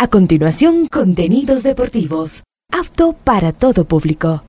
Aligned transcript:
A 0.00 0.06
continuación, 0.06 0.86
contenidos 0.86 1.64
deportivos. 1.64 2.44
Apto 2.72 3.14
para 3.14 3.50
todo 3.50 3.84
público. 3.84 4.44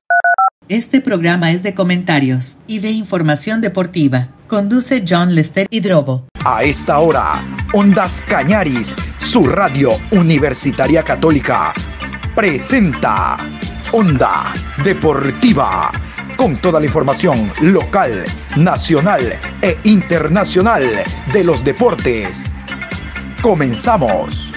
Este 0.68 1.00
programa 1.00 1.50
es 1.50 1.64
de 1.64 1.74
comentarios 1.74 2.58
y 2.68 2.78
de 2.78 2.92
información 2.92 3.60
deportiva. 3.60 4.28
Conduce 4.46 5.02
John 5.04 5.34
Lester 5.34 5.66
Hidrobo. 5.68 6.28
A 6.44 6.62
esta 6.62 7.00
hora, 7.00 7.44
Ondas 7.72 8.22
Cañaris, 8.28 8.94
su 9.18 9.42
radio 9.42 9.90
universitaria 10.12 11.02
católica, 11.02 11.74
presenta 12.36 13.36
Onda 13.90 14.52
Deportiva, 14.84 15.90
con 16.36 16.58
toda 16.58 16.78
la 16.78 16.86
información 16.86 17.50
local, 17.60 18.24
nacional 18.56 19.36
e 19.62 19.76
internacional 19.82 21.02
de 21.32 21.42
los 21.42 21.64
deportes. 21.64 22.44
Comenzamos. 23.42 24.52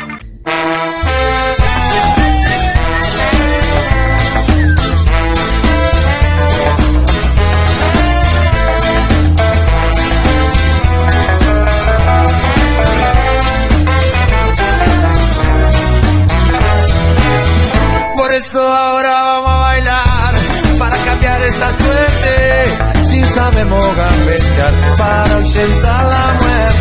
Eso 18.46 18.62
ahora 18.62 19.10
vamos 19.10 19.50
a 19.50 19.58
bailar 19.58 20.34
para 20.78 20.98
cambiar 20.98 21.42
esta 21.42 21.68
suerte. 21.68 23.04
Si 23.10 23.26
sabemos 23.26 23.96
gambetear 23.96 24.74
para 24.98 25.36
ausentar 25.36 26.06
la 26.06 26.34
muerte. 26.40 26.73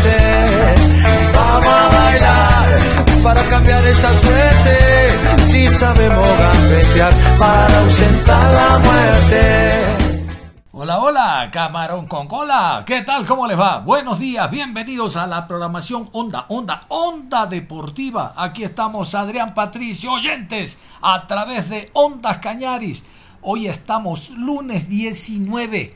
Para 3.23 3.41
cambiar 3.49 3.83
esta 3.87 4.19
suerte. 4.19 5.43
Si 5.45 5.67
sabemos 5.69 6.27
gambetear 6.37 7.39
para 7.39 7.79
ausentar 7.79 8.53
la 8.53 8.77
muerte. 8.79 9.81
Hola, 10.71 10.99
hola, 10.99 11.49
camarón 11.51 12.07
con 12.07 12.27
cola. 12.27 12.83
¿Qué 12.85 13.03
tal? 13.03 13.25
¿Cómo 13.25 13.47
les 13.47 13.57
va? 13.57 13.79
Buenos 13.79 14.19
días, 14.19 14.51
bienvenidos 14.51 15.15
a 15.15 15.27
la 15.27 15.47
programación 15.47 16.09
Onda, 16.11 16.45
Onda, 16.49 16.83
Onda 16.89 17.45
Deportiva. 17.45 18.33
Aquí 18.35 18.65
estamos, 18.65 19.15
Adrián 19.15 19.53
Patricio, 19.53 20.11
oyentes, 20.11 20.77
a 21.01 21.25
través 21.25 21.69
de 21.69 21.89
Ondas 21.93 22.39
Cañaris. 22.39 23.03
Hoy 23.41 23.67
estamos 23.67 24.31
lunes 24.31 24.89
19 24.89 25.95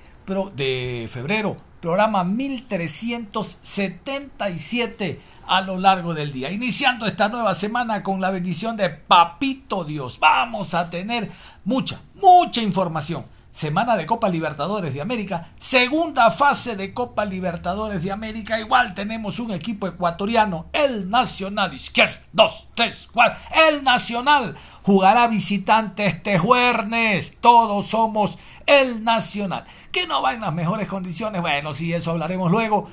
de 0.56 1.10
febrero, 1.12 1.58
programa 1.82 2.24
1377 2.24 5.20
a 5.48 5.62
lo 5.62 5.80
largo 5.80 6.14
del 6.14 6.32
día. 6.32 6.52
Iniciando 6.52 7.08
esta 7.08 7.30
nueva 7.30 7.56
semana 7.56 8.04
con 8.04 8.22
la 8.22 8.30
bendición 8.30 8.78
de 8.78 8.90
Papito 8.90 9.84
Dios. 9.84 10.20
Vamos 10.20 10.74
a 10.74 10.90
tener 10.90 11.32
mucha, 11.64 12.00
mucha 12.16 12.62
información. 12.62 13.26
Semana 13.50 13.98
de 13.98 14.06
Copa 14.06 14.30
Libertadores 14.30 14.94
de 14.94 15.02
América, 15.02 15.48
segunda 15.60 16.30
fase 16.30 16.76
de 16.76 16.94
Copa 16.94 17.26
Libertadores 17.26 18.04
de 18.04 18.12
América, 18.12 18.60
igual 18.60 18.94
tenemos 18.94 19.40
un 19.40 19.50
equipo 19.50 19.88
ecuatoriano, 19.88 20.68
el 20.74 21.10
Nacional, 21.10 21.74
izquierda, 21.74 22.22
dos, 22.32 22.70
tres, 22.76 23.10
cuatro, 23.12 23.40
el 23.68 23.84
Nacional 23.84 24.56
jugará 24.84 25.28
visitante 25.28 26.06
este 26.06 26.38
jueves, 26.38 27.34
todos 27.42 27.88
somos 27.88 28.38
el 28.68 29.04
Nacional, 29.04 29.66
que 29.92 30.06
no 30.06 30.22
va 30.22 30.36
en 30.36 30.42
las 30.42 30.54
mejores 30.54 30.88
condiciones, 30.88 31.42
bueno, 31.42 31.74
sí, 31.74 31.92
eso 31.92 32.12
hablaremos 32.12 32.52
luego, 32.52 32.88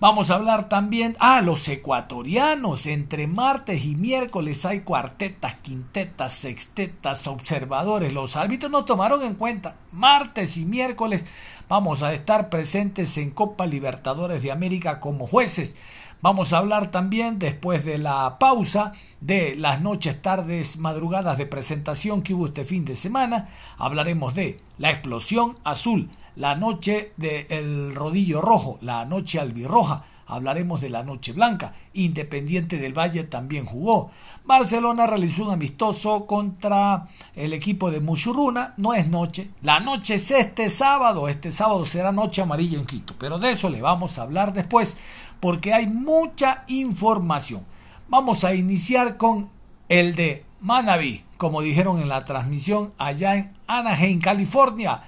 Vamos 0.00 0.30
a 0.30 0.36
hablar 0.36 0.70
también, 0.70 1.14
ah, 1.20 1.42
los 1.42 1.68
ecuatorianos. 1.68 2.86
Entre 2.86 3.26
martes 3.26 3.84
y 3.84 3.96
miércoles 3.96 4.64
hay 4.64 4.80
cuartetas, 4.80 5.56
quintetas, 5.56 6.32
sextetas, 6.32 7.26
observadores. 7.26 8.14
Los 8.14 8.34
árbitros 8.36 8.72
no 8.72 8.86
tomaron 8.86 9.22
en 9.22 9.34
cuenta. 9.34 9.76
Martes 9.92 10.56
y 10.56 10.64
miércoles 10.64 11.26
vamos 11.68 12.02
a 12.02 12.14
estar 12.14 12.48
presentes 12.48 13.18
en 13.18 13.28
Copa 13.28 13.66
Libertadores 13.66 14.42
de 14.42 14.50
América 14.50 15.00
como 15.00 15.26
jueces. 15.26 15.76
Vamos 16.22 16.52
a 16.52 16.58
hablar 16.58 16.90
también 16.90 17.38
después 17.38 17.86
de 17.86 17.96
la 17.96 18.38
pausa 18.38 18.92
de 19.22 19.54
las 19.56 19.80
noches, 19.80 20.20
tardes, 20.20 20.76
madrugadas 20.76 21.38
de 21.38 21.46
presentación 21.46 22.20
que 22.20 22.34
hubo 22.34 22.48
este 22.48 22.64
fin 22.64 22.84
de 22.84 22.94
semana. 22.94 23.48
Hablaremos 23.78 24.34
de 24.34 24.58
la 24.76 24.90
explosión 24.90 25.56
azul, 25.64 26.10
la 26.36 26.56
noche 26.56 27.14
del 27.16 27.94
rodillo 27.94 28.42
rojo, 28.42 28.78
la 28.82 29.06
noche 29.06 29.40
albirroja. 29.40 30.04
Hablaremos 30.26 30.80
de 30.80 30.90
la 30.90 31.02
noche 31.02 31.32
blanca. 31.32 31.72
Independiente 31.92 32.76
del 32.76 32.96
Valle 32.96 33.24
también 33.24 33.66
jugó. 33.66 34.10
Barcelona 34.44 35.06
realizó 35.06 35.46
un 35.46 35.52
amistoso 35.52 36.26
contra 36.26 37.08
el 37.34 37.52
equipo 37.52 37.90
de 37.90 38.00
Muchurruna. 38.00 38.74
No 38.76 38.94
es 38.94 39.08
noche. 39.08 39.50
La 39.62 39.80
noche 39.80 40.14
es 40.14 40.30
este 40.30 40.70
sábado. 40.70 41.28
Este 41.28 41.50
sábado 41.50 41.84
será 41.84 42.12
noche 42.12 42.42
amarilla 42.42 42.78
en 42.78 42.86
Quito. 42.86 43.16
Pero 43.18 43.38
de 43.38 43.50
eso 43.50 43.68
le 43.68 43.82
vamos 43.82 44.18
a 44.18 44.22
hablar 44.22 44.52
después 44.52 44.96
porque 45.40 45.72
hay 45.72 45.86
mucha 45.86 46.64
información. 46.68 47.64
Vamos 48.08 48.44
a 48.44 48.54
iniciar 48.54 49.16
con 49.16 49.50
el 49.88 50.14
de 50.14 50.44
Manabi, 50.60 51.24
como 51.38 51.62
dijeron 51.62 52.00
en 52.00 52.08
la 52.08 52.24
transmisión 52.24 52.92
allá 52.98 53.36
en 53.36 53.52
Anaheim, 53.66 54.20
California. 54.20 55.02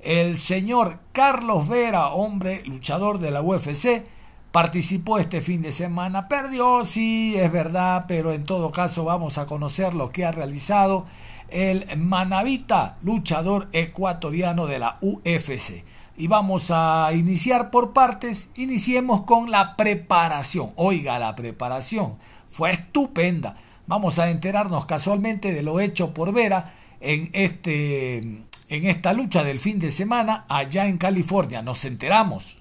El 0.00 0.38
señor 0.38 1.00
Carlos 1.12 1.68
Vera, 1.68 2.08
hombre 2.08 2.62
luchador 2.66 3.18
de 3.18 3.30
la 3.30 3.42
UFC, 3.42 4.04
participó 4.52 5.18
este 5.18 5.40
fin 5.40 5.62
de 5.62 5.72
semana. 5.72 6.28
Perdió, 6.28 6.84
sí, 6.84 7.34
es 7.36 7.50
verdad, 7.50 8.04
pero 8.06 8.32
en 8.32 8.44
todo 8.44 8.70
caso 8.70 9.04
vamos 9.04 9.38
a 9.38 9.46
conocer 9.46 9.94
lo 9.94 10.10
que 10.12 10.24
ha 10.24 10.32
realizado 10.32 11.06
el 11.48 11.96
Manavita, 11.96 12.98
luchador 13.02 13.68
ecuatoriano 13.72 14.66
de 14.66 14.78
la 14.78 14.98
UFC 15.00 15.84
y 16.18 16.26
vamos 16.26 16.72
a 16.72 17.10
iniciar 17.14 17.70
por 17.70 17.92
partes. 17.92 18.50
Iniciemos 18.56 19.22
con 19.22 19.52
la 19.52 19.76
preparación. 19.76 20.72
Oiga, 20.74 21.18
la 21.20 21.36
preparación 21.36 22.18
fue 22.48 22.72
estupenda. 22.72 23.56
Vamos 23.86 24.18
a 24.18 24.28
enterarnos 24.28 24.84
casualmente 24.84 25.52
de 25.52 25.62
lo 25.62 25.78
hecho 25.78 26.12
por 26.12 26.32
Vera 26.32 26.74
en, 27.00 27.30
este, 27.32 28.18
en 28.18 28.44
esta 28.68 29.12
lucha 29.12 29.44
del 29.44 29.60
fin 29.60 29.78
de 29.78 29.92
semana 29.92 30.44
allá 30.48 30.86
en 30.86 30.98
California. 30.98 31.62
Nos 31.62 31.84
enteramos. 31.84 32.58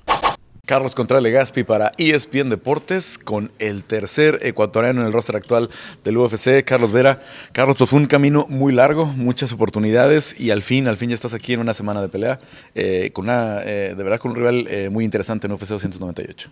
Carlos 0.68 0.96
Contreras 0.96 1.24
Legaspi 1.24 1.64
para 1.64 1.94
ESPN 1.98 2.50
Deportes 2.50 3.18
con 3.18 3.54
el 3.58 3.86
tercer 3.86 4.40
ecuatoriano 4.42 5.00
en 5.00 5.08
el 5.08 5.14
roster 5.14 5.38
actual 5.38 5.70
del 6.04 6.18
UFC, 6.18 6.62
Carlos 6.66 6.92
Vera. 6.92 7.22
Carlos, 7.54 7.78
pues 7.78 7.90
fue 7.90 7.98
un 7.98 8.06
camino 8.06 8.46
muy 8.50 8.74
largo, 8.74 9.06
muchas 9.06 9.54
oportunidades 9.54 10.38
y 10.38 10.52
al 10.52 10.62
fin, 10.62 10.90
al 10.90 10.98
fin 10.98 11.08
ya 11.08 11.16
estás 11.16 11.34
aquí 11.34 11.54
en 11.54 11.62
una 11.62 11.74
semana 11.74 12.02
de 12.02 12.10
pelea 12.10 12.38
eh, 12.76 13.12
con 13.14 13.30
eh, 13.30 13.94
de 13.96 14.04
verdad 14.04 14.20
con 14.20 14.32
un 14.32 14.38
rival 14.38 14.68
eh, 14.70 14.90
muy 14.90 15.06
interesante 15.06 15.48
en 15.48 15.54
UFC 15.54 15.70
298. 15.70 16.52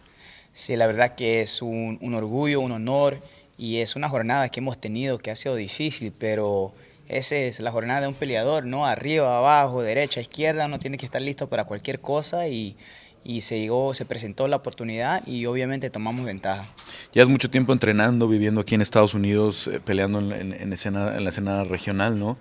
Sí, 0.54 0.78
la 0.78 0.88
verdad 0.88 1.16
que 1.16 1.42
es 1.42 1.62
un, 1.62 1.98
un, 2.00 2.14
orgullo, 2.14 2.62
un 2.62 2.72
honor 2.72 3.20
y 3.58 3.80
es 3.80 3.98
una 3.98 4.08
jornada 4.08 4.48
que 4.48 4.62
hemos 4.62 4.80
tenido 4.80 5.18
que 5.18 5.30
ha 5.30 5.36
sido 5.36 5.58
difícil, 5.58 6.14
pero 6.18 6.72
esa 7.10 7.36
es 7.36 7.60
la 7.60 7.70
jornada 7.70 8.00
de 8.00 8.08
un 8.08 8.14
peleador, 8.14 8.64
¿no? 8.64 8.86
Arriba, 8.86 9.38
abajo, 9.38 9.82
derecha, 9.82 10.22
izquierda, 10.22 10.68
uno 10.68 10.80
tiene 10.80 10.98
que 10.98 11.06
estar 11.06 11.22
listo 11.22 11.50
para 11.50 11.66
cualquier 11.66 12.00
cosa 12.00 12.48
y 12.48 12.78
y 13.26 13.42
se 13.42 13.60
llegó, 13.60 13.94
se 13.96 14.06
presentó 14.06 14.48
la 14.48 14.58
oportunidad 14.58 15.26
y 15.26 15.48
obviamente 15.48 15.90
tomamos 15.90 16.26
ventaja. 16.26 16.70
es 17.12 17.28
mucho 17.28 17.50
tiempo 17.50 17.74
entrenando, 17.74 18.28
viviendo 18.28 18.62
aquí 18.62 18.76
en 18.76 18.82
Estados 18.82 19.16
Unidos, 19.16 19.68
eh, 19.68 19.82
peleando 19.84 20.20
en, 20.20 20.72
escena, 20.72 21.16
en 21.16 21.24
la 21.24 21.32
escena 21.32 21.64
regional, 21.64 22.20
¿no? 22.20 22.38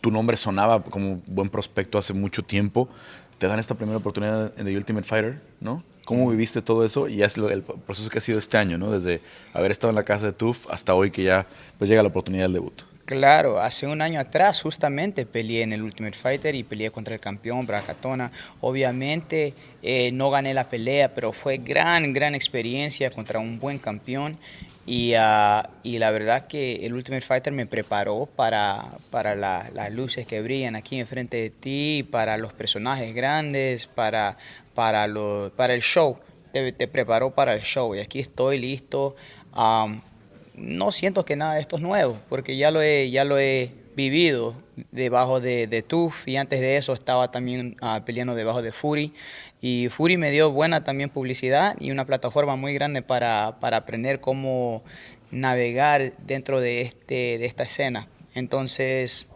Tu 0.00 0.10
nombre 0.10 0.36
sonaba 0.36 0.82
como 0.82 1.22
buen 1.26 1.48
prospecto 1.48 1.98
hace 1.98 2.12
mucho 2.12 2.42
tiempo. 2.42 2.88
Te 3.38 3.46
dan 3.46 3.60
esta 3.60 3.76
primera 3.76 3.98
oportunidad 3.98 4.52
en 4.58 4.66
The 4.66 4.76
Ultimate 4.76 5.06
Fighter, 5.06 5.40
¿no? 5.60 5.84
¿Cómo 6.04 6.28
viviste 6.28 6.62
todo 6.62 6.84
eso? 6.84 7.06
Y 7.06 7.22
es 7.22 7.36
el 7.36 7.62
proceso 7.62 8.10
que 8.10 8.18
ha 8.18 8.20
sido 8.20 8.38
este 8.38 8.56
año, 8.56 8.76
¿no? 8.76 8.90
Desde 8.90 9.20
haber 9.52 9.70
estado 9.70 9.90
en 9.90 9.94
la 9.94 10.04
casa 10.04 10.26
de 10.26 10.32
TUF 10.32 10.66
hasta 10.68 10.94
hoy 10.94 11.12
que 11.12 11.22
ya 11.22 11.46
pues, 11.78 11.88
llega 11.88 12.02
la 12.02 12.08
oportunidad 12.08 12.44
del 12.44 12.54
debut. 12.54 12.87
Claro, 13.08 13.58
hace 13.58 13.86
un 13.86 14.02
año 14.02 14.20
atrás 14.20 14.60
justamente 14.60 15.24
peleé 15.24 15.62
en 15.62 15.72
el 15.72 15.80
Ultimate 15.80 16.14
Fighter 16.14 16.54
y 16.54 16.62
peleé 16.62 16.90
contra 16.90 17.14
el 17.14 17.20
campeón 17.20 17.66
Bracatona. 17.66 18.30
Obviamente 18.60 19.54
eh, 19.82 20.12
no 20.12 20.28
gané 20.28 20.52
la 20.52 20.68
pelea, 20.68 21.14
pero 21.14 21.32
fue 21.32 21.56
gran, 21.56 22.12
gran 22.12 22.34
experiencia 22.34 23.10
contra 23.10 23.38
un 23.38 23.58
buen 23.58 23.78
campeón. 23.78 24.36
Y, 24.84 25.14
ah, 25.16 25.70
y 25.82 25.98
la 25.98 26.10
verdad 26.10 26.46
que 26.46 26.84
el 26.84 26.92
Ultimate 26.92 27.24
Fighter 27.24 27.50
me 27.50 27.64
preparó 27.64 28.26
para, 28.26 28.84
para 29.08 29.34
las 29.34 29.90
luces 29.90 30.26
que 30.26 30.42
brillan 30.42 30.76
aquí 30.76 31.00
enfrente 31.00 31.38
de 31.38 31.48
ti, 31.48 32.06
para 32.10 32.36
los 32.36 32.52
personajes 32.52 33.14
grandes, 33.14 33.86
para, 33.86 34.36
para, 34.74 35.06
lo, 35.06 35.50
para 35.56 35.72
el 35.72 35.80
show. 35.80 36.18
Te, 36.52 36.72
preparó 36.88 37.30
para 37.30 37.54
el 37.54 37.62
show 37.62 37.94
y 37.94 38.00
aquí 38.00 38.18
estoy 38.18 38.58
listo 38.58 39.16
no 40.60 40.92
siento 40.92 41.24
que 41.24 41.36
nada 41.36 41.54
de 41.54 41.60
esto 41.60 41.76
es 41.76 41.82
nuevo, 41.82 42.18
porque 42.28 42.56
ya 42.56 42.70
lo 42.70 42.82
he, 42.82 43.10
ya 43.10 43.24
lo 43.24 43.38
he 43.38 43.72
vivido 43.96 44.54
debajo 44.92 45.40
de, 45.40 45.66
de 45.66 45.82
TUF 45.82 46.28
y 46.28 46.36
antes 46.36 46.60
de 46.60 46.76
eso 46.76 46.92
estaba 46.92 47.30
también 47.30 47.76
uh, 47.82 48.04
peleando 48.04 48.34
debajo 48.34 48.62
de 48.62 48.72
Fury. 48.72 49.12
Y 49.60 49.88
Fury 49.88 50.16
me 50.16 50.30
dio 50.30 50.52
buena 50.52 50.84
también 50.84 51.10
publicidad 51.10 51.74
y 51.80 51.90
una 51.90 52.04
plataforma 52.04 52.54
muy 52.54 52.74
grande 52.74 53.02
para, 53.02 53.58
para 53.60 53.78
aprender 53.78 54.20
cómo, 54.20 54.84
navegar 55.30 56.12
dentro 56.18 56.60
de, 56.60 56.82
este, 56.82 57.38
de 57.38 57.46
esta 57.46 57.64
escena. 57.64 58.08
Entonces, 58.34 59.28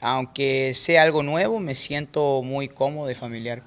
aunque 0.00 0.72
sea 0.74 1.02
algo 1.02 1.22
nuevo, 1.22 1.60
me 1.60 1.74
siento 1.74 2.42
muy 2.42 2.68
cómodo 2.68 3.10
y 3.10 3.14
familiar. 3.14 3.62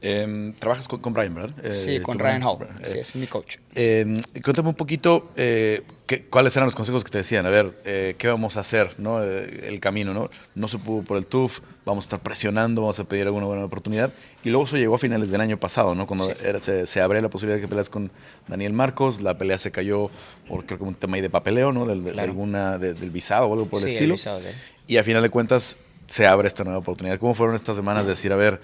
Em, 0.00 0.52
trabajas 0.54 0.88
con, 0.88 1.00
con, 1.00 1.14
Brian, 1.14 1.34
¿verdad? 1.34 1.72
Sí, 1.72 1.96
Eh, 1.96 2.02
con 2.02 2.18
tu 2.18 2.24
Ryan 2.24 2.40
Brian, 2.40 2.58
Hall, 2.60 2.68
eh, 2.80 2.86
sí, 2.86 2.98
es 2.98 3.14
mi 3.14 3.26
coach. 3.26 3.58
Eh, 3.74 4.20
cuéntame 4.42 4.70
un 4.70 4.74
poquito 4.74 5.30
eh, 5.36 5.82
qué- 6.16 6.24
cuáles 6.26 6.54
eran 6.56 6.66
los 6.66 6.74
consejos 6.74 7.04
que 7.04 7.10
te 7.10 7.18
decían. 7.18 7.46
A 7.46 7.50
ver, 7.50 7.72
eh, 7.84 8.14
¿qué 8.18 8.28
vamos 8.28 8.56
a 8.56 8.60
hacer? 8.60 8.94
¿no? 8.98 9.22
Eh, 9.24 9.64
el 9.68 9.80
camino, 9.80 10.12
¿no? 10.12 10.30
No 10.54 10.68
se 10.68 10.78
pudo 10.78 11.02
por 11.02 11.16
el 11.16 11.26
TUF, 11.26 11.60
vamos 11.86 12.04
a 12.04 12.06
estar 12.06 12.20
presionando, 12.20 12.82
vamos 12.82 12.98
a 13.00 13.04
pedir 13.04 13.26
alguna 13.26 13.46
buena 13.46 13.64
oportunidad. 13.64 14.12
Y 14.44 14.50
luego 14.50 14.66
eso 14.66 14.76
llegó 14.76 14.94
a 14.94 14.98
finales 14.98 15.30
del 15.30 15.40
año 15.40 15.58
pasado, 15.58 15.94
¿no? 15.94 16.06
Cuando 16.06 16.30
era- 16.44 16.60
se, 16.60 16.86
se 16.86 17.00
abre 17.00 17.20
la 17.22 17.30
posibilidad 17.30 17.56
de 17.56 17.62
que 17.62 17.68
peleas 17.68 17.88
con 17.88 18.10
Daniel 18.48 18.72
Marcos, 18.74 19.20
la 19.22 19.38
pelea 19.38 19.56
se 19.58 19.70
cayó 19.70 20.10
por 20.48 20.66
creo 20.66 20.78
que 20.78 20.84
un 20.84 20.94
tema 20.94 21.16
ahí 21.16 21.22
de 21.22 21.30
papeleo, 21.30 21.72
¿no? 21.72 21.86
Del, 21.86 22.04
de 22.04 22.20
alguna, 22.20 22.76
de- 22.78 22.92
del 22.94 23.10
visado 23.10 23.46
o 23.46 23.52
algo 23.54 23.66
por 23.66 23.78
Sí, 23.80 23.84
el 23.86 23.90
el 23.90 23.94
estilo. 23.96 24.14
visado 24.14 24.40
de 24.40 24.50
él. 24.50 24.56
Y 24.88 24.96
a 24.98 25.04
final 25.04 25.22
de 25.22 25.30
cuentas 25.30 25.76
se 26.06 26.26
abre 26.26 26.46
esta 26.48 26.62
nueva 26.64 26.78
oportunidad. 26.80 27.18
¿Cómo 27.18 27.34
fueron 27.34 27.56
estas 27.56 27.76
semanas 27.76 28.02
de 28.04 28.10
decir, 28.10 28.32
a 28.32 28.36
ver, 28.36 28.60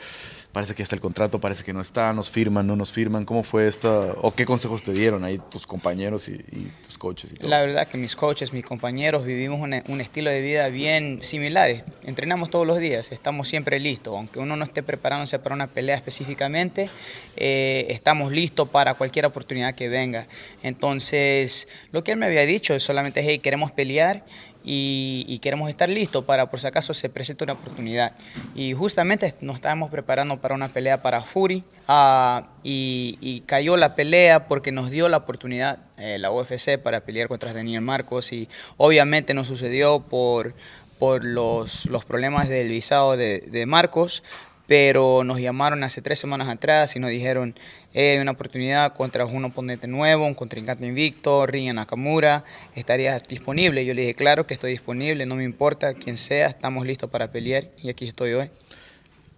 parece 0.59 0.75
que 0.75 0.83
está 0.83 0.97
el 0.97 1.01
contrato, 1.01 1.41
parece 1.41 1.63
que 1.63 1.73
no 1.73 1.81
está, 1.81 2.13
nos 2.13 2.31
firman, 2.31 2.67
no 2.67 2.75
nos 2.75 2.91
firman? 2.91 3.25
¿Cómo 3.25 3.45
fue 3.45 3.69
esta, 3.69 3.89
o 4.23 4.35
qué 4.35 4.45
consejos 4.45 4.83
te 4.83 4.93
dieron 4.93 5.23
ahí 5.23 5.39
tus 5.53 5.69
compañeros 5.69 6.29
y, 6.29 6.39
tus 6.85 6.99
coaches? 6.99 7.31
La 7.43 7.61
verdad 7.61 7.87
que 7.87 7.97
mis 7.97 8.17
coaches, 8.17 8.53
mis 8.53 8.65
compañeros, 8.65 9.25
vivimos 9.25 9.61
un, 9.61 9.81
un 9.87 10.01
estilo 10.01 10.31
de 10.31 10.41
vida 10.41 10.67
bien 10.67 11.23
similar. 11.23 11.71
Entrenamos 12.03 12.51
todos 12.51 12.67
los 12.67 12.81
días, 12.81 13.13
estamos 13.13 13.47
siempre 13.47 13.79
listos. 13.79 14.17
Aunque 14.17 14.41
uno 14.41 14.57
no 14.57 14.65
esté 14.65 14.83
preparándose 14.83 15.39
para 15.39 15.55
una 15.55 15.69
pelea 15.69 15.95
específicamente, 15.95 16.91
eh, 17.37 17.87
estamos 17.91 18.33
listos 18.33 18.69
para 18.69 18.95
cualquier 18.95 19.27
oportunidad 19.27 19.77
que 19.77 19.89
venga. 19.89 20.27
Entonces, 20.65 21.69
lo 21.93 22.03
que 22.03 22.11
él 22.11 22.19
me 22.19 22.27
había 22.27 22.45
dicho 22.47 22.75
es 22.75 22.83
solamente, 22.83 23.23
hey, 23.23 23.39
queremos 23.39 23.71
pelear 23.71 24.25
y, 24.71 25.25
y 25.27 25.39
queremos 25.39 25.71
estar 25.71 25.89
listos 25.89 26.25
para 26.25 26.51
por 26.51 26.61
si 26.61 26.67
acaso 26.67 26.93
se 26.93 27.09
presente 27.09 27.43
una 27.43 27.55
oportunidad. 27.55 28.13
Y 28.55 28.75
justamente 28.75 29.35
nos 29.41 29.57
estábamos 29.57 29.91
preparando 29.91 30.39
para 30.43 30.55
una 30.55 30.69
pelea 30.69 31.01
para 31.01 31.23
Fury 31.23 31.65
ah, 31.89 32.49
y, 32.63 33.17
y 33.23 33.41
cayó 33.41 33.79
la 33.79 33.95
pelea 33.95 34.47
porque 34.47 34.71
nos 34.71 34.91
dio 34.91 35.09
la 35.09 35.17
oportunidad 35.17 35.79
eh, 35.97 36.19
la 36.19 36.31
UFC 36.31 36.77
para 36.77 37.01
pelear 37.01 37.29
contra 37.29 37.55
Daniel 37.55 37.81
Marcos 37.81 38.31
y 38.33 38.47
obviamente 38.77 39.33
no 39.33 39.47
sucedió 39.47 40.01
por, 40.01 40.55
por 40.99 41.25
los, 41.25 41.87
los 41.87 42.05
problemas 42.05 42.51
del 42.51 42.69
visado 42.69 43.17
de, 43.17 43.41
de 43.41 43.65
Marcos, 43.65 44.23
pero 44.69 45.25
nos 45.25 45.41
llamaron 45.41 45.83
hace 45.83 46.03
tres 46.03 46.19
semanas 46.21 46.47
atrás 46.47 46.95
y 46.95 47.01
nos 47.01 47.09
dijeron, 47.11 47.55
"Eh, 47.95 48.13
hay 48.13 48.19
una 48.19 48.33
oportunidad 48.33 48.93
contra 48.95 49.25
un 49.25 49.43
oponente 49.47 49.89
nuevo, 49.89 50.27
un 50.27 50.35
contrincante 50.35 50.87
invicto, 50.87 51.47
Rinya 51.47 51.73
Nakamura, 51.73 52.45
¿estarías 52.77 53.27
disponible? 53.27 53.85
Yo 53.87 53.95
le 53.95 54.03
dije, 54.03 54.15
claro 54.15 54.47
que 54.47 54.53
estoy 54.53 54.73
disponible, 54.73 55.25
no 55.25 55.37
me 55.37 55.45
importa 55.45 55.95
quién 55.95 56.19
sea, 56.19 56.49
estamos 56.49 56.87
listos 56.87 57.09
para 57.09 57.33
pelear 57.33 57.69
y 57.83 57.89
aquí 57.89 58.07
estoy 58.07 58.35
hoy. 58.35 58.51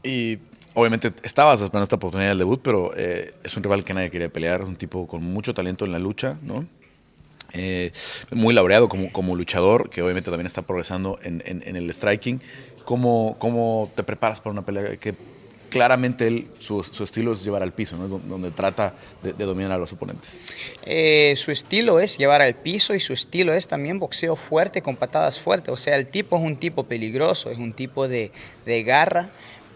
Y 0.03 0.39
obviamente 0.75 1.13
estabas 1.23 1.61
esperando 1.61 1.85
esta 1.85 1.97
oportunidad 1.97 2.31
del 2.31 2.39
debut, 2.39 2.61
pero 2.63 2.93
eh, 2.97 3.31
es 3.45 3.57
un 3.57 3.63
rival 3.63 3.85
que 3.85 3.95
nadie 3.95 4.11
quería 4.11 4.29
pelear, 4.31 4.63
es 4.63 4.69
un 4.69 4.77
tipo 4.77 5.07
con 5.07 5.23
mucho 5.23 5.55
talento 5.55 5.85
en 5.85 5.93
la 5.93 6.01
lucha, 6.01 6.39
¿no? 6.43 6.67
Eh, 7.53 7.91
muy 8.33 8.55
laureado 8.55 8.89
como, 8.89 9.11
como 9.11 9.35
luchador, 9.35 9.91
que 9.91 10.03
obviamente 10.03 10.31
también 10.31 10.47
está 10.47 10.63
progresando 10.63 11.19
en- 11.23 11.43
en 11.45 11.75
el 11.75 11.91
striking. 11.93 12.41
¿Cómo, 12.85 13.37
¿Cómo 13.39 13.91
te 13.95 14.03
preparas 14.03 14.41
para 14.41 14.53
una 14.53 14.63
pelea 14.63 14.97
que 14.97 15.15
claramente 15.71 16.27
él, 16.27 16.49
su, 16.59 16.83
su 16.83 17.05
estilo 17.05 17.33
es 17.33 17.43
llevar 17.43 17.63
al 17.63 17.73
piso, 17.73 17.97
¿no? 17.97 18.05
Es 18.05 18.11
donde, 18.11 18.51
trata 18.51 18.93
de, 19.23 19.33
dominar 19.33 19.73
a 19.73 19.79
los 19.79 19.93
oponentes? 19.93 20.37
Eh, 20.83 21.35
su 21.37 21.51
estilo 21.51 22.01
es 22.01 22.19
llevar 22.19 22.43
al 22.43 22.55
piso 22.55 22.95
y 22.95 23.01
su 23.01 23.15
estilo 23.15 23.55
es 23.55 23.69
también 23.69 23.99
boxeo 23.99 24.37
fuerte 24.37 24.83
con 24.83 24.97
patadas 24.97 25.39
fuertes. 25.39 25.73
O 25.73 25.79
sea, 25.79 25.97
el 25.97 26.07
tipo 26.07 26.37
es 26.37 26.43
un 26.43 26.57
tipo 26.57 26.83
peligroso, 26.85 27.51
es 27.51 27.59
un 27.59 27.73
tipo 27.73 28.09
de, 28.09 28.33
de 28.67 28.83
garra 28.83 29.31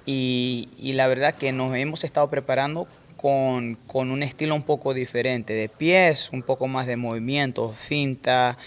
y, 0.04 0.68
y 0.78 0.92
la 0.92 1.06
verdad 1.06 1.34
que 1.34 1.52
nos 1.52 1.74
hemos 1.76 2.04
estado 2.04 2.28
preparando 2.28 2.86
con, 3.16 3.76
con 3.86 4.10
un 4.10 4.22
estilo 4.22 4.54
un 4.54 4.64
poco 4.64 4.92
diferente, 4.92 5.54
de 5.54 5.70
pies, 5.70 6.28
un 6.32 6.42
poco 6.42 6.66
más 6.66 6.86
de 6.86 6.96
movimiento, 6.96 7.72
finta, 7.72 8.58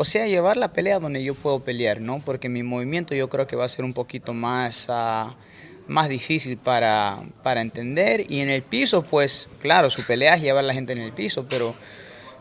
o 0.00 0.04
sea, 0.04 0.28
llevar 0.28 0.56
la 0.56 0.72
pelea 0.72 1.00
donde 1.00 1.24
yo 1.24 1.34
puedo 1.34 1.58
pelear, 1.64 2.00
¿no? 2.00 2.20
Porque 2.24 2.48
mi 2.48 2.62
movimiento 2.62 3.16
yo 3.16 3.28
creo 3.28 3.48
que 3.48 3.56
va 3.56 3.64
a 3.64 3.68
ser 3.68 3.84
un 3.84 3.92
poquito 3.92 4.32
más... 4.32 4.86
ah, 4.88 5.34
más 5.88 6.08
difícil 6.08 6.58
para, 6.58 7.16
para 7.42 7.62
entender. 7.62 8.30
Y 8.30 8.40
en 8.40 8.50
el 8.50 8.62
piso, 8.62 9.02
pues 9.02 9.48
claro, 9.58 9.90
su 9.90 10.04
pelea 10.06 10.34
es 10.34 10.42
llevar 10.42 10.62
la 10.64 10.74
gente 10.74 10.92
en 10.92 10.98
el 10.98 11.12
piso, 11.12 11.46
pero 11.48 11.74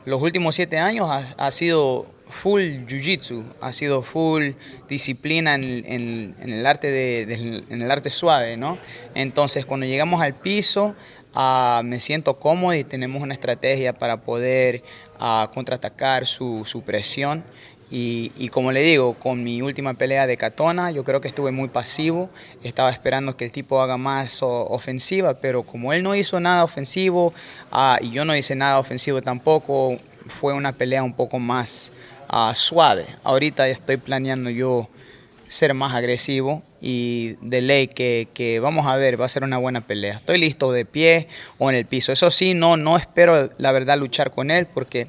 los 0.06 0.22
últimos 0.22 0.56
siete 0.56 0.78
años 0.78 1.10
ha, 1.10 1.52
sido 1.52 2.08
full 2.28 2.62
jiu-jitsu, 2.86 3.44
ha 3.62 3.72
sido 3.72 4.04
full 4.04 4.52
disciplina 4.90 5.56
en, 5.56 6.36
el- 6.40 6.66
arte 6.66 7.22
en 7.24 7.82
el 7.82 7.90
arte 7.90 8.10
suave, 8.10 8.58
¿no? 8.58 8.78
Entonces, 9.16 9.66
cuando 9.66 9.86
llegamos 9.86 10.22
al 10.22 10.34
piso, 10.34 10.94
ah, 11.40 11.82
me 11.86 12.00
siento 12.00 12.40
cómodo 12.40 12.74
y 12.74 12.84
tenemos 12.84 13.22
una 13.22 13.36
estrategia 13.36 13.94
para 13.94 14.18
poder 14.18 14.82
ah, 15.20 15.52
contraatacar 15.54 16.26
su, 16.26 16.82
presión. 16.84 17.44
Y, 17.90 18.50
como 18.50 18.74
le 18.74 18.82
digo, 18.82 19.14
con 19.14 19.44
mi 19.44 19.62
última 19.62 19.94
pelea 19.94 20.28
de 20.28 20.36
Catona, 20.36 20.92
yo 20.92 21.06
creo 21.06 21.22
que 21.22 21.30
estuve 21.30 21.52
muy 21.52 21.70
pasivo. 21.70 22.30
Estaba 22.64 22.90
esperando 22.90 23.38
que 23.38 23.46
el 23.46 23.52
tipo 23.52 23.80
haga 23.80 23.98
más 23.98 24.40
ofensiva, 24.42 25.36
pero 25.36 25.64
como 25.64 25.94
él 25.94 26.04
no 26.04 26.16
hizo 26.16 26.40
nada 26.40 26.64
ofensivo 26.66 27.34
ah, 27.72 27.98
y 28.02 28.10
yo 28.10 28.26
no 28.26 28.36
hice 28.36 28.56
nada 28.56 28.80
ofensivo 28.80 29.22
tampoco, 29.22 29.98
fue 30.26 30.54
una 30.54 30.74
pelea 30.74 31.04
un 31.04 31.14
poco 31.14 31.40
más 31.40 31.94
suave. 32.56 33.06
Ahorita 33.24 33.70
estoy 33.70 33.96
planeando 33.96 34.50
yo 34.50 34.90
ser 35.48 35.74
más 35.74 35.96
agresivo 35.96 36.64
y 36.82 37.36
de 37.42 37.62
ley 37.62 37.88
que, 37.88 38.28
que 38.34 38.60
vamos 38.60 38.86
a 38.86 38.96
ver, 38.96 39.20
va 39.20 39.26
a 39.26 39.30
ser 39.30 39.44
una 39.44 39.58
buena 39.58 39.82
pelea. 39.82 40.16
Estoy 40.16 40.38
listo 40.38 40.72
de 40.72 40.86
pie 40.86 41.28
o 41.58 41.70
en 41.70 41.76
el 41.76 41.86
piso. 41.86 42.12
Eso 42.12 42.32
sí, 42.32 42.54
no, 42.54 42.78
no 42.78 42.98
espero 42.98 43.50
la 43.58 43.72
verdad 43.72 43.98
luchar 43.98 44.32
con 44.32 44.52
él 44.52 44.68
porque 44.68 45.08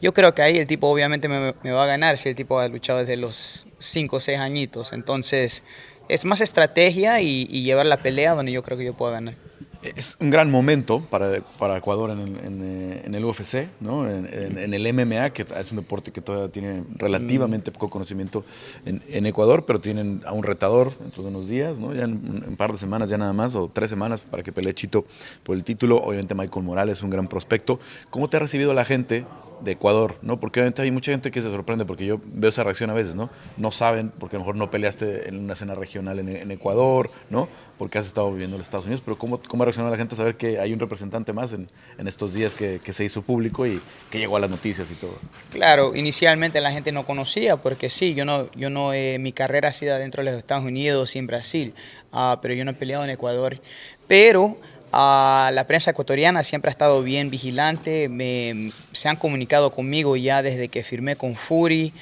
yo 0.00 0.12
creo 0.12 0.34
que 0.34 0.42
ahí 0.42 0.58
el 0.58 0.66
tipo 0.66 0.88
obviamente 0.88 1.28
me, 1.28 1.54
me 1.62 1.72
va 1.72 1.84
a 1.84 1.86
ganar 1.86 2.18
si 2.18 2.28
el 2.28 2.34
tipo 2.34 2.58
ha 2.58 2.68
luchado 2.68 3.00
desde 3.00 3.16
los 3.16 3.66
5 3.78 4.16
o 4.16 4.20
6 4.20 4.38
añitos. 4.38 4.92
Entonces 4.92 5.62
es 6.08 6.24
más 6.24 6.40
estrategia 6.40 7.20
y, 7.20 7.46
y 7.50 7.62
llevar 7.62 7.86
la 7.86 7.96
pelea 7.96 8.34
donde 8.34 8.52
yo 8.52 8.62
creo 8.62 8.78
que 8.78 8.84
yo 8.84 8.94
puedo 8.94 9.12
ganar. 9.12 9.34
Es 9.82 10.16
un 10.20 10.30
gran 10.30 10.50
momento 10.50 11.00
para, 11.10 11.40
para 11.58 11.76
Ecuador 11.76 12.10
en 12.10 12.20
el, 12.20 12.36
en, 12.44 12.60
eh, 12.62 13.02
en 13.04 13.14
el 13.14 13.24
UFC, 13.24 13.66
¿no? 13.80 14.08
en, 14.08 14.26
el 14.72 14.92
MMA, 14.92 15.30
que 15.30 15.42
es 15.42 15.70
un 15.72 15.76
deporte 15.76 16.12
que 16.12 16.20
todavía 16.20 16.48
tiene 16.50 16.84
relativamente 16.94 17.72
poco 17.72 17.90
conocimiento 17.90 18.44
en, 18.84 19.26
Ecuador, 19.26 19.64
pero 19.66 19.80
tienen 19.80 20.22
a 20.24 20.32
un 20.32 20.44
retador 20.44 20.96
dentro 20.98 21.22
de 21.24 21.30
unos 21.30 21.48
días, 21.48 21.78
¿no? 21.78 21.94
ya 21.94 22.04
en 22.04 22.44
un 22.46 22.56
par 22.56 22.70
de 22.70 22.78
semanas 22.78 23.08
ya 23.08 23.18
nada 23.18 23.32
más, 23.32 23.56
o 23.56 23.68
tres 23.72 23.90
semanas 23.90 24.20
para 24.20 24.42
que 24.42 24.52
pelee 24.52 24.72
Chito 24.72 25.04
por 25.42 25.56
el 25.56 25.64
título. 25.64 25.96
Obviamente 25.96 26.34
Michael 26.34 26.64
Morales, 26.64 27.02
un 27.02 27.10
gran 27.10 27.26
prospecto. 27.26 27.80
¿Cómo 28.10 28.28
te 28.28 28.36
ha 28.36 28.40
recibido 28.40 28.74
la 28.74 28.84
gente 28.84 29.24
de 29.62 29.72
Ecuador? 29.72 30.16
¿no? 30.22 30.38
Porque 30.38 30.60
obviamente 30.60 30.82
hay 30.82 30.90
mucha 30.92 31.10
gente 31.10 31.30
que 31.30 31.42
se 31.42 31.50
sorprende, 31.50 31.84
porque 31.84 32.06
yo 32.06 32.20
veo 32.24 32.50
esa 32.50 32.62
reacción 32.62 32.90
a 32.90 32.94
veces, 32.94 33.16
¿no? 33.16 33.30
No 33.56 33.72
saben, 33.72 34.12
porque 34.18 34.36
a 34.36 34.38
lo 34.38 34.44
mejor 34.44 34.56
no 34.56 34.70
peleaste 34.70 35.28
en 35.28 35.38
una 35.38 35.54
escena 35.54 35.74
regional 35.74 36.18
en 36.20 36.50
Ecuador, 36.50 37.10
¿no? 37.30 37.48
Porque 37.82 37.98
has 37.98 38.06
estado 38.06 38.30
viviendo 38.30 38.54
en 38.54 38.58
los 38.60 38.68
Estados 38.68 38.86
Unidos, 38.86 39.02
pero 39.04 39.18
¿cómo, 39.18 39.42
cómo 39.42 39.64
ha 39.64 39.66
reaccionado 39.66 39.90
la 39.92 39.98
gente 39.98 40.14
a 40.14 40.18
saber 40.18 40.36
que 40.36 40.60
hay 40.60 40.72
un 40.72 40.78
representante 40.78 41.32
más 41.32 41.52
en, 41.52 41.68
en 41.98 42.06
estos 42.06 42.32
días 42.32 42.54
que, 42.54 42.80
se 42.92 43.04
hizo 43.04 43.22
público 43.22 43.66
y 43.66 43.80
que 44.08 44.20
llegó 44.20 44.36
a 44.36 44.38
las 44.40 44.48
noticias 44.50 44.88
y 44.88 44.94
todo? 44.94 45.16
Claro, 45.50 45.92
inicialmente 45.96 46.60
la 46.60 46.70
gente 46.70 46.92
no 46.92 47.04
conocía 47.04 47.56
porque 47.56 47.90
sí, 47.90 48.14
yo 48.14 48.24
no, 48.24 48.48
yo 48.52 48.70
no, 48.70 48.92
eh, 48.92 49.18
mi 49.18 49.32
carrera 49.32 49.70
ha 49.70 49.72
sido 49.72 49.98
dentro 49.98 50.22
de 50.22 50.30
los 50.30 50.38
Estados 50.38 50.64
Unidos 50.64 51.16
y 51.16 51.18
en 51.18 51.26
Brasil, 51.26 51.74
ah, 52.12 52.38
pero 52.40 52.54
yo 52.54 52.64
no 52.64 52.70
he 52.70 52.74
peleado 52.74 53.02
en 53.02 53.10
Ecuador. 53.10 53.60
Pero 54.06 54.56
ah, 54.92 55.50
la 55.52 55.66
prensa 55.66 55.90
ecuatoriana 55.90 56.44
siempre 56.44 56.68
ha 56.68 56.70
estado 56.70 57.02
bien 57.02 57.30
vigilante, 57.30 58.08
me- 58.08 58.70
se 58.92 59.08
han 59.08 59.16
comunicado 59.16 59.72
conmigo 59.72 60.16
ya 60.16 60.40
desde 60.40 60.68
que 60.68 60.84
firmé 60.84 61.16
con 61.16 61.34
Fury 61.34 61.92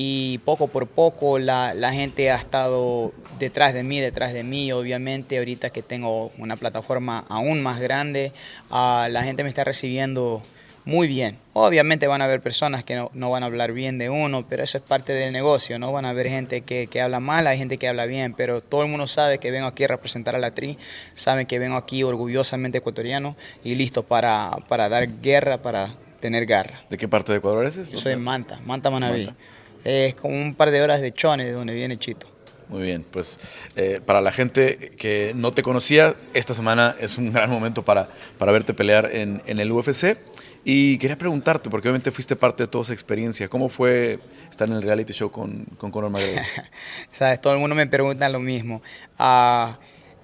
y 0.00 0.38
poco 0.44 0.68
por 0.68 0.86
poco 0.86 1.40
la, 1.40 1.74
la 1.74 1.92
gente 1.92 2.30
ha 2.30 2.36
estado 2.36 3.12
detrás 3.40 3.74
de 3.74 3.82
mí, 3.82 3.98
detrás 3.98 4.32
de 4.32 4.44
mí, 4.44 4.70
obviamente 4.70 5.38
ahorita 5.38 5.70
que 5.70 5.82
tengo 5.82 6.30
una 6.38 6.54
plataforma 6.54 7.24
aún 7.28 7.60
más 7.60 7.80
grande, 7.80 8.32
ah, 8.70 9.08
la 9.10 9.24
gente 9.24 9.42
me 9.42 9.48
está 9.48 9.64
recibiendo 9.64 10.40
muy 10.84 11.08
bien. 11.08 11.36
Obviamente 11.52 12.06
van 12.06 12.22
a 12.22 12.26
haber 12.26 12.40
personas 12.40 12.84
que 12.84 12.94
no, 12.94 13.10
no 13.12 13.28
van 13.30 13.42
a 13.42 13.46
hablar 13.46 13.72
bien 13.72 13.98
de 13.98 14.08
uno, 14.08 14.46
pero 14.48 14.62
eso 14.62 14.78
es 14.78 14.84
parte 14.84 15.14
del 15.14 15.32
negocio, 15.32 15.80
¿no? 15.80 15.90
Van 15.90 16.04
a 16.04 16.10
haber 16.10 16.28
gente 16.28 16.60
que, 16.60 16.86
que 16.86 17.00
habla 17.00 17.18
mal, 17.18 17.48
hay 17.48 17.58
gente 17.58 17.76
que 17.76 17.88
habla 17.88 18.06
bien, 18.06 18.34
pero 18.34 18.60
todo 18.60 18.84
el 18.84 18.88
mundo 18.88 19.08
sabe 19.08 19.38
que 19.38 19.50
vengo 19.50 19.66
aquí 19.66 19.82
a 19.82 19.88
representar 19.88 20.36
a 20.36 20.38
la 20.38 20.52
TRI, 20.52 20.78
saben 21.14 21.44
que 21.44 21.58
vengo 21.58 21.74
aquí 21.74 22.04
orgullosamente 22.04 22.78
ecuatoriano 22.78 23.34
y 23.64 23.74
listo 23.74 24.04
para, 24.04 24.58
para 24.68 24.88
dar 24.88 25.20
guerra, 25.20 25.60
para 25.60 25.96
tener 26.20 26.46
garra. 26.46 26.84
¿De 26.88 26.96
qué 26.96 27.08
parte 27.08 27.32
de 27.32 27.38
Ecuador 27.38 27.64
eres? 27.64 27.90
Yo 27.90 27.98
soy 27.98 28.12
de 28.12 28.16
Manta, 28.16 28.60
Manta 28.64 28.90
Manaví. 28.90 29.26
Manta. 29.26 29.57
Es 29.88 30.14
como 30.16 30.34
un 30.34 30.54
par 30.54 30.70
de 30.70 30.82
horas 30.82 31.00
de 31.00 31.12
Chone, 31.12 31.46
de 31.46 31.52
donde 31.52 31.72
viene 31.72 31.98
Chito. 31.98 32.26
Muy 32.68 32.82
bien, 32.82 33.06
pues 33.10 33.40
eh, 33.74 34.02
para 34.04 34.20
la 34.20 34.32
gente 34.32 34.92
que 34.98 35.32
no 35.34 35.52
te 35.52 35.62
conocía, 35.62 36.14
esta 36.34 36.52
semana 36.52 36.94
es 37.00 37.16
un 37.16 37.32
gran 37.32 37.48
momento 37.48 37.82
para, 37.82 38.06
para 38.36 38.52
verte 38.52 38.74
pelear 38.74 39.08
en, 39.10 39.42
en 39.46 39.58
el 39.58 39.72
UFC. 39.72 40.18
Y 40.62 40.98
quería 40.98 41.16
preguntarte, 41.16 41.70
porque 41.70 41.88
obviamente 41.88 42.10
fuiste 42.10 42.36
parte 42.36 42.64
de 42.64 42.66
toda 42.66 42.82
esa 42.82 42.92
experiencia, 42.92 43.48
¿cómo 43.48 43.70
fue 43.70 44.18
estar 44.50 44.68
en 44.68 44.74
el 44.74 44.82
reality 44.82 45.14
show 45.14 45.30
con, 45.30 45.64
con 45.78 45.90
Conor 45.90 46.10
McGregor? 46.10 46.44
Sabes, 47.10 47.40
todo 47.40 47.54
el 47.54 47.58
mundo 47.58 47.74
me 47.74 47.86
pregunta 47.86 48.28
lo 48.28 48.40
mismo. 48.40 48.82
Ah, 49.18 49.78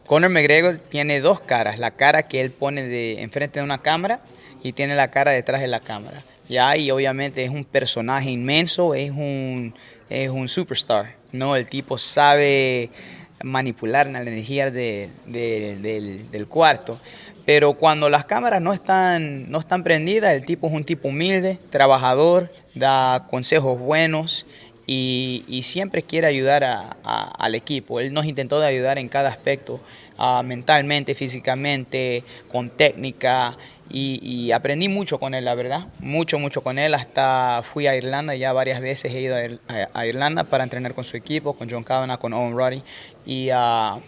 Conor 0.04 0.28
McGregor 0.28 0.76
tiene 0.90 1.20
dos 1.20 1.40
caras, 1.40 1.78
la 1.78 1.92
cara 1.92 2.24
que 2.24 2.42
él 2.42 2.50
pone 2.50 2.82
de 2.82 3.22
enfrente 3.22 3.60
de 3.60 3.64
una 3.64 3.80
cámara 3.80 4.20
y 4.62 4.74
tiene 4.74 4.94
la 4.94 5.10
cara 5.10 5.32
detrás 5.32 5.62
de 5.62 5.68
la 5.68 5.80
cámara. 5.80 6.22
Ya, 6.48 6.76
y 6.76 6.90
obviamente 6.90 7.42
es 7.42 7.50
un 7.50 7.64
personaje 7.64 8.30
inmenso, 8.30 8.94
es 8.94 9.10
un, 9.10 9.74
es 10.10 10.28
un 10.28 10.48
superstar, 10.48 11.14
¿no? 11.32 11.56
El 11.56 11.64
tipo 11.64 11.96
sabe 11.96 12.90
manipular 13.42 14.06
la 14.06 14.20
energía 14.20 14.70
de, 14.70 15.08
de, 15.26 15.78
del, 15.80 16.30
del 16.30 16.46
cuarto. 16.46 16.98
Pero 17.46 17.74
cuando 17.74 18.08
las 18.08 18.24
cámaras 18.24 18.62
no 18.62 18.72
están, 18.72 19.50
no 19.50 19.58
están 19.58 19.84
prendidas, 19.84 20.34
el 20.34 20.46
tipo 20.46 20.66
es 20.66 20.72
un 20.72 20.84
tipo 20.84 21.08
humilde, 21.08 21.58
trabajador, 21.70 22.50
da 22.74 23.26
consejos 23.28 23.78
buenos 23.78 24.46
y, 24.86 25.44
y 25.46 25.62
siempre 25.62 26.02
quiere 26.02 26.26
ayudar 26.26 26.64
al 27.04 27.54
equipo. 27.54 28.00
Él 28.00 28.12
nos 28.12 28.26
intentó 28.26 28.60
de 28.60 28.66
ayudar 28.66 28.98
en 28.98 29.08
cada 29.08 29.28
aspecto, 29.28 29.80
uh, 30.18 30.42
mentalmente, 30.42 31.14
físicamente, 31.14 32.24
con 32.50 32.70
técnica. 32.70 33.56
Y, 33.90 34.50
aprendí 34.52 34.88
mucho 34.88 35.20
con 35.20 35.34
él, 35.34 35.44
la 35.44 35.54
verdad, 35.54 35.86
mucho, 36.00 36.38
mucho 36.38 36.62
con 36.62 36.78
él. 36.78 36.94
Hasta 36.94 37.60
fui 37.62 37.86
a 37.86 37.96
Irlanda, 37.96 38.34
ya 38.34 38.52
varias 38.52 38.80
veces 38.80 39.12
he 39.14 39.20
ido 39.20 39.36
a, 39.68 40.06
Irlanda 40.06 40.44
para 40.44 40.64
entrenar 40.64 40.94
con 40.94 41.04
su 41.04 41.16
equipo, 41.16 41.52
con 41.52 41.70
John 41.70 41.84
Kavanagh, 41.84 42.18
con 42.18 42.32
Owen 42.32 42.56
Roddy. 42.56 42.82
Y, 43.26 43.50
uh, 43.50 44.00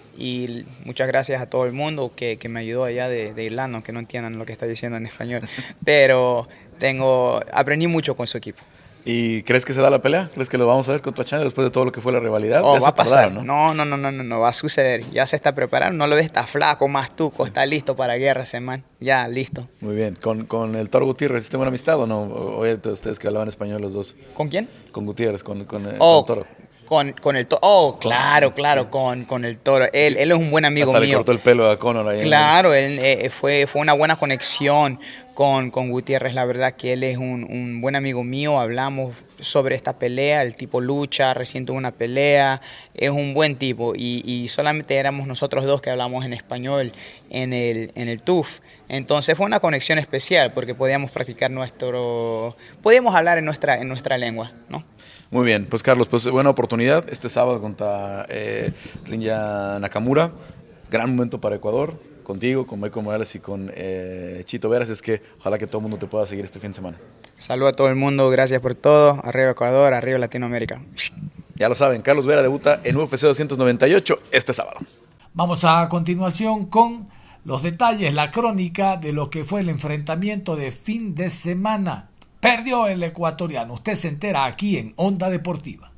muchas 0.85 1.07
gracias 1.07 1.41
a 1.41 1.47
todo 1.49 1.67
el 1.67 1.73
mundo 1.73 2.13
que, 2.17 2.37
que 2.39 2.49
me 2.49 2.61
ayudó 2.61 2.85
allá 2.85 3.09
de, 3.09 3.33
de, 3.35 3.45
Irlanda, 3.45 3.77
aunque 3.77 3.93
no 3.93 4.01
entiendan 4.01 4.39
lo 4.39 4.47
que 4.47 4.53
está 4.53 4.67
diciendo 4.67 4.97
en 4.97 5.07
español. 5.07 5.43
Pero 5.85 6.49
tengo, 6.79 7.41
aprendí 7.53 7.87
mucho 7.87 8.17
con 8.17 8.27
su 8.27 8.39
equipo. 8.39 8.63
¿Y 9.09 9.43
crees 9.43 9.65
que 9.65 9.73
se 9.73 9.81
da 9.81 9.89
la 9.89 10.03
pelea? 10.03 10.29
¿Crees 10.35 10.49
que 10.49 10.59
lo 10.59 10.67
vamos 10.67 10.89
a 10.89 10.93
ver 10.93 11.01
contra 11.01 11.25
China 11.25 11.41
después 11.43 11.65
de 11.65 11.71
todo 11.71 11.85
lo 11.85 11.93
que 11.93 12.01
fue 12.01 12.11
la 12.13 12.19
rivalidad? 12.19 12.63
Oh, 12.65 12.81
va 12.81 12.89
a 12.89 12.95
pasar. 12.97 13.31
¿no? 13.31 13.45
¿no? 13.45 13.73
No, 13.73 13.85
no, 13.85 13.97
no, 13.97 14.11
no, 14.11 14.25
no, 14.25 14.41
va 14.41 14.49
a 14.49 14.53
suceder. 14.53 15.09
Ya 15.13 15.25
se 15.29 15.37
está 15.37 15.55
preparando. 15.55 15.97
No 15.97 16.09
lo 16.09 16.17
ves, 16.17 16.25
está 16.25 16.45
flaco, 16.45 16.89
más 16.89 17.15
tú, 17.15 17.31
sí. 17.33 17.45
está 17.45 17.65
listo 17.67 17.95
para 17.95 18.17
guerra 18.17 18.43
ese 18.43 18.59
man. 18.59 18.83
Ya, 18.99 19.29
listo. 19.29 19.69
Muy 19.81 19.95
bien. 19.95 20.19
¿Con, 20.21 20.47
con 20.47 20.75
el 20.75 20.91
Toro 20.91 21.07
Gutiérrez 21.07 21.43
hiciste 21.43 21.57
buena 21.57 21.69
amistad 21.69 22.01
o 22.01 22.09
no? 22.09 22.25
Oye, 22.25 22.75
ustedes 22.75 23.21
que 23.21 23.29
hablaban 23.29 23.47
español 23.47 23.81
los 23.81 23.93
dos. 23.93 24.17
¿Con 24.35 24.49
quién? 24.49 24.69
Con 24.91 25.07
Gutiérrez, 25.07 25.45
con, 25.45 25.65
con, 25.67 25.87
oh, 25.87 26.25
con 26.25 26.39
el 26.39 26.45
Toro. 26.45 26.66
Con, 26.87 27.13
con 27.13 27.37
el 27.37 27.47
toro. 27.47 27.61
Oh, 27.63 27.99
claro, 27.99 28.55
claro, 28.55 28.83
sí. 28.85 28.89
con, 28.91 29.25
con 29.25 29.45
el 29.45 29.59
toro. 29.59 29.87
Él, 29.93 30.17
él 30.17 30.31
es 30.31 30.39
un 30.39 30.51
buen 30.51 30.65
amigo 30.65 30.91
Hasta 30.91 31.01
mío. 31.01 31.11
le 31.11 31.15
cortó 31.17 31.33
el 31.33 31.41
pelo 31.41 31.69
a 31.69 31.79
Conor 31.79 32.09
ahí. 32.09 32.23
Claro, 32.23 32.75
él, 32.75 32.99
eh, 33.01 33.29
fue, 33.31 33.67
fue 33.67 33.81
una 33.81 33.93
buena 33.93 34.17
conexión 34.17 35.01
con, 35.35 35.71
con 35.71 35.91
Gutiérrez. 35.91 36.33
La 36.35 36.45
verdad 36.45 36.73
que 36.73 36.93
él 36.93 37.03
es 37.03 37.19
un, 37.19 37.45
un, 37.45 37.81
buen 37.81 37.97
amigo 37.97 38.25
mío. 38.25 38.61
Hablamos 38.61 39.15
sobre 39.41 39.75
esta 39.75 39.99
pelea. 39.99 40.43
El 40.43 40.55
tipo 40.55 40.81
lucha, 40.81 41.35
recién 41.35 41.67
tuvo 41.67 41.77
una 41.77 41.91
pelea. 41.93 42.61
Es 42.95 43.11
un 43.11 43.35
buen 43.35 43.57
tipo. 43.57 43.95
Y, 43.95 44.23
y 44.25 44.49
solamente 44.49 44.97
éramos 44.97 45.27
nosotros 45.27 45.65
dos 45.65 45.83
que 45.83 45.91
hablamos 45.91 46.25
en 46.25 46.33
español 46.33 46.93
en 47.31 47.53
el, 47.53 47.93
en 47.97 48.09
el 48.09 48.23
TUF. 48.23 48.61
Entonces 48.89 49.37
fue 49.37 49.47
una 49.47 49.61
conexión 49.61 49.99
especial 49.99 50.53
porque 50.53 50.75
podíamos 50.75 51.11
practicar 51.11 51.51
nuestro. 51.51 52.57
Podíamos 52.83 53.15
hablar 53.15 53.39
en 53.39 53.45
nuestra, 53.45 53.81
en 53.81 53.89
nuestra 53.89 54.17
lengua, 54.19 54.53
¿no? 54.69 54.85
Muy 55.31 55.45
bien, 55.45 55.67
pues 55.67 55.83
Carlos, 55.83 56.07
pues 56.09 56.29
buena 56.29 56.51
oportunidad 56.51 57.05
este 57.11 57.29
sábado 57.29 57.61
contra 57.61 58.27
eh, 58.29 58.73
Rinya 59.05 59.79
Nakamura. 59.81 60.31
Gran 60.89 61.11
momento 61.11 61.41
para 61.41 61.57
Ecuador, 61.57 62.01
contigo, 62.23 62.65
con 62.65 62.81
Michael 62.81 63.05
Morales 63.05 63.35
y 63.35 63.41
con 63.41 63.73
eh, 63.75 64.43
Chito 64.45 64.69
Veras. 64.69 64.89
Es 64.89 65.03
que 65.03 65.21
ojalá 65.41 65.59
que 65.59 65.67
todo 65.67 65.79
el 65.79 65.83
mundo 65.83 65.99
te 65.99 66.07
pueda 66.07 66.27
seguir 66.27 66.45
este 66.45 66.61
fin 66.61 66.71
de 66.71 66.75
semana. 66.75 66.99
Saludos 67.39 67.73
a 67.73 67.77
todo 67.77 67.89
el 67.89 67.97
mundo, 67.97 68.31
gracias 68.31 68.61
por 68.61 68.77
todo. 68.77 69.21
Arriba 69.25 69.51
Ecuador, 69.51 69.95
arriba 69.95 70.17
Latinoamérica. 70.19 70.81
Ya 71.57 71.69
lo 71.69 71.75
saben, 71.75 72.03
Carlos 72.03 72.25
Vera 72.25 72.43
debuta 72.43 72.81
en 72.85 72.97
UFC 72.97 73.23
298 73.23 74.19
este 74.31 74.55
sábado. 74.55 74.79
Vamos 75.35 75.65
a 75.65 75.89
continuación 75.89 76.67
con 76.67 77.09
los 77.45 77.65
detalles, 77.65 78.15
la 78.15 78.31
crónica 78.31 78.97
de 78.97 79.13
lo 79.13 79.29
que 79.29 79.43
fue 79.43 79.61
el 79.61 79.71
enfrentamiento 79.71 80.55
de 80.55 80.71
fin 80.71 81.17
de 81.17 81.31
semana 81.31 82.11
Perdió 82.47 82.87
el 82.87 83.03
ecuatoriano. 83.03 83.75
Usted 83.75 83.97
se 83.97 84.07
entera 84.07 84.45
aquí 84.45 84.79
en 84.79 84.93
Onda 84.95 85.29
Deportiva. 85.31 85.91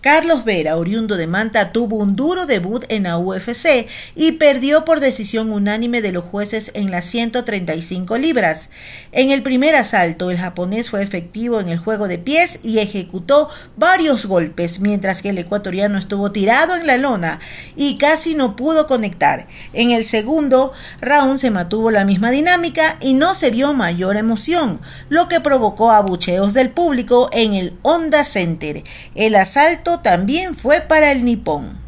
Carlos 0.00 0.46
Vera, 0.46 0.78
oriundo 0.78 1.18
de 1.18 1.26
Manta, 1.26 1.72
tuvo 1.72 1.96
un 1.96 2.16
duro 2.16 2.46
debut 2.46 2.84
en 2.88 3.02
la 3.02 3.18
UFC 3.18 3.86
y 4.14 4.32
perdió 4.32 4.86
por 4.86 4.98
decisión 4.98 5.52
unánime 5.52 6.00
de 6.00 6.10
los 6.10 6.24
jueces 6.24 6.70
en 6.72 6.90
las 6.90 7.04
135 7.04 8.16
libras. 8.16 8.70
En 9.12 9.30
el 9.30 9.42
primer 9.42 9.74
asalto, 9.74 10.30
el 10.30 10.38
japonés 10.38 10.88
fue 10.88 11.02
efectivo 11.02 11.60
en 11.60 11.68
el 11.68 11.76
juego 11.76 12.08
de 12.08 12.16
pies 12.16 12.60
y 12.62 12.78
ejecutó 12.78 13.50
varios 13.76 14.24
golpes, 14.24 14.80
mientras 14.80 15.20
que 15.20 15.28
el 15.28 15.38
ecuatoriano 15.38 15.98
estuvo 15.98 16.32
tirado 16.32 16.76
en 16.76 16.86
la 16.86 16.96
lona 16.96 17.38
y 17.76 17.98
casi 17.98 18.34
no 18.34 18.56
pudo 18.56 18.86
conectar. 18.86 19.48
En 19.74 19.90
el 19.90 20.06
segundo 20.06 20.72
round 21.02 21.38
se 21.38 21.50
mantuvo 21.50 21.90
la 21.90 22.06
misma 22.06 22.30
dinámica 22.30 22.96
y 23.02 23.12
no 23.12 23.34
se 23.34 23.50
vio 23.50 23.74
mayor 23.74 24.16
emoción, 24.16 24.80
lo 25.10 25.28
que 25.28 25.40
provocó 25.40 25.90
abucheos 25.90 26.54
del 26.54 26.70
público 26.70 27.28
en 27.32 27.52
el 27.52 27.74
Honda 27.82 28.24
Center. 28.24 28.82
El 29.14 29.34
asalto 29.34 29.89
también 29.98 30.54
fue 30.54 30.80
para 30.80 31.10
el 31.10 31.24
nipón. 31.24 31.80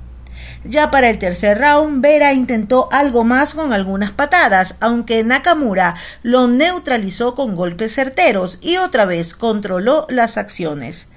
Ya 0.64 0.90
para 0.90 1.08
el 1.10 1.18
tercer 1.18 1.58
round, 1.58 2.02
Vera 2.02 2.32
intentó 2.32 2.88
algo 2.92 3.22
más 3.22 3.54
con 3.54 3.72
algunas 3.72 4.12
patadas, 4.12 4.74
aunque 4.80 5.22
Nakamura 5.22 5.94
lo 6.22 6.48
neutralizó 6.48 7.36
con 7.36 7.54
golpes 7.54 7.94
certeros 7.94 8.58
y 8.60 8.78
otra 8.78 9.04
vez 9.04 9.34
controló 9.34 10.06
las 10.08 10.36
acciones. 10.38 11.08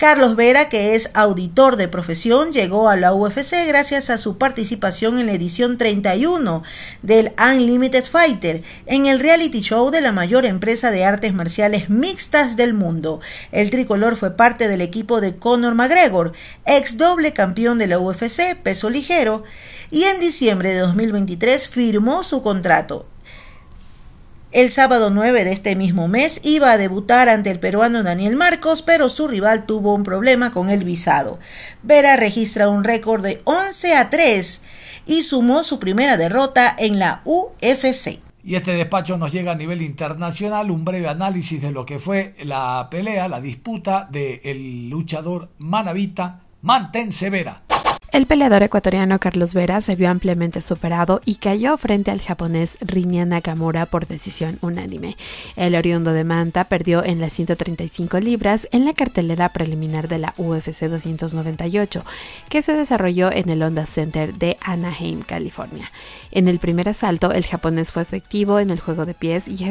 Carlos 0.00 0.34
Vera, 0.34 0.70
que 0.70 0.94
es 0.94 1.10
auditor 1.12 1.76
de 1.76 1.86
profesión, 1.86 2.52
llegó 2.52 2.88
a 2.88 2.96
la 2.96 3.12
UFC 3.12 3.66
gracias 3.68 4.08
a 4.08 4.16
su 4.16 4.38
participación 4.38 5.18
en 5.18 5.26
la 5.26 5.32
edición 5.32 5.76
31 5.76 6.62
del 7.02 7.32
Unlimited 7.38 8.06
Fighter, 8.06 8.62
en 8.86 9.04
el 9.04 9.20
reality 9.20 9.60
show 9.60 9.90
de 9.90 10.00
la 10.00 10.10
mayor 10.10 10.46
empresa 10.46 10.90
de 10.90 11.04
artes 11.04 11.34
marciales 11.34 11.90
mixtas 11.90 12.56
del 12.56 12.72
mundo. 12.72 13.20
El 13.52 13.68
tricolor 13.68 14.16
fue 14.16 14.30
parte 14.30 14.68
del 14.68 14.80
equipo 14.80 15.20
de 15.20 15.36
Conor 15.36 15.74
McGregor, 15.74 16.32
ex 16.64 16.96
doble 16.96 17.34
campeón 17.34 17.76
de 17.76 17.88
la 17.88 17.98
UFC, 17.98 18.56
peso 18.56 18.88
ligero, 18.88 19.44
y 19.90 20.04
en 20.04 20.18
diciembre 20.18 20.72
de 20.72 20.78
2023 20.78 21.68
firmó 21.68 22.22
su 22.22 22.40
contrato. 22.40 23.09
El 24.52 24.72
sábado 24.72 25.10
9 25.10 25.44
de 25.44 25.52
este 25.52 25.76
mismo 25.76 26.08
mes 26.08 26.40
iba 26.42 26.72
a 26.72 26.76
debutar 26.76 27.28
ante 27.28 27.52
el 27.52 27.60
peruano 27.60 28.02
Daniel 28.02 28.34
Marcos, 28.34 28.82
pero 28.82 29.08
su 29.08 29.28
rival 29.28 29.64
tuvo 29.64 29.94
un 29.94 30.02
problema 30.02 30.50
con 30.50 30.70
el 30.70 30.82
visado. 30.82 31.38
Vera 31.84 32.16
registra 32.16 32.68
un 32.68 32.82
récord 32.82 33.22
de 33.22 33.42
11 33.44 33.94
a 33.94 34.10
3 34.10 34.60
y 35.06 35.22
sumó 35.22 35.62
su 35.62 35.78
primera 35.78 36.16
derrota 36.16 36.74
en 36.76 36.98
la 36.98 37.22
UFC. 37.24 38.18
Y 38.42 38.56
este 38.56 38.72
despacho 38.72 39.16
nos 39.18 39.30
llega 39.30 39.52
a 39.52 39.54
nivel 39.54 39.82
internacional, 39.82 40.72
un 40.72 40.84
breve 40.84 41.06
análisis 41.06 41.62
de 41.62 41.70
lo 41.70 41.86
que 41.86 42.00
fue 42.00 42.34
la 42.42 42.88
pelea, 42.90 43.28
la 43.28 43.40
disputa 43.40 44.08
del 44.10 44.40
de 44.42 44.88
luchador 44.90 45.50
Manavita 45.58 46.40
Mantén 46.62 47.12
Severa. 47.12 47.62
El 48.12 48.26
peleador 48.26 48.64
ecuatoriano 48.64 49.20
Carlos 49.20 49.54
Vera 49.54 49.80
se 49.80 49.94
vio 49.94 50.10
ampliamente 50.10 50.60
superado 50.62 51.20
y 51.24 51.36
cayó 51.36 51.76
frente 51.78 52.10
al 52.10 52.20
japonés 52.20 52.76
Rinya 52.80 53.24
Nakamura 53.24 53.86
por 53.86 54.08
decisión 54.08 54.58
unánime. 54.62 55.16
El 55.54 55.76
oriundo 55.76 56.12
de 56.12 56.24
Manta 56.24 56.64
perdió 56.64 57.04
en 57.04 57.20
las 57.20 57.34
135 57.34 58.18
libras 58.18 58.66
en 58.72 58.84
la 58.84 58.94
cartelera 58.94 59.50
preliminar 59.50 60.08
de 60.08 60.18
la 60.18 60.34
UFC 60.38 60.86
298, 60.86 62.04
que 62.48 62.62
se 62.62 62.72
desarrolló 62.72 63.30
en 63.30 63.48
el 63.48 63.62
Honda 63.62 63.86
Center 63.86 64.34
de 64.34 64.56
Anaheim, 64.60 65.22
California. 65.22 65.92
En 66.32 66.48
el 66.48 66.58
primer 66.58 66.88
asalto, 66.88 67.30
el 67.30 67.46
japonés 67.46 67.92
fue 67.92 68.02
efectivo 68.02 68.58
en 68.58 68.70
el 68.70 68.80
juego 68.80 69.06
de 69.06 69.14
pies 69.14 69.46
y 69.46 69.64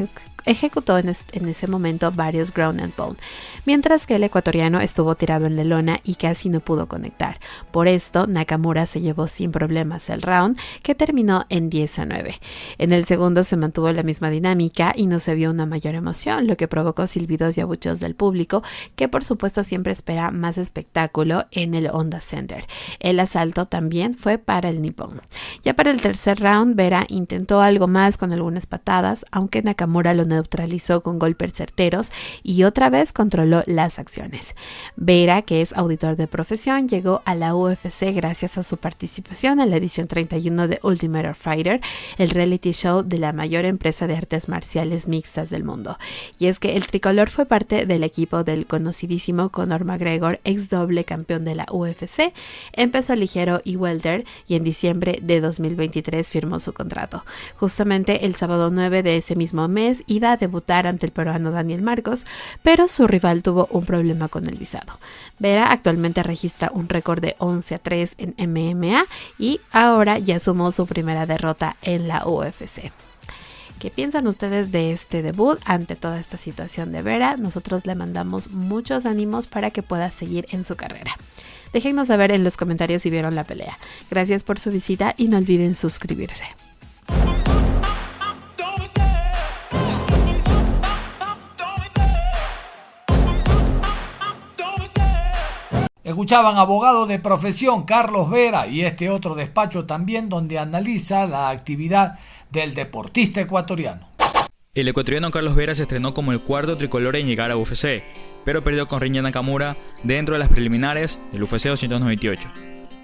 ejecutó 0.49 0.97
en, 0.97 1.09
ese 1.09 1.67
momento 1.67 2.11
varios 2.11 2.51
ground 2.51 2.81
and 2.81 2.93
pound, 2.93 3.17
mientras 3.65 4.07
que 4.07 4.15
el 4.15 4.23
ecuatoriano 4.23 4.81
estuvo 4.81 5.13
tirado 5.15 5.45
en 5.45 5.55
la 5.55 5.63
lona 5.63 5.99
y 6.03 6.15
casi 6.15 6.49
no 6.49 6.59
pudo 6.59 6.87
conectar. 6.87 7.39
Por 7.71 7.87
esto, 7.87 8.25
Nakamura 8.25 8.87
se 8.87 9.01
llevó 9.01 9.27
sin 9.27 9.51
problemas 9.51 10.09
el 10.09 10.23
round, 10.23 10.57
que 10.81 10.95
terminó 10.95 11.45
en 11.49 11.69
10 11.69 11.99
a 11.99 12.05
9. 12.05 12.39
En 12.79 12.93
el 12.93 13.05
segundo 13.05 13.43
se 13.43 13.57
mantuvo 13.57 13.91
la 13.91 14.01
misma 14.01 14.31
dinámica 14.31 14.91
y 14.95 15.05
no 15.05 15.19
se 15.19 15.35
vio 15.35 15.51
una 15.51 15.67
mayor 15.67 15.93
emoción, 15.93 16.47
lo 16.47 16.57
que 16.57 16.67
provocó 16.67 17.05
silbidos 17.05 17.57
y 17.57 17.61
abucheos 17.61 17.99
del 17.99 18.15
público, 18.15 18.63
que 18.95 19.07
por 19.07 19.23
supuesto 19.23 19.63
siempre 19.63 19.91
espera 19.91 20.31
más 20.31 20.57
espectáculo 20.57 21.45
en 21.51 21.75
el 21.75 21.89
Honda 21.91 22.21
Center. 22.21 22.65
El 22.99 23.19
asalto 23.19 23.67
también 23.67 24.15
fue 24.15 24.39
para 24.39 24.69
el 24.69 24.81
nipón. 24.81 25.21
Ya 25.63 25.75
para 25.75 25.91
el 25.91 26.01
tercer 26.01 26.39
round, 26.39 26.75
Vera 26.75 27.05
intentó 27.07 27.61
algo 27.61 27.87
más 27.87 28.17
con 28.17 28.33
algunas 28.33 28.65
patadas, 28.65 29.25
aunque 29.31 29.61
Nakamura 29.61 30.13
lo 30.13 30.25
neutralizó 30.39 31.01
con 31.01 31.19
golpes 31.19 31.53
certeros 31.53 32.11
y 32.43 32.63
otra 32.63 32.89
vez 32.89 33.11
controló 33.11 33.63
las 33.65 33.99
acciones. 33.99 34.55
Vera, 34.95 35.41
que 35.41 35.61
es 35.61 35.73
auditor 35.73 36.15
de 36.15 36.27
profesión, 36.27 36.87
llegó 36.87 37.21
a 37.25 37.35
la 37.35 37.55
UFC 37.55 38.13
gracias 38.13 38.57
a 38.57 38.63
su 38.63 38.77
participación 38.77 39.59
en 39.59 39.69
la 39.69 39.77
edición 39.77 40.07
31 40.07 40.67
de 40.67 40.79
Ultimate 40.81 41.33
Fighter, 41.33 41.81
el 42.17 42.29
reality 42.29 42.71
show 42.71 43.03
de 43.03 43.17
la 43.17 43.33
mayor 43.33 43.65
empresa 43.65 44.07
de 44.07 44.15
artes 44.15 44.47
marciales 44.47 45.07
mixtas 45.07 45.49
del 45.49 45.63
mundo. 45.63 45.97
Y 46.39 46.47
es 46.47 46.59
que 46.59 46.77
el 46.77 46.87
tricolor 46.87 47.29
fue 47.29 47.45
parte 47.45 47.85
del 47.85 48.03
equipo 48.03 48.43
del 48.43 48.65
conocidísimo 48.65 49.49
Conor 49.49 49.83
McGregor, 49.83 50.39
ex 50.45 50.69
doble 50.69 51.03
campeón 51.03 51.43
de 51.43 51.55
la 51.55 51.65
UFC, 51.69 52.33
empezó 52.73 53.15
ligero 53.15 53.61
y 53.65 53.75
welter 53.75 54.25
y 54.47 54.55
en 54.55 54.63
diciembre 54.63 55.19
de 55.21 55.41
2023 55.41 56.31
firmó 56.31 56.59
su 56.59 56.73
contrato. 56.73 57.25
Justamente 57.55 58.25
el 58.25 58.35
sábado 58.35 58.69
9 58.71 59.03
de 59.03 59.17
ese 59.17 59.35
mismo 59.35 59.67
mes 59.67 60.03
debutar 60.19 60.87
ante 60.87 61.05
el 61.05 61.11
peruano 61.11 61.51
Daniel 61.51 61.81
Marcos, 61.81 62.25
pero 62.61 62.87
su 62.87 63.07
rival 63.07 63.43
tuvo 63.43 63.67
un 63.71 63.85
problema 63.85 64.27
con 64.27 64.47
el 64.47 64.57
visado. 64.57 64.99
Vera 65.39 65.71
actualmente 65.71 66.23
registra 66.23 66.71
un 66.73 66.89
récord 66.89 67.21
de 67.21 67.35
11 67.39 67.75
a 67.75 67.79
3 67.79 68.15
en 68.17 68.35
MMA 68.51 69.05
y 69.37 69.61
ahora 69.71 70.19
ya 70.19 70.39
sumó 70.39 70.71
su 70.71 70.85
primera 70.85 71.25
derrota 71.25 71.77
en 71.81 72.07
la 72.07 72.27
UFC. 72.27 72.91
¿Qué 73.79 73.89
piensan 73.89 74.27
ustedes 74.27 74.73
de 74.73 74.91
este 74.91 75.21
debut 75.21 75.57
ante 75.63 75.95
toda 75.95 76.19
esta 76.19 76.37
situación 76.37 76.91
de 76.91 77.01
Vera? 77.01 77.37
Nosotros 77.37 77.85
le 77.85 77.95
mandamos 77.95 78.51
muchos 78.51 79.05
ánimos 79.05 79.47
para 79.47 79.71
que 79.71 79.83
pueda 79.83 80.11
seguir 80.11 80.47
en 80.51 80.65
su 80.65 80.75
carrera. 80.75 81.15
Déjennos 81.71 82.07
saber 82.07 82.31
en 82.31 82.43
los 82.43 82.57
comentarios 82.57 83.03
si 83.03 83.09
vieron 83.09 83.35
la 83.35 83.45
pelea. 83.45 83.77
Gracias 84.09 84.43
por 84.43 84.59
su 84.59 84.69
visita 84.71 85.13
y 85.17 85.29
no 85.29 85.37
olviden 85.37 85.75
suscribirse. 85.75 86.45
Escuchaban 96.09 96.57
abogado 96.57 97.05
de 97.05 97.19
profesión 97.19 97.83
Carlos 97.83 98.31
Vera 98.31 98.65
y 98.65 98.81
este 98.81 99.11
otro 99.11 99.35
despacho 99.35 99.85
también 99.85 100.27
donde 100.27 100.57
analiza 100.57 101.27
la 101.27 101.51
actividad 101.51 102.17
del 102.49 102.73
deportista 102.73 103.41
ecuatoriano. 103.41 104.09
El 104.73 104.87
ecuatoriano 104.87 105.29
Carlos 105.29 105.53
Vera 105.53 105.75
se 105.75 105.83
estrenó 105.83 106.15
como 106.15 106.31
el 106.31 106.41
cuarto 106.41 106.77
tricolor 106.77 107.15
en 107.15 107.27
llegar 107.27 107.51
a 107.51 107.57
UFC, 107.57 108.01
pero 108.43 108.63
perdió 108.63 108.87
con 108.87 109.01
Rinya 109.01 109.21
Nakamura 109.21 109.77
dentro 110.01 110.33
de 110.33 110.39
las 110.39 110.49
preliminares 110.49 111.19
del 111.31 111.43
UFC 111.43 111.67
298. 111.67 112.49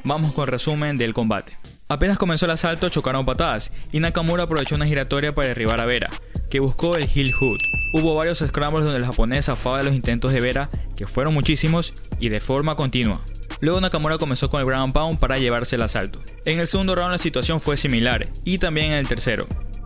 Vamos 0.03 0.33
con 0.33 0.47
resumen 0.47 0.97
del 0.97 1.13
combate. 1.13 1.59
Apenas 1.87 2.17
comenzó 2.17 2.47
el 2.47 2.53
asalto 2.53 2.89
chocaron 2.89 3.23
patadas 3.23 3.71
y 3.91 3.99
Nakamura 3.99 4.45
aprovechó 4.45 4.73
una 4.73 4.87
giratoria 4.87 5.35
para 5.35 5.49
derribar 5.49 5.79
a 5.79 5.85
Vera, 5.85 6.09
que 6.55 6.61
buscó 6.61 6.95
el 6.95 7.09
heel 7.13 7.33
hood. 7.33 7.57
Hubo 7.91 8.15
varios 8.15 8.37
scrambles 8.37 8.85
donde 8.85 8.99
el 8.99 9.05
japonés 9.05 9.47
zafaba 9.47 9.79
de 9.79 9.83
los 9.83 9.93
intentos 9.93 10.31
de 10.31 10.39
Vera, 10.39 10.69
que 10.95 11.05
fueron 11.05 11.33
muchísimos 11.33 11.93
y 12.17 12.29
de 12.29 12.39
forma 12.39 12.77
continua. 12.77 13.19
Luego 13.59 13.81
Nakamura 13.81 14.17
comenzó 14.17 14.47
con 14.47 14.61
el 14.61 14.65
ground 14.65 14.93
pound 14.93 15.19
para 15.19 15.37
llevarse 15.37 15.75
el 15.75 15.81
asalto. 15.81 16.21
En 16.45 16.61
el 16.61 16.67
segundo 16.67 16.95
round 16.95 17.11
la 17.11 17.17
situación 17.17 17.59
fue 17.59 17.75
similar, 17.75 18.29
y 18.45 18.57
también 18.57 18.93
en 18.93 18.99
el 18.99 19.07
tercero. 19.09 19.45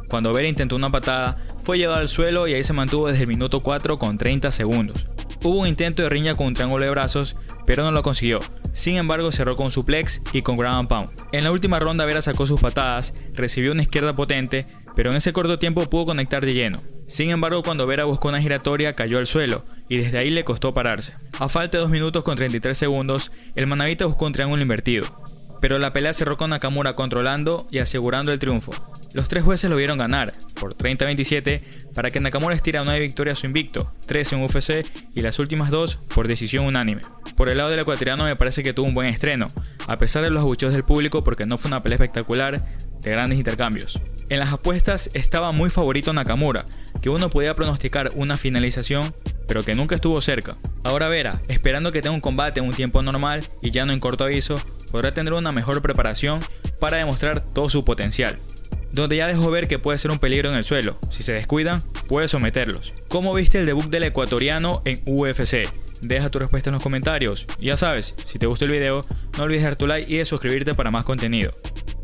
Cuando 0.09 0.31
Vera 0.31 0.47
intentó 0.47 0.75
una 0.75 0.91
patada, 0.91 1.43
fue 1.57 1.79
llevado 1.79 2.01
al 2.01 2.07
suelo 2.07 2.47
y 2.47 2.53
ahí 2.53 2.63
se 2.63 2.73
mantuvo 2.73 3.07
desde 3.07 3.23
el 3.23 3.29
minuto 3.29 3.61
4 3.61 3.97
con 3.97 4.19
30 4.19 4.51
segundos. 4.51 5.07
Hubo 5.43 5.61
un 5.61 5.67
intento 5.67 6.03
de 6.03 6.09
riña 6.09 6.35
con 6.35 6.45
un 6.45 6.53
triángulo 6.53 6.85
de 6.85 6.91
brazos, 6.91 7.35
pero 7.65 7.83
no 7.83 7.89
lo 7.89 8.03
consiguió. 8.03 8.41
Sin 8.73 8.97
embargo, 8.97 9.31
cerró 9.31 9.55
con 9.55 9.71
suplex 9.71 10.21
y 10.33 10.41
con 10.41 10.55
ground 10.55 10.87
pound. 10.87 11.09
En 11.31 11.43
la 11.43 11.51
última 11.51 11.79
ronda, 11.79 12.05
Vera 12.05 12.21
sacó 12.21 12.45
sus 12.45 12.61
patadas, 12.61 13.13
recibió 13.33 13.71
una 13.71 13.81
izquierda 13.81 14.15
potente, 14.15 14.65
pero 14.95 15.11
en 15.11 15.17
ese 15.17 15.33
corto 15.33 15.59
tiempo 15.59 15.89
pudo 15.89 16.07
conectar 16.07 16.45
de 16.45 16.53
lleno. 16.53 16.81
Sin 17.07 17.29
embargo, 17.31 17.63
cuando 17.63 17.87
Vera 17.87 18.03
buscó 18.03 18.29
una 18.29 18.41
giratoria, 18.41 18.93
cayó 18.93 19.17
al 19.17 19.27
suelo 19.27 19.65
y 19.89 19.97
desde 19.97 20.19
ahí 20.19 20.29
le 20.29 20.43
costó 20.43 20.73
pararse. 20.73 21.13
A 21.39 21.49
falta 21.49 21.77
de 21.77 21.81
2 21.81 21.89
minutos 21.89 22.23
con 22.23 22.35
33 22.35 22.77
segundos, 22.77 23.31
el 23.55 23.65
manavita 23.67 24.05
buscó 24.05 24.27
un 24.27 24.33
triángulo 24.33 24.61
invertido, 24.61 25.07
pero 25.61 25.79
la 25.79 25.91
pelea 25.91 26.13
cerró 26.13 26.37
con 26.37 26.51
Nakamura 26.51 26.93
controlando 26.93 27.67
y 27.71 27.79
asegurando 27.79 28.31
el 28.31 28.39
triunfo. 28.39 28.71
Los 29.13 29.27
tres 29.27 29.43
jueces 29.43 29.69
lo 29.69 29.75
vieron 29.75 29.97
ganar, 29.97 30.33
por 30.59 30.75
30-27, 30.75 31.93
para 31.95 32.11
que 32.11 32.19
Nakamura 32.19 32.53
estira 32.53 32.83
una 32.83 32.93
victoria 32.95 33.33
a 33.33 33.35
su 33.35 33.47
invicto, 33.47 33.91
3 34.05 34.33
en 34.33 34.43
UFC 34.43 34.85
y 35.15 35.21
las 35.21 35.39
últimas 35.39 35.71
dos 35.71 35.95
por 36.13 36.27
decisión 36.27 36.65
unánime. 36.65 37.01
Por 37.35 37.49
el 37.49 37.57
lado 37.57 37.71
del 37.71 37.79
ecuatoriano 37.79 38.25
me 38.25 38.35
parece 38.35 38.61
que 38.61 38.73
tuvo 38.73 38.87
un 38.87 38.93
buen 38.93 39.09
estreno, 39.09 39.47
a 39.87 39.97
pesar 39.97 40.23
de 40.23 40.29
los 40.29 40.41
abucheos 40.41 40.73
del 40.73 40.83
público 40.83 41.23
porque 41.23 41.47
no 41.47 41.57
fue 41.57 41.69
una 41.69 41.81
pelea 41.81 41.95
espectacular 41.95 42.63
de 43.01 43.11
grandes 43.11 43.39
intercambios. 43.39 43.99
En 44.29 44.37
las 44.37 44.53
apuestas 44.53 45.09
estaba 45.15 45.51
muy 45.51 45.71
favorito 45.71 46.13
Nakamura, 46.13 46.65
que 47.01 47.09
uno 47.09 47.29
podía 47.29 47.55
pronosticar 47.55 48.11
una 48.13 48.37
finalización, 48.37 49.15
pero 49.47 49.63
que 49.63 49.73
nunca 49.73 49.95
estuvo 49.95 50.21
cerca. 50.21 50.55
Ahora 50.83 51.07
Vera, 51.07 51.41
esperando 51.47 51.91
que 51.91 52.03
tenga 52.03 52.13
un 52.13 52.21
combate 52.21 52.59
en 52.59 52.67
un 52.67 52.75
tiempo 52.75 53.01
normal 53.01 53.43
y 53.63 53.71
ya 53.71 53.87
no 53.87 53.93
en 53.93 53.99
corto 53.99 54.23
aviso, 54.23 54.61
podrá 54.91 55.15
tener 55.15 55.33
una 55.33 55.51
mejor 55.51 55.81
preparación 55.81 56.39
para 56.79 56.97
demostrar 56.97 57.41
todo 57.41 57.69
su 57.69 57.83
potencial. 57.83 58.37
Donde 58.91 59.15
ya 59.15 59.25
dejó 59.25 59.49
ver 59.49 59.67
que 59.67 59.79
puede 59.79 59.97
ser 59.97 60.11
un 60.11 60.19
peligro 60.19 60.49
en 60.49 60.55
el 60.55 60.63
suelo. 60.63 60.99
Si 61.09 61.23
se 61.23 61.33
descuidan, 61.33 61.81
puede 62.07 62.27
someterlos. 62.27 62.93
¿Cómo 63.07 63.33
viste 63.33 63.57
el 63.57 63.65
debut 63.65 63.89
del 63.89 64.03
ecuatoriano 64.03 64.83
en 64.85 65.01
UFC? 65.07 65.67
Deja 66.01 66.29
tu 66.29 66.37
respuesta 66.37 66.69
en 66.69 66.75
los 66.75 66.83
comentarios. 66.83 67.47
Ya 67.59 67.77
sabes, 67.77 68.13
si 68.25 68.37
te 68.37 68.45
gustó 68.45 68.65
el 68.65 68.71
video, 68.71 69.01
no 69.37 69.43
olvides 69.43 69.63
dar 69.63 69.75
tu 69.75 69.87
like 69.87 70.11
y 70.11 70.17
de 70.17 70.25
suscribirte 70.25 70.75
para 70.75 70.91
más 70.91 71.05
contenido. 71.05 71.51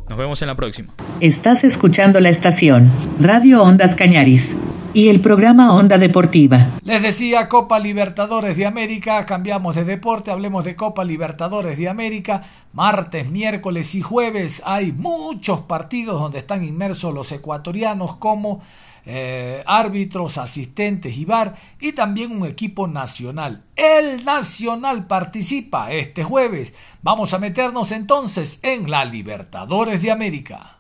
Nos 0.08 0.18
vemos 0.18 0.42
en 0.42 0.48
la 0.48 0.56
próxima. 0.56 0.94
Estás 1.20 1.64
escuchando 1.64 2.20
la 2.20 2.30
estación 2.30 2.92
Radio 3.20 3.64
Ondas 3.64 3.96
Cañaris 3.96 4.56
y 4.94 5.10
el 5.10 5.20
programa 5.20 5.74
Onda 5.74 5.98
Deportiva. 5.98 6.70
Les 6.84 7.02
decía 7.02 7.50
Copa 7.50 7.80
Libertadores 7.80 8.56
de 8.56 8.66
América, 8.68 9.26
cambiamos 9.26 9.76
de 9.76 9.84
deporte, 9.84 10.30
hablemos 10.30 10.64
de 10.64 10.76
Copa 10.76 11.04
Libertadores 11.04 11.78
de 11.78 11.90
América. 11.90 12.44
Martes, 12.72 13.32
miércoles 13.32 13.96
y 13.96 14.02
jueves 14.02 14.62
hay 14.64 14.92
muchos 14.92 15.62
partidos 15.62 16.22
donde 16.22 16.38
están 16.38 16.64
inmersos 16.64 17.14
los 17.14 17.32
ecuatorianos 17.32 18.16
como 18.16 18.62
eh, 19.06 19.64
árbitros, 19.66 20.38
asistentes 20.38 21.18
y 21.18 21.26
bar 21.26 21.56
y 21.80 21.92
también 21.92 22.32
un 22.32 22.46
equipo 22.46 22.88
nacional. 22.88 23.64
El 23.76 24.24
Nacional 24.26 25.08
participa 25.08 25.92
este 25.92 26.24
jueves. 26.24 26.74
Vamos 27.02 27.34
a 27.34 27.40
meternos 27.40 27.92
entonces 27.92 28.60
en 28.64 28.90
la 28.90 29.06
Libertadores 29.06 30.02
de 30.02 30.12
América. 30.12 30.75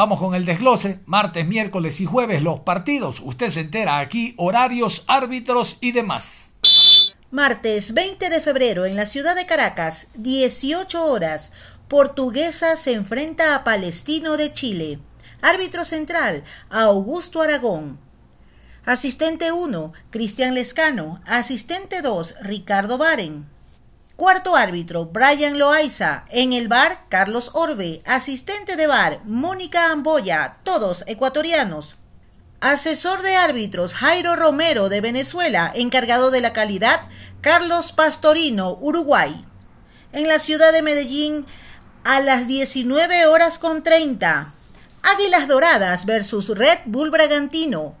Vamos 0.00 0.18
con 0.18 0.34
el 0.34 0.46
desglose. 0.46 1.00
Martes, 1.04 1.46
miércoles 1.46 2.00
y 2.00 2.06
jueves 2.06 2.40
los 2.40 2.60
partidos. 2.60 3.20
Usted 3.22 3.50
se 3.50 3.60
entera 3.60 3.98
aquí, 3.98 4.32
horarios, 4.38 5.04
árbitros 5.06 5.76
y 5.82 5.92
demás. 5.92 6.52
Martes 7.30 7.92
20 7.92 8.30
de 8.30 8.40
febrero 8.40 8.86
en 8.86 8.96
la 8.96 9.04
ciudad 9.04 9.36
de 9.36 9.44
Caracas, 9.44 10.08
18 10.14 11.04
horas. 11.04 11.52
Portuguesa 11.86 12.78
se 12.78 12.94
enfrenta 12.94 13.54
a 13.54 13.62
Palestino 13.62 14.38
de 14.38 14.54
Chile. 14.54 14.98
Árbitro 15.42 15.84
central, 15.84 16.44
Augusto 16.70 17.42
Aragón. 17.42 18.00
Asistente 18.86 19.52
1, 19.52 19.92
Cristian 20.08 20.54
Lescano. 20.54 21.20
Asistente 21.26 22.00
2, 22.00 22.36
Ricardo 22.40 22.96
Baren. 22.96 23.46
Cuarto 24.20 24.54
árbitro, 24.54 25.06
Brian 25.06 25.58
Loaiza. 25.58 26.26
En 26.28 26.52
el 26.52 26.68
bar, 26.68 27.06
Carlos 27.08 27.52
Orbe. 27.54 28.02
Asistente 28.04 28.76
de 28.76 28.86
bar, 28.86 29.20
Mónica 29.24 29.92
Amboya. 29.92 30.58
Todos 30.62 31.04
ecuatorianos. 31.06 31.96
Asesor 32.60 33.22
de 33.22 33.36
árbitros, 33.36 33.94
Jairo 33.94 34.36
Romero 34.36 34.90
de 34.90 35.00
Venezuela. 35.00 35.72
Encargado 35.74 36.30
de 36.30 36.42
la 36.42 36.52
calidad, 36.52 37.00
Carlos 37.40 37.92
Pastorino, 37.92 38.76
Uruguay. 38.78 39.42
En 40.12 40.28
la 40.28 40.38
ciudad 40.38 40.74
de 40.74 40.82
Medellín, 40.82 41.46
a 42.04 42.20
las 42.20 42.46
19 42.46 43.24
horas 43.24 43.58
con 43.58 43.82
30. 43.82 44.52
Águilas 45.02 45.48
Doradas 45.48 46.04
versus 46.04 46.48
Red 46.48 46.80
Bull 46.84 47.10
Bragantino. 47.10 47.96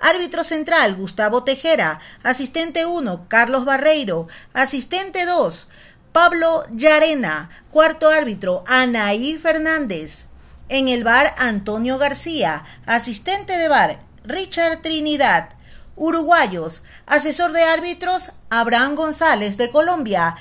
Árbitro 0.00 0.44
central, 0.44 0.94
Gustavo 0.94 1.42
Tejera. 1.42 2.00
Asistente 2.22 2.86
1, 2.86 3.26
Carlos 3.28 3.64
Barreiro. 3.64 4.28
Asistente 4.54 5.26
2, 5.26 5.68
Pablo 6.12 6.64
Yarena. 6.72 7.50
Cuarto 7.70 8.08
árbitro, 8.08 8.64
Anaí 8.66 9.36
Fernández. 9.36 10.26
En 10.68 10.88
el 10.88 11.02
bar, 11.02 11.34
Antonio 11.36 11.98
García. 11.98 12.64
Asistente 12.86 13.58
de 13.58 13.68
bar, 13.68 14.00
Richard 14.24 14.82
Trinidad. 14.82 15.50
Uruguayos, 15.96 16.84
asesor 17.06 17.50
de 17.52 17.64
árbitros 17.64 18.30
Abraham 18.50 18.94
González 18.94 19.56
de 19.56 19.70
Colombia. 19.70 20.36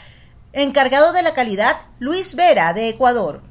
Encargado 0.53 1.13
de 1.13 1.23
la 1.23 1.33
calidad 1.33 1.77
Luis 1.99 2.35
Vera 2.35 2.73
de 2.73 2.89
Ecuador. 2.89 3.41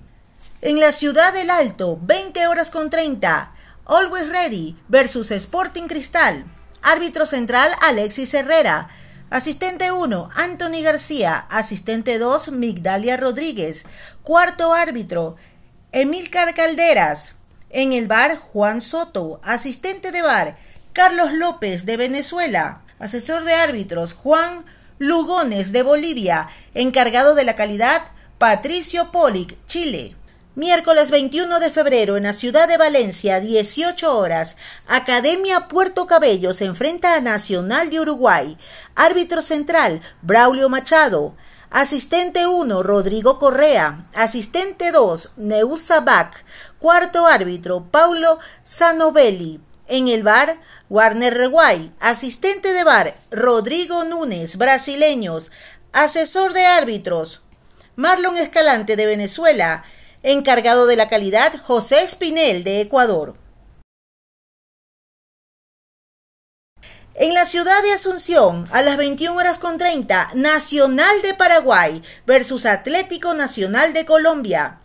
En 0.62 0.78
la 0.78 0.92
ciudad 0.92 1.32
del 1.32 1.50
Alto, 1.50 1.98
20 2.00 2.46
horas 2.46 2.70
con 2.70 2.90
30. 2.90 3.55
Always 3.88 4.28
Ready 4.30 4.76
versus 4.88 5.30
Sporting 5.30 5.86
Cristal. 5.86 6.44
Árbitro 6.82 7.24
central 7.24 7.70
Alexis 7.80 8.34
Herrera. 8.34 8.88
Asistente 9.30 9.92
1, 9.92 10.28
Anthony 10.34 10.82
García. 10.82 11.46
Asistente 11.48 12.18
2, 12.18 12.50
Migdalia 12.50 13.16
Rodríguez. 13.16 13.86
Cuarto 14.24 14.72
árbitro, 14.72 15.36
Emilcar 15.92 16.52
Calderas. 16.56 17.36
En 17.70 17.92
el 17.92 18.08
bar, 18.08 18.36
Juan 18.36 18.80
Soto. 18.80 19.40
Asistente 19.44 20.10
de 20.10 20.22
bar, 20.22 20.56
Carlos 20.92 21.32
López 21.32 21.86
de 21.86 21.96
Venezuela. 21.96 22.82
Asesor 22.98 23.44
de 23.44 23.54
árbitros, 23.54 24.14
Juan 24.14 24.64
Lugones 24.98 25.70
de 25.70 25.84
Bolivia. 25.84 26.48
Encargado 26.74 27.36
de 27.36 27.44
la 27.44 27.54
calidad, 27.54 28.02
Patricio 28.38 29.12
Polic, 29.12 29.56
Chile. 29.66 30.16
Miércoles 30.56 31.10
21 31.10 31.60
de 31.60 31.68
febrero 31.68 32.16
en 32.16 32.22
la 32.22 32.32
ciudad 32.32 32.66
de 32.66 32.78
Valencia, 32.78 33.40
18 33.40 34.16
horas. 34.16 34.56
Academia 34.88 35.68
Puerto 35.68 36.06
Cabello 36.06 36.54
se 36.54 36.64
enfrenta 36.64 37.14
a 37.14 37.20
Nacional 37.20 37.90
de 37.90 38.00
Uruguay. 38.00 38.56
Árbitro 38.94 39.42
central, 39.42 40.00
Braulio 40.22 40.70
Machado. 40.70 41.36
Asistente 41.68 42.46
1, 42.46 42.82
Rodrigo 42.82 43.38
Correa. 43.38 44.06
Asistente 44.14 44.92
2, 44.92 45.32
Neusa 45.36 46.00
Bach. 46.00 46.34
Cuarto 46.78 47.26
árbitro, 47.26 47.88
Paulo 47.90 48.38
Sanovelli. 48.62 49.60
En 49.88 50.08
el 50.08 50.22
bar, 50.22 50.58
Warner 50.88 51.34
Reguay. 51.34 51.92
Asistente 52.00 52.72
de 52.72 52.82
bar, 52.82 53.14
Rodrigo 53.30 54.04
Núñez, 54.04 54.56
brasileños. 54.56 55.50
Asesor 55.92 56.54
de 56.54 56.64
árbitros, 56.64 57.42
Marlon 57.94 58.38
Escalante 58.38 58.96
de 58.96 59.04
Venezuela 59.04 59.84
encargado 60.26 60.86
de 60.86 60.96
la 60.96 61.08
calidad 61.08 61.52
José 61.62 62.02
Espinel 62.02 62.64
de 62.64 62.80
Ecuador. 62.80 63.34
En 67.14 67.32
la 67.32 67.46
ciudad 67.46 67.80
de 67.82 67.92
Asunción, 67.92 68.68
a 68.72 68.82
las 68.82 68.96
21 68.96 69.38
horas 69.38 69.60
con 69.60 69.78
30, 69.78 70.32
Nacional 70.34 71.22
de 71.22 71.32
Paraguay 71.32 72.02
versus 72.26 72.66
Atlético 72.66 73.34
Nacional 73.34 73.92
de 73.92 74.04
Colombia. 74.04 74.80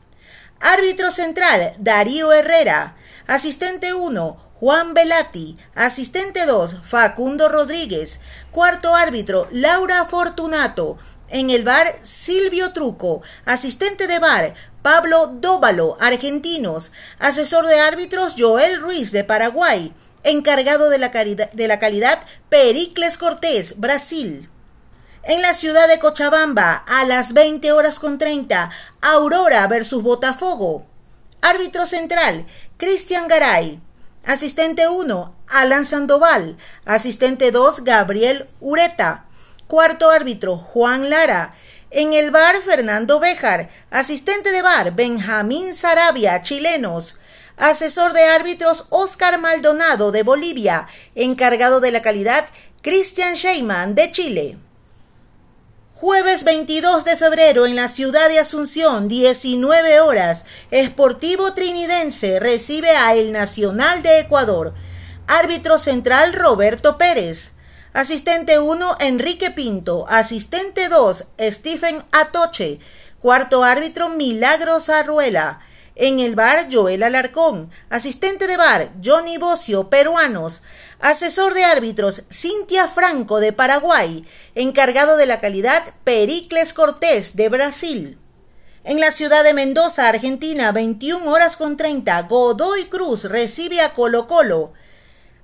Árbitro 0.59 1.09
central, 1.09 1.73
Darío 1.79 2.31
Herrera. 2.31 2.95
Asistente 3.25 3.95
1, 3.95 4.51
Juan 4.59 4.93
Velati. 4.93 5.57
Asistente 5.73 6.45
2, 6.45 6.77
Facundo 6.83 7.49
Rodríguez. 7.49 8.19
Cuarto 8.51 8.95
árbitro, 8.95 9.47
Laura 9.51 10.05
Fortunato. 10.05 10.99
En 11.29 11.49
el 11.49 11.63
bar, 11.63 11.87
Silvio 12.03 12.73
Truco. 12.73 13.21
Asistente 13.45 14.05
de 14.07 14.19
bar, 14.19 14.53
Pablo 14.81 15.27
Dóvalo, 15.27 15.95
argentinos. 15.99 16.91
Asesor 17.19 17.67
de 17.67 17.79
árbitros, 17.79 18.35
Joel 18.37 18.81
Ruiz, 18.81 19.11
de 19.11 19.23
Paraguay. 19.23 19.93
Encargado 20.23 20.89
de 20.89 20.97
la, 20.97 21.09
de 21.09 21.67
la 21.67 21.79
calidad, 21.79 22.19
Pericles 22.49 23.17
Cortés, 23.17 23.79
Brasil. 23.79 24.49
En 25.23 25.41
la 25.43 25.53
ciudad 25.53 25.87
de 25.87 25.99
Cochabamba, 25.99 26.83
a 26.87 27.05
las 27.05 27.33
20 27.33 27.71
horas 27.73 27.99
con 27.99 28.17
30, 28.17 28.71
Aurora 29.01 29.67
versus 29.67 30.01
Botafogo. 30.01 30.87
Árbitro 31.41 31.85
central, 31.85 32.47
Cristian 32.77 33.27
Garay. 33.27 33.79
Asistente 34.25 34.87
1, 34.87 35.35
Alan 35.47 35.85
Sandoval. 35.85 36.57
Asistente 36.85 37.51
2, 37.51 37.83
Gabriel 37.83 38.49
Ureta. 38.59 39.25
Cuarto 39.67 40.09
árbitro, 40.09 40.57
Juan 40.57 41.11
Lara. 41.11 41.53
En 41.93 42.13
el 42.13 42.31
bar, 42.31 42.55
Fernando 42.61 43.19
Béjar. 43.19 43.69
Asistente 43.89 44.51
de 44.51 44.61
bar, 44.61 44.95
Benjamín 44.95 45.75
Sarabia, 45.75 46.41
chilenos. 46.41 47.17
Asesor 47.57 48.13
de 48.13 48.23
árbitros, 48.23 48.85
Oscar 48.89 49.37
Maldonado, 49.39 50.13
de 50.13 50.23
Bolivia. 50.23 50.87
Encargado 51.15 51.81
de 51.81 51.91
la 51.91 52.01
calidad, 52.01 52.45
Christian 52.81 53.33
Sheyman, 53.33 53.93
de 53.93 54.09
Chile. 54.09 54.57
Jueves 55.93 56.45
22 56.45 57.03
de 57.03 57.17
febrero 57.17 57.65
en 57.65 57.75
la 57.75 57.89
ciudad 57.89 58.29
de 58.29 58.39
Asunción, 58.39 59.09
19 59.09 59.99
horas. 59.99 60.45
Esportivo 60.71 61.53
Trinidense 61.53 62.39
recibe 62.39 62.91
a 62.91 63.15
El 63.15 63.33
Nacional 63.33 64.01
de 64.01 64.19
Ecuador. 64.19 64.73
Árbitro 65.27 65.77
central 65.77 66.31
Roberto 66.31 66.97
Pérez. 66.97 67.51
Asistente 67.93 68.57
1, 68.57 68.97
Enrique 69.01 69.51
Pinto. 69.51 70.05
Asistente 70.07 70.87
2, 70.87 71.25
Stephen 71.41 72.01
Atoche. 72.13 72.79
Cuarto 73.19 73.65
árbitro, 73.65 74.07
Milagros 74.07 74.87
Arruela. 74.87 75.59
En 75.95 76.21
el 76.21 76.35
bar, 76.35 76.67
Joel 76.71 77.03
Alarcón. 77.03 77.69
Asistente 77.89 78.47
de 78.47 78.55
bar, 78.55 78.91
Johnny 79.03 79.37
Bocio, 79.37 79.89
peruanos. 79.89 80.61
Asesor 81.01 81.53
de 81.53 81.65
árbitros, 81.65 82.23
Cintia 82.31 82.87
Franco, 82.87 83.41
de 83.41 83.51
Paraguay. 83.51 84.25
Encargado 84.55 85.17
de 85.17 85.25
la 85.25 85.41
calidad, 85.41 85.83
Pericles 86.05 86.71
Cortés, 86.71 87.35
de 87.35 87.49
Brasil. 87.49 88.17
En 88.85 89.01
la 89.01 89.11
ciudad 89.11 89.43
de 89.43 89.53
Mendoza, 89.53 90.07
Argentina, 90.07 90.71
21 90.71 91.29
horas 91.29 91.57
con 91.57 91.75
30, 91.75 92.21
Godoy 92.23 92.85
Cruz 92.85 93.25
recibe 93.25 93.81
a 93.81 93.93
Colo 93.93 94.27
Colo. 94.27 94.71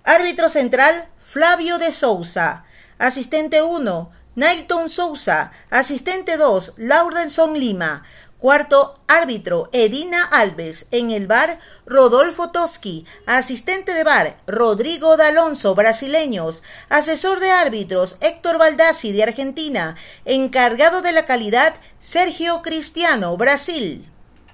Árbitro 0.08 0.48
central, 0.48 1.10
Flavio 1.20 1.80
de 1.80 1.92
Sousa. 1.92 2.64
Asistente 2.98 3.62
1, 3.62 4.10
Nailton 4.36 4.88
Sousa. 4.88 5.52
Asistente 5.70 6.38
2, 6.38 6.76
Laurenson 6.78 7.60
Lima. 7.60 8.04
Cuarto 8.38 9.02
árbitro, 9.10 9.68
Edina 9.74 10.24
Alves. 10.24 10.86
En 10.92 11.12
el 11.12 11.28
bar, 11.28 11.60
Rodolfo 11.86 12.52
Toski. 12.52 13.06
Asistente 13.26 13.94
de 13.94 14.06
bar, 14.06 14.38
Rodrigo 14.48 15.18
D'Alonso, 15.18 15.76
brasileños. 15.76 16.64
Asesor 16.88 17.42
de 17.42 17.52
árbitros, 17.52 18.16
Héctor 18.22 18.60
Baldassi, 18.60 19.12
de 19.12 19.24
Argentina. 19.24 19.98
Encargado 20.24 21.02
de 21.02 21.12
la 21.12 21.26
calidad, 21.26 21.74
Sergio 22.00 22.62
Cristiano, 22.62 23.36
Brasil. 23.36 24.10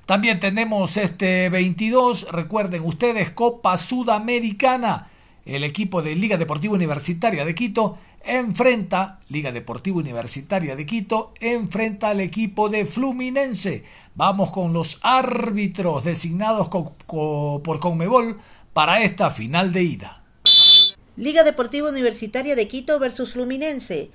También 0.07 0.39
tenemos 0.39 0.97
este 0.97 1.49
22, 1.49 2.31
recuerden 2.31 2.81
ustedes, 2.83 3.29
Copa 3.29 3.77
Sudamericana 3.77 5.11
el 5.45 5.63
equipo 5.63 6.01
de 6.01 6.15
Liga 6.15 6.37
Deportiva 6.37 6.73
Universitaria 6.73 7.45
de 7.45 7.55
Quito 7.55 7.97
enfrenta, 8.23 9.19
Liga 9.29 9.51
Deportiva 9.51 9.97
Universitaria 9.97 10.75
de 10.75 10.85
Quito, 10.85 11.33
enfrenta 11.41 12.09
al 12.09 12.21
equipo 12.21 12.69
de 12.69 12.85
Fluminense. 12.85 13.83
Vamos 14.15 14.51
con 14.51 14.73
los 14.73 14.99
árbitros 15.01 16.05
designados 16.05 16.69
por 16.69 17.79
Conmebol 17.79 18.39
para 18.73 19.01
esta 19.01 19.29
final 19.29 19.73
de 19.73 19.83
ida. 19.83 20.23
Liga 21.17 21.43
Deportiva 21.43 21.89
Universitaria 21.89 22.55
de 22.55 22.67
Quito 22.67 22.97
versus 22.99 23.33
Fluminense. 23.33 24.11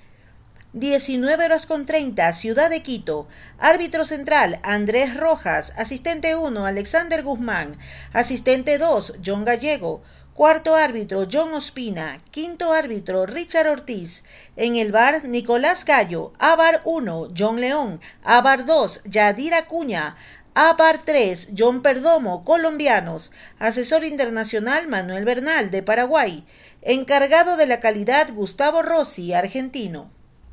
19 0.74 1.46
horas 1.46 1.64
con 1.64 1.86
30, 1.86 2.30
Ciudad 2.34 2.68
de 2.68 2.82
Quito. 2.82 3.26
Árbitro 3.58 4.04
central, 4.04 4.60
Andrés 4.62 5.16
Rojas. 5.16 5.72
Asistente 5.76 6.36
1, 6.36 6.66
Alexander 6.66 7.22
Guzmán. 7.22 7.78
Asistente 8.12 8.78
2, 8.78 9.14
John 9.24 9.44
Gallego. 9.44 10.02
Cuarto 10.38 10.77
árbitro, 10.77 11.27
John 11.29 11.53
Ospina. 11.53 12.20
Quinto 12.31 12.72
árbitro, 12.72 13.27
Richard 13.27 13.66
Ortiz. 13.66 14.22
En 14.55 14.77
el 14.77 14.92
bar, 14.92 15.24
Nicolás 15.24 15.85
Gallo. 15.85 16.33
Abar 16.38 16.81
1, 16.85 17.31
John 17.37 17.61
León. 17.61 18.01
Abar 18.22 18.64
2, 18.64 19.03
Yadira 19.07 19.66
Cuña. 19.66 20.14
ABAR 20.55 21.03
3, 21.05 21.48
John 21.59 21.83
Perdomo, 21.83 22.44
colombianos. 22.44 23.33
Asesor 23.59 24.05
internacional, 24.05 24.87
Manuel 24.87 25.24
Bernal, 25.24 25.72
de 25.72 25.83
Paraguay. 25.83 26.44
Encargado 26.83 27.57
de 27.57 27.66
la 27.66 27.81
calidad, 27.81 28.33
Gustavo 28.33 28.83
Rossi, 28.83 29.33
argentino. 29.33 30.09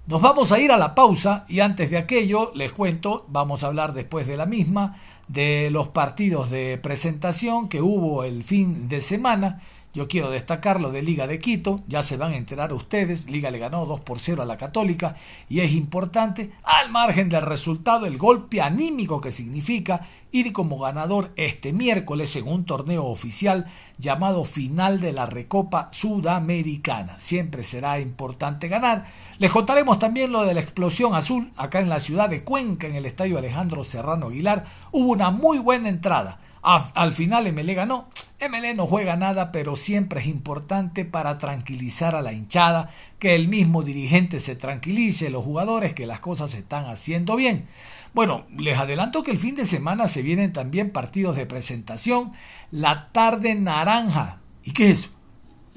Nos 0.08 0.21
vamos 0.21 0.52
a 0.52 0.60
ir 0.60 0.71
a 0.71 0.78
la 0.78 0.95
pausa 0.95 1.45
y 1.48 1.60
antes 1.60 1.91
de 1.91 1.98
aquello, 1.98 2.52
les 2.56 2.71
cuento, 2.71 3.26
vamos 3.28 3.63
a 3.63 3.67
hablar 3.67 3.93
después 3.93 4.26
de 4.26 4.38
la 4.38 4.45
misma, 4.48 5.00
de 5.28 5.69
los 5.71 5.89
partidos 5.89 6.52
de 6.52 6.78
presentación 6.78 7.69
que 7.69 7.82
hubo 7.82 8.24
el 8.24 8.43
fin 8.43 8.88
de 8.88 9.02
semana 9.02 9.62
yo 9.95 10.10
quiero 10.10 10.29
destacar 10.29 10.81
lo 10.81 10.91
de 10.91 11.01
Liga 11.01 11.25
de 11.25 11.39
Quito, 11.39 11.81
ya 11.88 12.03
se 12.03 12.17
van 12.17 12.34
a 12.34 12.36
enterar 12.36 12.73
ustedes, 12.73 13.29
Liga 13.29 13.49
le 13.49 13.60
ganó 13.60 13.86
2 13.86 14.01
por 14.01 14.19
0 14.19 14.43
a 14.43 14.45
la 14.45 14.58
Católica 14.58 15.15
y 15.47 15.62
es 15.62 15.71
importante, 15.71 16.51
al 16.63 16.91
margen 16.91 17.29
del 17.29 17.43
resultado, 17.43 18.05
el 18.05 18.17
golpe 18.17 18.62
anímico 18.62 19.21
que 19.21 19.31
significa 19.31 20.05
ir 20.31 20.51
como 20.51 20.77
ganador 20.79 21.31
este 21.38 21.71
miércoles 21.71 22.36
en 22.36 22.45
un 22.45 22.65
torneo 22.65 23.05
oficial 23.05 23.67
llamado 23.97 24.43
Final 24.43 24.99
de 24.99 25.13
la 25.13 25.25
Recopa 25.25 25.88
Sudamericana. 25.93 27.17
Siempre 27.17 27.63
será 27.63 28.01
importante 28.01 28.67
ganar. 28.67 29.05
Les 29.38 29.49
contaremos 29.49 29.97
también 29.97 30.34
lo 30.34 30.43
de 30.43 30.53
la 30.53 30.60
explosión 30.60 31.15
azul 31.15 31.53
acá 31.55 31.79
en 31.79 31.88
la 31.88 32.01
ciudad 32.01 32.27
de 32.27 32.43
Cuenca, 32.43 32.86
en 32.86 32.95
el 32.95 33.05
estadio 33.05 33.38
Alejandro 33.38 33.86
Serrano 33.86 34.27
Aguilar. 34.27 34.65
Hubo 34.91 35.13
una 35.13 35.31
muy 35.31 35.58
buena 35.60 35.88
entrada. 35.88 36.39
Al 36.62 37.13
final 37.13 37.49
MLE 37.53 37.73
ganó 37.73 38.10
MLE 38.39 38.74
no 38.74 38.86
juega 38.86 39.15
nada, 39.15 39.52
pero 39.52 39.76
siempre 39.76 40.19
es 40.19 40.28
importante 40.28 41.06
para 41.06 41.38
tranquilizar 41.38 42.15
a 42.15 42.21
la 42.21 42.34
hinchada, 42.34 42.91
que 43.17 43.36
el 43.36 43.48
mismo 43.48 43.82
dirigente 43.82 44.39
se 44.39 44.56
tranquilice, 44.56 45.30
los 45.30 45.43
jugadores, 45.43 45.93
que 45.93 46.06
las 46.06 46.19
cosas 46.19 46.52
se 46.52 46.60
están 46.60 46.86
haciendo 46.86 47.36
bien. 47.36 47.67
Bueno, 48.13 48.45
les 48.58 48.78
adelanto 48.78 49.24
que 49.24 49.32
el 49.32 49.38
fin 49.38 49.56
de 49.56 49.65
semana 49.65 50.08
se 50.08 50.21
vienen 50.21 50.54
también 50.54 50.91
partidos 50.91 51.36
de 51.36 51.45
presentación. 51.45 52.32
La 52.71 53.10
tarde 53.12 53.56
naranja. 53.56 54.39
¿Y 54.63 54.71
qué 54.71 54.91
es? 54.91 55.12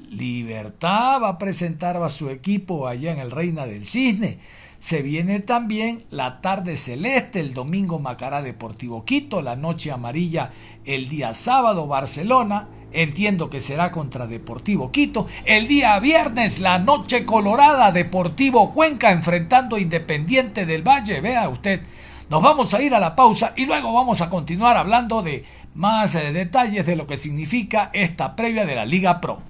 Libertad 0.09 1.21
va 1.21 1.29
a 1.29 1.37
presentar 1.37 1.97
a 1.97 2.09
su 2.09 2.29
equipo 2.29 2.87
allá 2.87 3.11
en 3.11 3.19
el 3.19 3.31
Reina 3.31 3.65
del 3.65 3.85
Cisne. 3.85 4.39
Se 4.79 5.01
viene 5.01 5.41
también 5.41 6.05
la 6.09 6.39
tarde 6.39 6.77
celeste, 6.77 7.41
el 7.41 7.53
domingo 7.53 7.99
Macará 7.99 8.41
Deportivo 8.41 9.03
Quito, 9.03 9.41
la 9.41 9.57
noche 9.57 9.91
amarilla 9.91 10.51
el 10.85 11.09
día 11.09 11.33
sábado 11.33 11.85
Barcelona, 11.85 12.69
entiendo 12.93 13.49
que 13.49 13.59
será 13.59 13.91
contra 13.91 14.25
Deportivo 14.25 14.89
Quito, 14.89 15.27
el 15.43 15.67
día 15.67 15.99
viernes 15.99 16.61
la 16.61 16.79
noche 16.79 17.25
colorada 17.25 17.91
Deportivo 17.91 18.71
Cuenca 18.71 19.11
enfrentando 19.11 19.77
Independiente 19.77 20.65
del 20.65 20.87
Valle, 20.87 21.19
vea 21.19 21.49
usted. 21.49 21.81
Nos 22.29 22.41
vamos 22.41 22.73
a 22.73 22.81
ir 22.81 22.95
a 22.95 23.01
la 23.01 23.17
pausa 23.17 23.51
y 23.57 23.65
luego 23.65 23.91
vamos 23.91 24.21
a 24.21 24.29
continuar 24.29 24.77
hablando 24.77 25.21
de 25.21 25.43
más 25.75 26.15
eh, 26.15 26.31
detalles 26.31 26.85
de 26.85 26.95
lo 26.95 27.05
que 27.05 27.17
significa 27.17 27.89
esta 27.91 28.37
previa 28.37 28.65
de 28.65 28.75
la 28.75 28.85
Liga 28.85 29.19
Pro. 29.19 29.41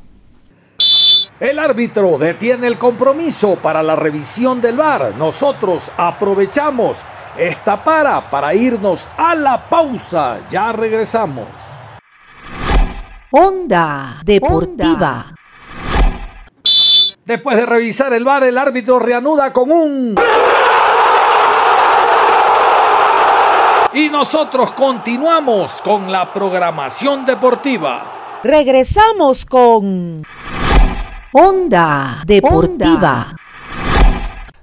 El 1.40 1.58
árbitro 1.58 2.18
detiene 2.18 2.68
el 2.68 2.78
compromiso 2.78 3.56
para 3.56 3.82
la 3.82 3.96
revisión 3.96 4.60
del 4.60 4.76
VAR. 4.76 5.14
Nosotros 5.18 5.90
aprovechamos 5.96 6.98
esta 7.38 7.82
para 7.82 8.30
para 8.30 8.54
irnos 8.54 9.10
a 9.16 9.36
la 9.36 9.70
pausa. 9.70 10.40
Ya 10.52 10.74
regresamos. 10.74 11.48
Onda 13.32 14.20
Deportiva. 14.26 15.34
Después 17.24 17.56
de 17.56 17.66
revisar 17.66 18.12
el 18.12 18.26
VAR, 18.26 18.44
el 18.44 18.58
árbitro 18.58 19.00
reanuda 19.00 19.54
con 19.54 19.72
un... 19.72 20.16
Y 23.94 24.10
nosotros 24.10 24.72
continuamos 24.72 25.82
con 25.82 26.12
la 26.12 26.34
programación 26.34 27.24
deportiva. 27.26 28.42
Regresamos 28.44 29.46
con... 29.46 30.26
Onda 31.32 32.24
Deportiva. 32.26 33.36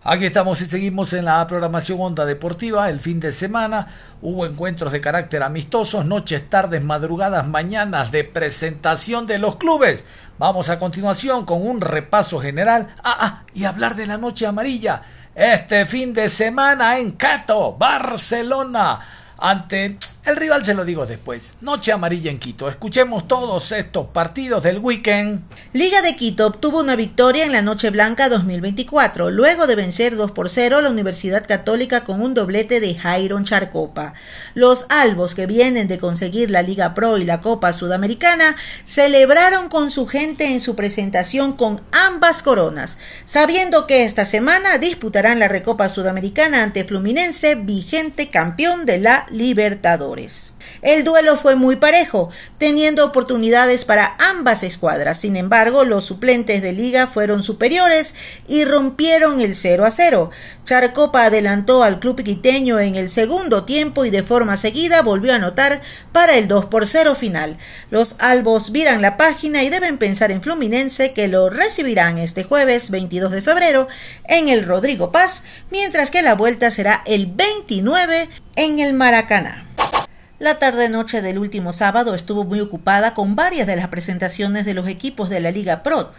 Aquí 0.03 0.25
estamos 0.25 0.61
y 0.61 0.67
seguimos 0.67 1.13
en 1.13 1.27
la 1.27 1.47
programación 1.47 2.01
Onda 2.01 2.25
Deportiva. 2.25 2.91
El 2.91 2.99
fin 2.99 3.21
de 3.21 3.31
semana 3.31 3.87
hubo 4.21 4.47
encuentros 4.47 4.91
de 4.91 5.01
carácter 5.01 5.45
amistosos, 5.45 6.05
noches, 6.07 6.51
tardes, 6.51 6.83
madrugadas, 6.83 7.47
mañanas 7.47 8.11
de 8.11 8.25
presentación 8.25 9.29
de 9.29 9.39
los 9.39 9.57
clubes. 9.57 10.05
Vamos 10.41 10.69
a 10.69 10.81
continuación 10.81 11.47
con 11.47 11.65
un 11.65 11.81
repaso 11.81 12.41
general. 12.41 12.89
Ah, 13.05 13.17
ah, 13.21 13.43
y 13.55 13.65
hablar 13.65 13.95
de 13.95 14.07
la 14.07 14.19
noche 14.19 14.45
amarilla. 14.45 15.03
Este 15.37 15.87
fin 15.87 16.13
de 16.15 16.29
semana 16.29 16.99
en 16.99 17.13
Cato, 17.13 17.77
Barcelona, 17.79 18.99
ante 19.39 19.99
el 20.27 20.35
rival 20.35 20.65
se 20.65 20.75
lo 20.75 20.85
digo 20.85 21.07
después. 21.07 21.55
Noche 21.61 21.93
amarilla 21.93 22.33
en 22.33 22.41
Quito. 22.41 22.69
Escuchemos 22.69 23.29
todos 23.29 23.71
estos 23.71 24.09
partidos 24.09 24.65
del 24.65 24.79
weekend. 24.79 25.43
Liga 25.73 26.03
de 26.03 26.17
Quito 26.17 26.49
obtuvo 26.49 26.81
una 26.81 26.97
victoria 26.97 27.45
en 27.45 27.53
la 27.53 27.62
Noche 27.62 27.91
Blanca 27.91 28.29
2024, 28.29 29.31
luego 29.31 29.69
de 29.69 29.77
vencer 29.77 30.17
2 30.17 30.33
por 30.33 30.51
0 30.51 30.79
a 30.79 30.83
la 30.83 30.91
Universidad 30.91 31.47
Católica 31.47 32.03
con 32.03 32.21
un 32.21 32.35
doblete 32.35 32.81
de 32.81 32.97
Jairon 32.97 33.45
Charcopa. 33.45 34.15
Los 34.55 34.87
albos 34.89 35.37
que 35.37 35.47
vienen 35.47 35.87
de 35.87 35.99
conseguir 35.99 36.51
la 36.51 36.62
Liga 36.62 36.93
Pro 36.93 37.19
y 37.19 37.25
la 37.25 37.41
Copa 37.41 37.73
Sudamericana 37.73 38.57
celebraron 38.85 39.69
con 39.69 39.93
su 39.93 40.09
gente 40.09 40.47
en 40.47 40.61
su 40.61 40.75
presentación 40.75 41.53
con 41.53 41.83
ambas 41.93 42.43
coronas, 42.43 42.99
sabiendo 43.25 43.87
que 43.87 44.05
esta 44.05 44.25
semana 44.25 44.79
disputarán 44.79 45.39
la 45.39 45.47
Recopa 45.47 45.89
Sudamericana 45.89 46.65
ante 46.65 46.83
Fluminense, 46.83 47.55
vigente 47.55 48.29
campeón 48.29 48.87
de 48.87 48.99
la 48.99 49.27
Libertadores. 49.31 50.16
El 50.83 51.05
duelo 51.05 51.37
fue 51.37 51.55
muy 51.55 51.77
parejo, 51.77 52.31
teniendo 52.59 53.05
oportunidades 53.05 53.85
para 53.85 54.17
ambas 54.19 54.63
escuadras. 54.63 55.19
Sin 55.21 55.37
embargo, 55.37 55.85
los 55.85 56.05
suplentes 56.05 56.63
de 56.63 56.73
liga 56.73 57.07
fueron 57.07 57.43
superiores 57.43 58.15
y 58.49 58.65
rompieron 58.65 59.41
el 59.41 59.55
0 59.55 59.85
a 59.85 59.91
0. 59.91 60.31
Charcopa 60.65 61.25
adelantó 61.25 61.83
al 61.83 62.01
club 62.01 62.23
quiteño 62.23 62.81
en 62.81 62.97
el 62.97 63.09
segundo 63.09 63.65
tiempo 63.65 64.05
y 64.05 64.11
de 64.11 64.23
forma 64.23 64.57
seguida 64.57 65.03
volvió 65.03 65.33
a 65.33 65.37
anotar 65.37 65.81
para 66.13 66.37
el 66.37 66.49
2 66.49 66.67
por 66.67 66.87
0 66.87 67.15
final. 67.15 67.59
Los 67.91 68.17
albos 68.19 68.73
viran 68.73 69.03
la 69.03 69.17
página 69.17 69.63
y 69.63 69.71
deben 69.71 69.99
pensar 69.99 70.31
en 70.31 70.43
Fluminense 70.43 71.13
que 71.13 71.29
lo 71.29 71.51
recibirán 71.51 72.19
este 72.19 72.45
jueves 72.45 72.91
22 72.91 73.33
de 73.33 73.43
febrero 73.43 73.89
en 74.25 74.49
el 74.49 74.65
Rodrigo 74.65 75.13
Paz, 75.13 75.43
mientras 75.71 76.11
que 76.11 76.23
la 76.23 76.35
vuelta 76.35 76.71
será 76.71 77.03
el 77.07 77.27
29 77.27 78.29
en 78.57 78.79
el 78.81 78.95
Maracaná. 78.95 79.67
La 80.38 80.59
tarde-noche 80.59 81.22
del 81.22 81.38
último 81.38 81.72
sábado 81.72 82.14
estuvo 82.14 82.44
muy 82.44 82.61
ocupada 82.61 83.14
con 83.14 83.37
varias 83.37 83.66
de 83.66 83.75
las 83.75 83.88
presentaciones 83.88 84.66
de 84.66 84.75
los 84.75 84.87
equipos 84.87 85.31
de 85.31 85.40
la 85.40 85.51
Liga 85.51 85.83
Pro. 85.83 86.12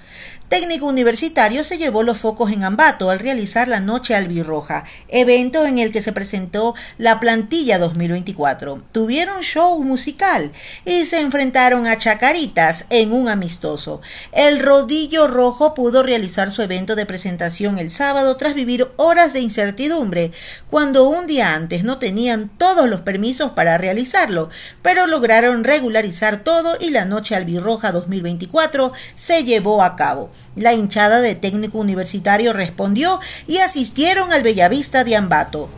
Técnico 0.50 0.86
Universitario 0.86 1.66
se 1.66 1.78
llevó 1.78 2.04
los 2.04 2.20
focos 2.20 2.54
en 2.54 2.64
Ambato 2.64 3.10
al 3.10 3.20
realizar 3.20 3.68
la 3.68 3.82
Noche 3.82 4.16
Albirroja, 4.16 4.86
evento 5.10 5.66
en 5.66 5.78
el 5.78 5.92
que 5.92 6.02
se 6.02 6.14
presentó 6.14 6.74
la 6.98 7.20
plantilla 7.20 7.78
2024. 7.78 8.82
Tuvieron 8.94 9.42
show 9.42 9.84
musical 9.84 10.54
y 10.86 11.06
se 11.06 11.20
enfrentaron 11.20 11.86
a 11.86 11.98
Chacaritas 11.98 12.86
en 12.90 13.12
un 13.12 13.28
amistoso. 13.28 14.00
El 14.32 14.60
Rodillo 14.60 15.28
Rojo 15.28 15.74
pudo 15.74 16.02
realizar 16.02 16.50
su 16.50 16.62
evento 16.62 16.96
de 16.96 17.06
presentación 17.06 17.78
el 17.78 17.92
sábado 17.92 18.38
tras 18.38 18.54
vivir 18.54 18.88
horas 18.96 19.34
de 19.34 19.42
incertidumbre, 19.42 20.32
cuando 20.70 21.10
un 21.10 21.28
día 21.28 21.56
antes 21.56 21.84
no 21.84 21.98
tenían 21.98 22.50
todos 22.58 22.88
los 22.88 23.02
permisos 23.02 23.52
para 23.52 23.78
realizarlo, 23.78 24.50
pero 24.82 25.08
lograron 25.08 25.66
regularizar 25.66 26.38
todo 26.38 26.78
y 26.80 26.92
la 26.92 27.04
Noche 27.04 27.36
Albirroja 27.36 27.92
2024 27.92 28.94
se 29.18 29.44
llevó 29.44 29.84
a 29.84 29.98
cabo. 29.98 30.32
La 30.56 30.74
hinchada 30.74 31.22
de 31.22 31.36
técnico 31.36 31.78
universitario 31.78 32.54
respondió 32.54 33.20
y 33.48 33.58
asistieron 33.58 34.34
al 34.34 34.44
Bellavista 34.44 35.04
de 35.04 35.16
Ambato. 35.16 35.70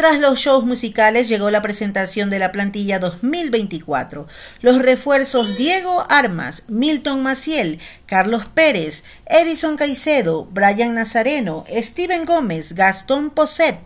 Tras 0.00 0.18
los 0.18 0.38
shows 0.38 0.64
musicales 0.64 1.28
llegó 1.28 1.50
la 1.50 1.60
presentación 1.60 2.30
de 2.30 2.38
la 2.38 2.52
plantilla 2.52 2.98
2024. 2.98 4.26
Los 4.62 4.78
refuerzos 4.80 5.58
Diego 5.58 6.06
Armas, 6.08 6.62
Milton 6.68 7.22
Maciel, 7.22 7.80
Carlos 8.10 8.46
Pérez, 8.52 9.04
Edison 9.26 9.76
Caicedo, 9.76 10.44
Brian 10.46 10.96
Nazareno, 10.96 11.64
Steven 11.70 12.24
Gómez, 12.24 12.72
Gastón 12.74 13.30
Poset, 13.30 13.78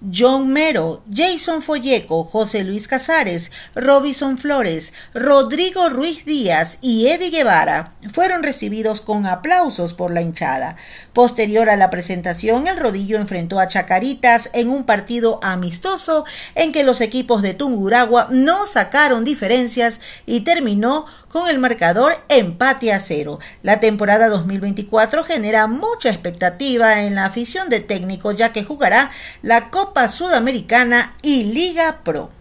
John 0.00 0.48
Mero, 0.50 1.02
Jason 1.14 1.60
Folleco, 1.60 2.24
José 2.24 2.64
Luis 2.64 2.88
Casares, 2.88 3.52
Robinson 3.74 4.38
Flores, 4.38 4.94
Rodrigo 5.12 5.90
Ruiz 5.90 6.24
Díaz 6.24 6.78
y 6.80 7.08
Eddie 7.08 7.28
Guevara 7.28 7.92
fueron 8.12 8.42
recibidos 8.42 9.02
con 9.02 9.26
aplausos 9.26 9.92
por 9.92 10.10
la 10.10 10.22
hinchada. 10.22 10.76
Posterior 11.12 11.68
a 11.68 11.76
la 11.76 11.90
presentación, 11.90 12.68
el 12.68 12.78
rodillo 12.78 13.18
enfrentó 13.18 13.58
a 13.60 13.68
Chacaritas 13.68 14.48
en 14.54 14.70
un 14.70 14.84
partido 14.84 15.38
amistoso 15.42 16.24
en 16.54 16.72
que 16.72 16.82
los 16.82 17.02
equipos 17.02 17.42
de 17.42 17.52
Tunguragua 17.52 18.28
no 18.30 18.64
sacaron 18.64 19.24
diferencias 19.24 20.00
y 20.24 20.40
terminó 20.40 21.04
con 21.28 21.48
el 21.48 21.58
marcador 21.58 22.16
empate 22.28 22.92
a 22.92 23.00
cero. 23.00 23.38
La 23.62 23.80
temporada 23.80 24.28
2024 24.28 25.24
genera 25.24 25.66
mucha 25.66 26.10
expectativa 26.10 27.02
en 27.02 27.14
la 27.14 27.26
afición 27.26 27.68
de 27.68 27.80
técnicos 27.80 28.36
ya 28.36 28.52
que 28.52 28.64
jugará 28.64 29.10
la 29.42 29.70
Copa 29.70 30.08
Sudamericana 30.08 31.14
y 31.22 31.44
Liga 31.44 32.00
Pro. 32.04 32.35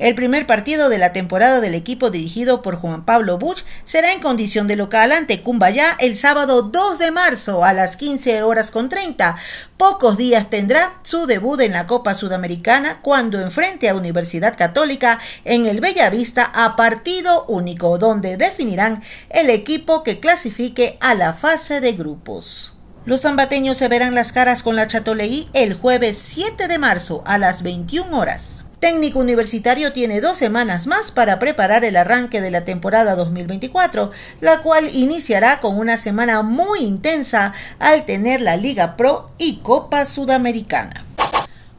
El 0.00 0.16
primer 0.16 0.44
partido 0.44 0.88
de 0.88 0.98
la 0.98 1.12
temporada 1.12 1.60
del 1.60 1.76
equipo 1.76 2.10
dirigido 2.10 2.62
por 2.62 2.74
Juan 2.74 3.04
Pablo 3.04 3.38
Buch 3.38 3.62
será 3.84 4.12
en 4.12 4.20
condición 4.20 4.66
de 4.66 4.74
local 4.74 5.12
ante 5.12 5.40
Cumbayá 5.40 5.86
el 6.00 6.16
sábado 6.16 6.62
2 6.62 6.98
de 6.98 7.12
marzo 7.12 7.64
a 7.64 7.72
las 7.72 7.96
15 7.96 8.42
horas 8.42 8.72
con 8.72 8.88
30. 8.88 9.36
Pocos 9.76 10.16
días 10.16 10.50
tendrá 10.50 10.94
su 11.04 11.26
debut 11.26 11.60
en 11.60 11.72
la 11.72 11.86
Copa 11.86 12.14
Sudamericana 12.14 12.98
cuando 13.02 13.40
enfrente 13.40 13.88
a 13.88 13.94
Universidad 13.94 14.58
Católica 14.58 15.20
en 15.44 15.66
el 15.66 15.80
Bellavista 15.80 16.50
a 16.52 16.74
partido 16.74 17.44
único, 17.46 17.96
donde 17.96 18.36
definirán 18.36 19.00
el 19.30 19.48
equipo 19.48 20.02
que 20.02 20.18
clasifique 20.18 20.98
a 21.00 21.14
la 21.14 21.34
fase 21.34 21.80
de 21.80 21.92
grupos. 21.92 22.72
Los 23.06 23.20
zambateños 23.20 23.76
se 23.76 23.86
verán 23.86 24.16
las 24.16 24.32
caras 24.32 24.64
con 24.64 24.74
la 24.74 24.88
Chatoleí 24.88 25.48
el 25.52 25.74
jueves 25.74 26.18
7 26.18 26.66
de 26.66 26.78
marzo 26.78 27.22
a 27.26 27.38
las 27.38 27.62
21 27.62 28.18
horas 28.18 28.64
técnico 28.78 29.18
universitario 29.18 29.92
tiene 29.92 30.20
dos 30.20 30.36
semanas 30.36 30.86
más 30.86 31.10
para 31.10 31.38
preparar 31.38 31.84
el 31.84 31.96
arranque 31.96 32.40
de 32.40 32.50
la 32.50 32.64
temporada 32.64 33.16
2024, 33.16 34.10
la 34.40 34.60
cual 34.62 34.88
iniciará 34.94 35.60
con 35.60 35.78
una 35.78 35.96
semana 35.96 36.42
muy 36.42 36.80
intensa 36.80 37.52
al 37.78 38.04
tener 38.04 38.40
la 38.40 38.56
Liga 38.56 38.96
Pro 38.96 39.26
y 39.38 39.56
Copa 39.56 40.04
Sudamericana. 40.06 41.04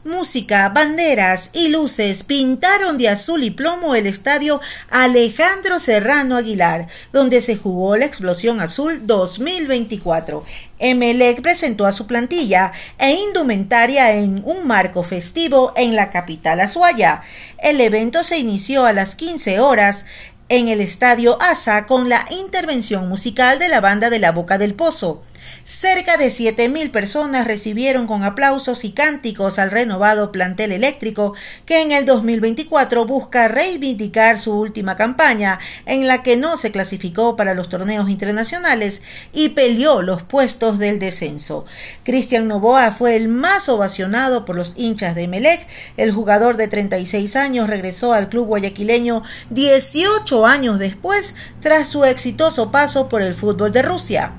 Música, 0.06 0.68
banderas 0.68 1.50
y 1.52 1.66
luces 1.66 2.22
pintaron 2.22 2.96
de 2.96 3.08
azul 3.08 3.42
y 3.42 3.50
plomo 3.50 3.96
el 3.96 4.06
estadio 4.06 4.60
Alejandro 4.88 5.80
Serrano 5.80 6.36
Aguilar, 6.36 6.86
donde 7.12 7.42
se 7.42 7.56
jugó 7.56 7.96
la 7.96 8.06
Explosión 8.06 8.60
Azul 8.60 9.04
2024. 9.04 10.44
Emelec 10.78 11.42
presentó 11.42 11.86
a 11.86 11.92
su 11.92 12.06
plantilla 12.06 12.70
e 12.98 13.14
indumentaria 13.14 14.12
en 14.12 14.42
un 14.44 14.68
marco 14.68 15.02
festivo 15.02 15.72
en 15.74 15.96
la 15.96 16.10
capital 16.10 16.60
azuaya. 16.60 17.22
El 17.58 17.80
evento 17.80 18.22
se 18.22 18.38
inició 18.38 18.86
a 18.86 18.92
las 18.92 19.16
15 19.16 19.58
horas 19.58 20.04
en 20.48 20.68
el 20.68 20.80
estadio 20.80 21.36
ASA 21.42 21.86
con 21.86 22.08
la 22.08 22.24
intervención 22.30 23.08
musical 23.08 23.58
de 23.58 23.68
la 23.68 23.80
banda 23.80 24.08
de 24.08 24.20
la 24.20 24.30
Boca 24.30 24.56
del 24.56 24.74
Pozo. 24.74 25.24
Cerca 25.64 26.16
de 26.16 26.28
7.000 26.28 26.90
personas 26.90 27.46
recibieron 27.46 28.06
con 28.06 28.22
aplausos 28.22 28.84
y 28.84 28.92
cánticos 28.92 29.58
al 29.58 29.70
renovado 29.70 30.30
plantel 30.32 30.72
eléctrico 30.72 31.34
que 31.64 31.82
en 31.82 31.92
el 31.92 32.06
2024 32.06 33.04
busca 33.06 33.48
reivindicar 33.48 34.38
su 34.38 34.58
última 34.58 34.96
campaña 34.96 35.58
en 35.84 36.06
la 36.06 36.22
que 36.22 36.36
no 36.36 36.56
se 36.56 36.70
clasificó 36.70 37.36
para 37.36 37.54
los 37.54 37.68
torneos 37.68 38.08
internacionales 38.08 39.02
y 39.32 39.50
peleó 39.50 40.02
los 40.02 40.22
puestos 40.22 40.78
del 40.78 40.98
descenso. 40.98 41.64
Cristian 42.04 42.48
Novoa 42.48 42.92
fue 42.92 43.16
el 43.16 43.28
más 43.28 43.68
ovacionado 43.68 44.44
por 44.44 44.56
los 44.56 44.74
hinchas 44.76 45.14
de 45.14 45.28
Melec. 45.28 45.66
El 45.96 46.12
jugador 46.12 46.56
de 46.56 46.68
36 46.68 47.36
años 47.36 47.68
regresó 47.68 48.12
al 48.12 48.28
club 48.28 48.46
guayaquileño 48.46 49.22
18 49.50 50.46
años 50.46 50.78
después 50.78 51.34
tras 51.60 51.88
su 51.88 52.04
exitoso 52.04 52.70
paso 52.70 53.08
por 53.08 53.22
el 53.22 53.34
fútbol 53.34 53.72
de 53.72 53.82
Rusia. 53.82 54.32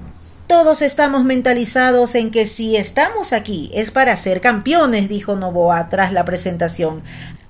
Todos 0.47 0.81
estamos 0.81 1.25
mentalizados 1.25 2.15
en 2.15 2.31
que 2.31 2.47
si 2.47 2.77
estamos 2.77 3.33
aquí 3.33 3.69
es 3.73 3.91
para 3.91 4.15
ser 4.15 4.39
campeones, 4.39 5.09
dijo 5.09 5.35
Novoa 5.35 5.89
tras 5.89 6.13
la 6.13 6.23
presentación. 6.23 7.03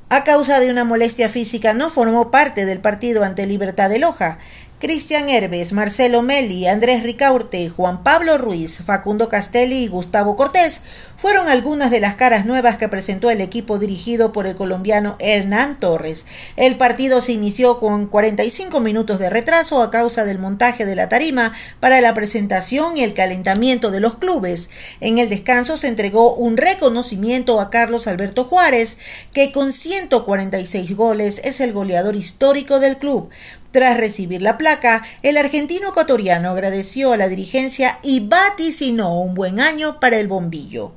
A 0.09 0.23
causa 0.23 0.59
de 0.59 0.71
una 0.71 0.83
molestia 0.83 1.29
física 1.29 1.75
no 1.75 1.91
formó 1.91 2.31
parte 2.31 2.65
del 2.65 2.79
partido 2.79 3.23
ante 3.23 3.45
Libertad 3.45 3.91
de 3.91 3.99
Loja. 3.99 4.39
Cristian 4.79 5.27
Herbes, 5.27 5.73
Marcelo 5.73 6.21
Meli, 6.21 6.67
Andrés 6.67 7.01
Ricaurte, 7.01 7.67
Juan 7.67 8.03
Pablo 8.03 8.37
Ruiz, 8.37 8.77
Facundo 8.85 9.27
Castelli 9.27 9.85
y 9.85 9.87
Gustavo 9.87 10.35
Cortés 10.35 10.83
fueron 11.17 11.47
algunas 11.47 11.89
de 11.89 11.99
las 11.99 12.13
caras 12.13 12.45
nuevas 12.45 12.77
que 12.77 12.87
presentó 12.87 13.31
el 13.31 13.41
equipo 13.41 13.79
dirigido 13.79 14.31
por 14.31 14.45
el 14.45 14.55
colombiano 14.55 15.15
Hernán 15.17 15.79
Torres. 15.79 16.27
El 16.57 16.77
partido 16.77 17.21
se 17.21 17.31
inició 17.31 17.79
con 17.79 18.05
45 18.05 18.79
minutos 18.79 19.17
de 19.17 19.31
retraso 19.31 19.81
a 19.81 19.89
causa 19.89 20.25
del 20.25 20.37
montaje 20.37 20.85
de 20.85 20.95
la 20.95 21.09
tarima 21.09 21.55
para 21.79 21.99
la 21.99 22.13
presentación 22.13 22.97
y 22.97 23.01
el 23.01 23.15
calentamiento 23.15 23.89
de 23.89 23.99
los 23.99 24.19
clubes. 24.19 24.69
En 24.99 25.17
el 25.17 25.27
descanso 25.27 25.79
se 25.79 25.87
entregó 25.87 26.35
un 26.35 26.55
reconocimiento 26.55 27.59
a 27.59 27.71
Carlos 27.71 28.05
Alberto 28.05 28.45
Juárez, 28.45 28.99
que 29.33 29.51
con 29.51 29.73
146 29.73 30.95
goles 30.95 31.41
es 31.43 31.61
el 31.61 31.73
goleador 31.73 32.15
histórico 32.15 32.79
del 32.79 32.97
club. 32.97 33.31
Tras 33.77 33.95
recibir 33.95 34.41
la 34.41 34.57
placa, 34.57 35.03
el 35.21 35.37
argentino 35.37 35.89
ecuatoriano 35.89 36.49
agradeció 36.49 37.11
a 37.11 37.17
la 37.17 37.27
dirigencia 37.27 37.99
y 38.01 38.21
vaticinó 38.21 39.21
un 39.21 39.35
buen 39.35 39.59
año 39.59 39.99
para 39.99 40.17
el 40.17 40.27
bombillo. 40.27 40.93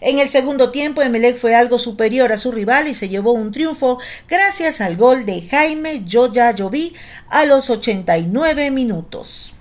En 0.00 0.18
el 0.18 0.28
segundo 0.28 0.72
tiempo, 0.72 1.00
Emelec 1.00 1.36
fue 1.36 1.54
algo 1.54 1.78
superior 1.78 2.32
a 2.32 2.38
su 2.38 2.50
rival 2.50 2.88
y 2.88 2.96
se 2.96 3.08
llevó 3.08 3.34
un 3.34 3.52
triunfo 3.52 4.00
gracias 4.28 4.80
al 4.80 4.96
gol 4.96 5.26
de 5.26 5.42
Jaime 5.42 6.02
Joya 6.10 6.50
Lloví 6.50 6.92
a 7.28 7.44
los 7.44 7.70
89 7.70 8.72
minutos. 8.72 9.54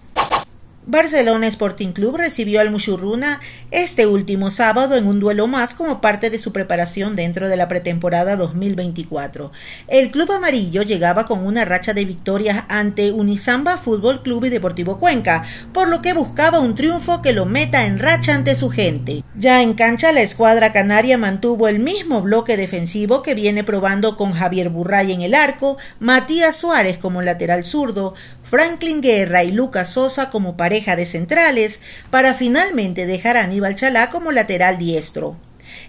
Barcelona 0.89 1.47
Sporting 1.47 1.91
Club 1.91 2.15
recibió 2.15 2.62
al 2.62 2.71
Muchurruna 2.71 3.41
este 3.71 4.08
último 4.08 4.52
sábado 4.52 4.95
en 4.95 5.06
un 5.06 5.19
duelo 5.19 5.45
más 5.45 5.73
como 5.73 6.00
parte 6.00 6.30
de 6.30 6.39
su 6.39 6.54
preparación 6.54 7.17
dentro 7.17 7.50
de 7.50 7.58
la 7.58 7.67
pretemporada 7.67 8.38
2024. 8.38 9.52
El 9.89 10.12
club 10.12 10.32
amarillo 10.32 10.84
llegaba 10.84 11.26
con 11.26 11.45
una 11.45 11.65
racha 11.65 11.93
de 11.93 12.06
victorias 12.06 12.63
ante 12.69 13.12
Unisamba 13.12 13.78
Fútbol 13.78 14.21
Club 14.21 14.45
y 14.45 14.50
Deportivo 14.50 14.97
Cuenca, 14.97 15.43
por 15.73 15.89
lo 15.89 16.02
que 16.02 16.13
buscaba 16.13 16.62
un 16.62 16.73
triunfo 16.73 17.21
que 17.21 17.34
lo 17.34 17.45
meta 17.45 17.86
en 17.86 18.00
racha 18.00 18.34
ante 18.34 18.56
su 18.56 18.69
gente. 18.69 19.26
Ya 19.36 19.62
en 19.62 19.73
cancha, 19.73 20.13
la 20.13 20.21
escuadra 20.21 20.71
canaria 20.71 21.17
mantuvo 21.17 21.67
el 21.67 21.80
mismo 21.80 22.21
bloque 22.21 22.56
defensivo 22.56 23.23
que 23.23 23.36
viene 23.36 23.65
probando 23.65 24.15
con 24.15 24.32
Javier 24.32 24.69
Burray 24.69 25.12
en 25.12 25.19
el 25.19 25.36
arco, 25.36 25.78
Matías 26.00 26.56
Suárez 26.56 26.97
como 26.97 27.21
lateral 27.21 27.65
zurdo, 27.65 28.13
Franklin 28.50 29.02
Guerra 29.02 29.44
y 29.44 29.52
Lucas 29.52 29.92
Sosa 29.92 30.30
como 30.30 30.56
pareja 30.56 30.96
de 30.96 31.06
centrales, 31.06 31.82
para 32.10 32.34
finalmente 32.34 33.06
dejar 33.06 33.36
a 33.36 33.44
Aníbal 33.44 33.76
Chalá 33.76 34.10
como 34.10 34.32
lateral 34.32 34.78
diestro. 34.78 35.36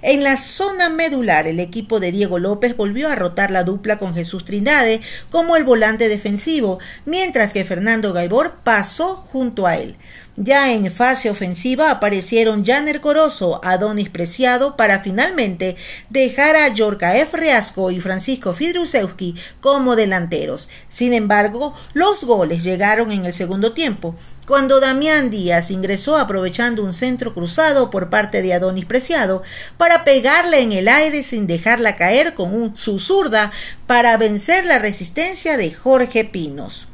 En 0.02 0.24
la 0.24 0.36
zona 0.36 0.88
medular, 0.88 1.46
el 1.46 1.60
equipo 1.60 2.00
de 2.00 2.12
Diego 2.12 2.38
López 2.38 2.76
volvió 2.76 3.08
a 3.08 3.14
rotar 3.14 3.50
la 3.50 3.62
dupla 3.62 3.98
con 3.98 4.14
Jesús 4.14 4.44
Trindade 4.44 5.00
como 5.30 5.56
el 5.56 5.64
volante 5.64 6.08
defensivo, 6.08 6.78
mientras 7.04 7.52
que 7.52 7.64
Fernando 7.64 8.12
Gaibor 8.12 8.58
pasó 8.64 9.14
junto 9.16 9.66
a 9.66 9.76
él. 9.76 9.96
Ya 10.40 10.72
en 10.72 10.88
fase 10.92 11.30
ofensiva 11.30 11.90
aparecieron 11.90 12.64
Janer 12.64 13.00
Corozo, 13.00 13.60
Adonis 13.64 14.08
Preciado 14.08 14.76
para 14.76 15.00
finalmente 15.00 15.76
dejar 16.10 16.54
a 16.54 16.68
Yorka 16.68 17.16
F. 17.16 17.36
Reasco 17.36 17.90
y 17.90 17.98
Francisco 17.98 18.54
Fidrusewski 18.54 19.34
como 19.60 19.96
delanteros. 19.96 20.68
Sin 20.88 21.12
embargo, 21.12 21.74
los 21.92 22.22
goles 22.22 22.62
llegaron 22.62 23.10
en 23.10 23.26
el 23.26 23.32
segundo 23.32 23.72
tiempo, 23.72 24.14
cuando 24.46 24.78
Damián 24.78 25.28
Díaz 25.30 25.72
ingresó 25.72 26.16
aprovechando 26.16 26.84
un 26.84 26.92
centro 26.92 27.34
cruzado 27.34 27.90
por 27.90 28.08
parte 28.08 28.40
de 28.40 28.54
Adonis 28.54 28.86
Preciado 28.86 29.42
para 29.76 30.04
pegarle 30.04 30.60
en 30.60 30.70
el 30.70 30.86
aire 30.86 31.24
sin 31.24 31.48
dejarla 31.48 31.96
caer 31.96 32.34
con 32.34 32.54
un 32.54 32.76
susurda 32.76 33.50
para 33.88 34.16
vencer 34.16 34.64
la 34.66 34.78
resistencia 34.78 35.56
de 35.56 35.72
Jorge 35.72 36.22
Pinos. 36.22 36.86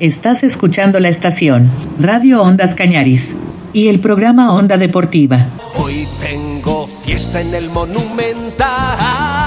Estás 0.00 0.42
escuchando 0.44 1.00
la 1.00 1.08
estación 1.08 1.70
Radio 1.98 2.42
Ondas 2.42 2.74
Cañaris 2.74 3.36
y 3.72 3.88
el 3.88 4.00
programa 4.00 4.52
Onda 4.54 4.76
Deportiva. 4.76 5.48
Hoy 5.76 6.06
tengo 6.20 6.86
fiesta 6.86 7.40
en 7.40 7.54
el 7.54 7.68
Monumental. 7.70 9.37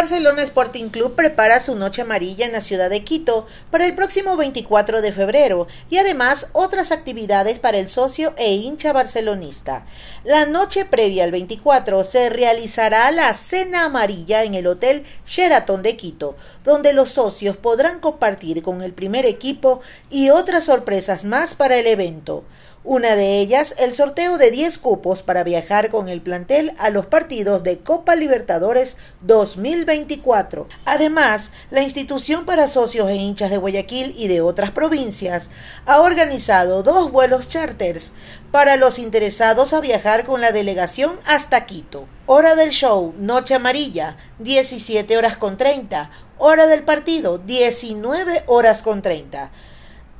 Barcelona 0.00 0.40
Sporting 0.40 0.88
Club 0.88 1.14
prepara 1.14 1.60
su 1.60 1.74
noche 1.74 2.00
amarilla 2.00 2.46
en 2.46 2.52
la 2.52 2.62
ciudad 2.62 2.88
de 2.88 3.04
Quito 3.04 3.46
para 3.70 3.84
el 3.84 3.94
próximo 3.94 4.34
24 4.34 5.02
de 5.02 5.12
febrero 5.12 5.66
y 5.90 5.98
además 5.98 6.48
otras 6.54 6.90
actividades 6.90 7.58
para 7.58 7.76
el 7.76 7.90
socio 7.90 8.32
e 8.38 8.50
hincha 8.54 8.94
barcelonista. 8.94 9.84
La 10.24 10.46
noche 10.46 10.86
previa 10.86 11.24
al 11.24 11.32
24 11.32 12.02
se 12.04 12.30
realizará 12.30 13.10
la 13.10 13.34
cena 13.34 13.84
amarilla 13.84 14.42
en 14.42 14.54
el 14.54 14.68
Hotel 14.68 15.04
Sheraton 15.26 15.82
de 15.82 15.98
Quito, 15.98 16.34
donde 16.64 16.94
los 16.94 17.10
socios 17.10 17.58
podrán 17.58 18.00
compartir 18.00 18.62
con 18.62 18.80
el 18.80 18.94
primer 18.94 19.26
equipo 19.26 19.82
y 20.08 20.30
otras 20.30 20.64
sorpresas 20.64 21.26
más 21.26 21.54
para 21.54 21.76
el 21.76 21.86
evento. 21.86 22.44
Una 22.82 23.14
de 23.14 23.40
ellas, 23.40 23.74
el 23.76 23.92
sorteo 23.92 24.38
de 24.38 24.50
10 24.50 24.78
cupos 24.78 25.22
para 25.22 25.44
viajar 25.44 25.90
con 25.90 26.08
el 26.08 26.22
plantel 26.22 26.72
a 26.78 26.88
los 26.88 27.04
partidos 27.04 27.62
de 27.62 27.78
Copa 27.78 28.16
Libertadores 28.16 28.96
2024. 29.20 30.66
Además, 30.86 31.50
la 31.70 31.82
institución 31.82 32.46
para 32.46 32.68
socios 32.68 33.10
e 33.10 33.16
hinchas 33.16 33.50
de 33.50 33.58
Guayaquil 33.58 34.14
y 34.16 34.28
de 34.28 34.40
otras 34.40 34.70
provincias 34.70 35.50
ha 35.84 36.00
organizado 36.00 36.82
dos 36.82 37.12
vuelos 37.12 37.50
charters 37.50 38.12
para 38.50 38.76
los 38.76 38.98
interesados 38.98 39.74
a 39.74 39.80
viajar 39.80 40.24
con 40.24 40.40
la 40.40 40.50
delegación 40.50 41.18
hasta 41.26 41.66
Quito. 41.66 42.08
Hora 42.24 42.54
del 42.54 42.70
show, 42.70 43.12
Noche 43.18 43.52
Amarilla, 43.52 44.16
17 44.38 45.18
horas 45.18 45.36
con 45.36 45.58
30. 45.58 46.10
Hora 46.38 46.66
del 46.66 46.84
partido, 46.84 47.36
19 47.36 48.44
horas 48.46 48.82
con 48.82 49.02
30. 49.02 49.50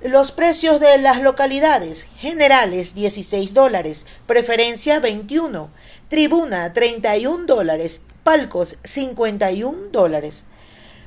Los 0.03 0.33
precios 0.33 0.81
de 0.81 0.97
las 0.97 1.21
localidades 1.21 2.07
generales 2.17 2.95
16 2.95 3.53
dólares, 3.53 4.07
preferencia 4.27 4.99
21, 4.99 5.69
tribuna 6.09 6.73
31 6.73 7.45
dólares, 7.45 8.01
palcos 8.25 8.77
51 8.83 9.91
dólares. 9.93 10.45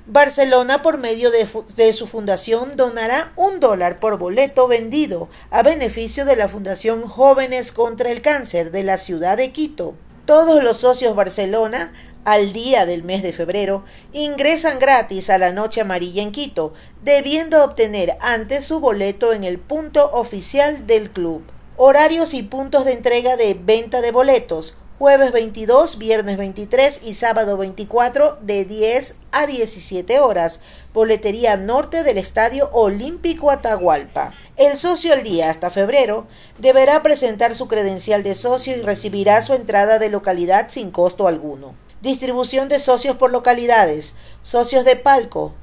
Barcelona, 0.05 0.83
por 0.83 0.99
medio 0.99 1.31
de, 1.31 1.47
de, 1.75 1.93
su 1.93 2.05
fundación, 2.05 2.77
donará 2.77 3.31
un 3.35 3.59
dólar 3.59 3.99
por 3.99 4.19
boleto 4.19 4.67
vendido 4.67 5.27
a 5.49 5.63
beneficio 5.63 6.23
de 6.23 6.35
la 6.35 6.47
Fundación 6.47 7.01
Jóvenes 7.01 7.71
contra 7.71 8.11
el 8.11 8.21
Cáncer 8.21 8.69
de 8.69 8.83
la 8.83 8.99
ciudad 8.99 9.37
de 9.37 9.51
Quito. 9.51 9.95
Todos 10.27 10.63
los 10.63 10.77
socios 10.77 11.15
Barcelona 11.15 11.91
al 12.25 12.53
día 12.53 12.85
del 12.85 13.03
mes 13.03 13.23
de 13.23 13.33
febrero, 13.33 13.83
ingresan 14.11 14.79
gratis 14.79 15.29
a 15.29 15.37
la 15.37 15.51
Noche 15.51 15.81
Amarilla 15.81 16.21
en 16.21 16.31
Quito, 16.31 16.73
debiendo 17.03 17.63
obtener 17.63 18.17
antes 18.21 18.65
su 18.65 18.79
boleto 18.79 19.33
en 19.33 19.43
el 19.43 19.59
punto 19.59 20.11
oficial 20.11 20.87
del 20.87 21.09
club. 21.09 21.43
Horarios 21.75 22.33
y 22.33 22.43
puntos 22.43 22.85
de 22.85 22.93
entrega 22.93 23.35
de 23.35 23.55
venta 23.55 24.01
de 24.01 24.11
boletos. 24.11 24.75
Jueves 24.99 25.31
22, 25.31 25.97
viernes 25.97 26.37
23 26.37 27.01
y 27.03 27.15
sábado 27.15 27.57
24 27.57 28.37
de 28.41 28.63
10 28.63 29.15
a 29.31 29.47
17 29.47 30.19
horas. 30.19 30.61
Boletería 30.93 31.57
norte 31.57 32.03
del 32.03 32.19
Estadio 32.19 32.69
Olímpico 32.71 33.49
Atahualpa. 33.49 34.33
El 34.55 34.77
socio 34.77 35.11
al 35.11 35.23
día 35.23 35.49
hasta 35.49 35.71
febrero 35.71 36.27
deberá 36.59 37.01
presentar 37.01 37.55
su 37.55 37.67
credencial 37.67 38.21
de 38.21 38.35
socio 38.35 38.77
y 38.77 38.81
recibirá 38.81 39.41
su 39.41 39.55
entrada 39.55 39.97
de 39.97 40.09
localidad 40.09 40.69
sin 40.69 40.91
costo 40.91 41.27
alguno. 41.27 41.73
Distribución 42.03 42.67
de 42.67 42.79
socios 42.79 43.15
por 43.15 43.31
localidades. 43.31 44.13
Socios 44.41 44.83
de 44.83 44.97
palco. 44.97 45.53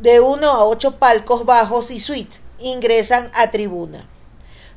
De 0.00 0.20
1 0.20 0.46
a 0.48 0.64
8 0.64 1.00
palcos 1.00 1.44
bajos 1.46 1.90
y 1.90 1.98
suites 1.98 2.42
ingresan 2.60 3.28
a 3.34 3.50
tribuna. 3.50 4.06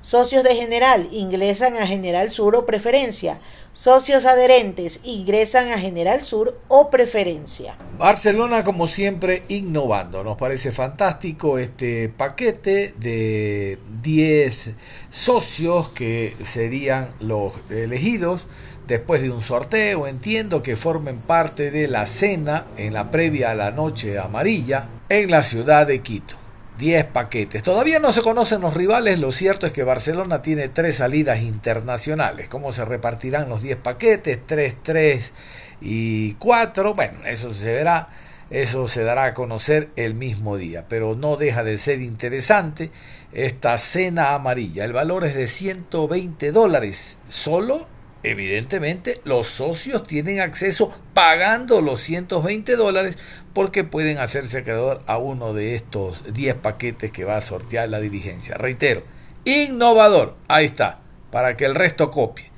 Socios 0.01 0.43
de 0.43 0.55
general 0.55 1.07
ingresan 1.11 1.77
a 1.77 1.85
General 1.85 2.31
Sur 2.31 2.55
o 2.55 2.65
preferencia. 2.65 3.39
Socios 3.73 4.25
adherentes 4.25 4.99
ingresan 5.03 5.71
a 5.71 5.77
General 5.77 6.23
Sur 6.23 6.59
o 6.67 6.89
preferencia. 6.89 7.77
Barcelona, 7.99 8.63
como 8.63 8.87
siempre, 8.87 9.43
innovando. 9.49 10.23
Nos 10.23 10.37
parece 10.37 10.71
fantástico 10.71 11.59
este 11.59 12.09
paquete 12.09 12.95
de 12.97 13.77
10 14.01 14.71
socios 15.11 15.89
que 15.89 16.35
serían 16.43 17.13
los 17.19 17.53
elegidos 17.69 18.47
después 18.91 19.21
de 19.21 19.31
un 19.31 19.41
sorteo. 19.41 20.05
Entiendo 20.05 20.61
que 20.61 20.75
formen 20.75 21.17
parte 21.19 21.71
de 21.71 21.87
la 21.87 22.05
cena 22.05 22.65
en 22.75 22.93
la 22.93 23.09
previa 23.09 23.51
a 23.51 23.55
la 23.55 23.71
noche 23.71 24.19
amarilla 24.19 24.87
en 25.07 25.31
la 25.31 25.43
ciudad 25.43 25.87
de 25.87 25.99
Quito. 25.99 26.35
10 26.77 27.05
paquetes. 27.05 27.63
Todavía 27.63 27.99
no 27.99 28.11
se 28.11 28.21
conocen 28.21 28.61
los 28.61 28.73
rivales, 28.73 29.19
lo 29.19 29.31
cierto 29.31 29.67
es 29.67 29.71
que 29.71 29.83
Barcelona 29.83 30.41
tiene 30.41 30.67
tres 30.67 30.97
salidas 30.97 31.41
internacionales. 31.41 32.49
¿Cómo 32.49 32.71
se 32.71 32.83
repartirán 32.83 33.49
los 33.49 33.61
10 33.61 33.77
paquetes? 33.77 34.39
3, 34.45 34.75
3 34.81 35.33
y 35.79 36.33
4. 36.33 36.93
Bueno, 36.95 37.19
eso 37.25 37.53
se 37.53 37.71
verá, 37.71 38.09
eso 38.49 38.87
se 38.87 39.03
dará 39.03 39.25
a 39.25 39.33
conocer 39.33 39.89
el 39.95 40.15
mismo 40.15 40.57
día, 40.57 40.85
pero 40.89 41.15
no 41.15 41.37
deja 41.37 41.63
de 41.63 41.77
ser 41.77 42.01
interesante 42.01 42.89
esta 43.31 43.77
cena 43.77 44.33
amarilla. 44.33 44.83
El 44.83 44.93
valor 44.93 45.23
es 45.23 45.35
de 45.35 45.47
120 45.47 46.51
dólares 46.51 47.17
solo 47.29 47.87
Evidentemente, 48.23 49.19
los 49.23 49.47
socios 49.47 50.05
tienen 50.05 50.41
acceso 50.41 50.93
pagando 51.13 51.81
los 51.81 52.01
120 52.01 52.75
dólares 52.75 53.17
porque 53.53 53.83
pueden 53.83 54.19
hacerse 54.19 54.59
acreedor 54.59 55.01
a 55.07 55.17
uno 55.17 55.53
de 55.53 55.75
estos 55.75 56.33
10 56.33 56.55
paquetes 56.55 57.11
que 57.11 57.25
va 57.25 57.37
a 57.37 57.41
sortear 57.41 57.89
la 57.89 57.99
dirigencia. 57.99 58.55
Reitero, 58.55 59.03
innovador, 59.43 60.35
ahí 60.47 60.65
está, 60.65 60.99
para 61.31 61.57
que 61.57 61.65
el 61.65 61.73
resto 61.73 62.11
copie. 62.11 62.51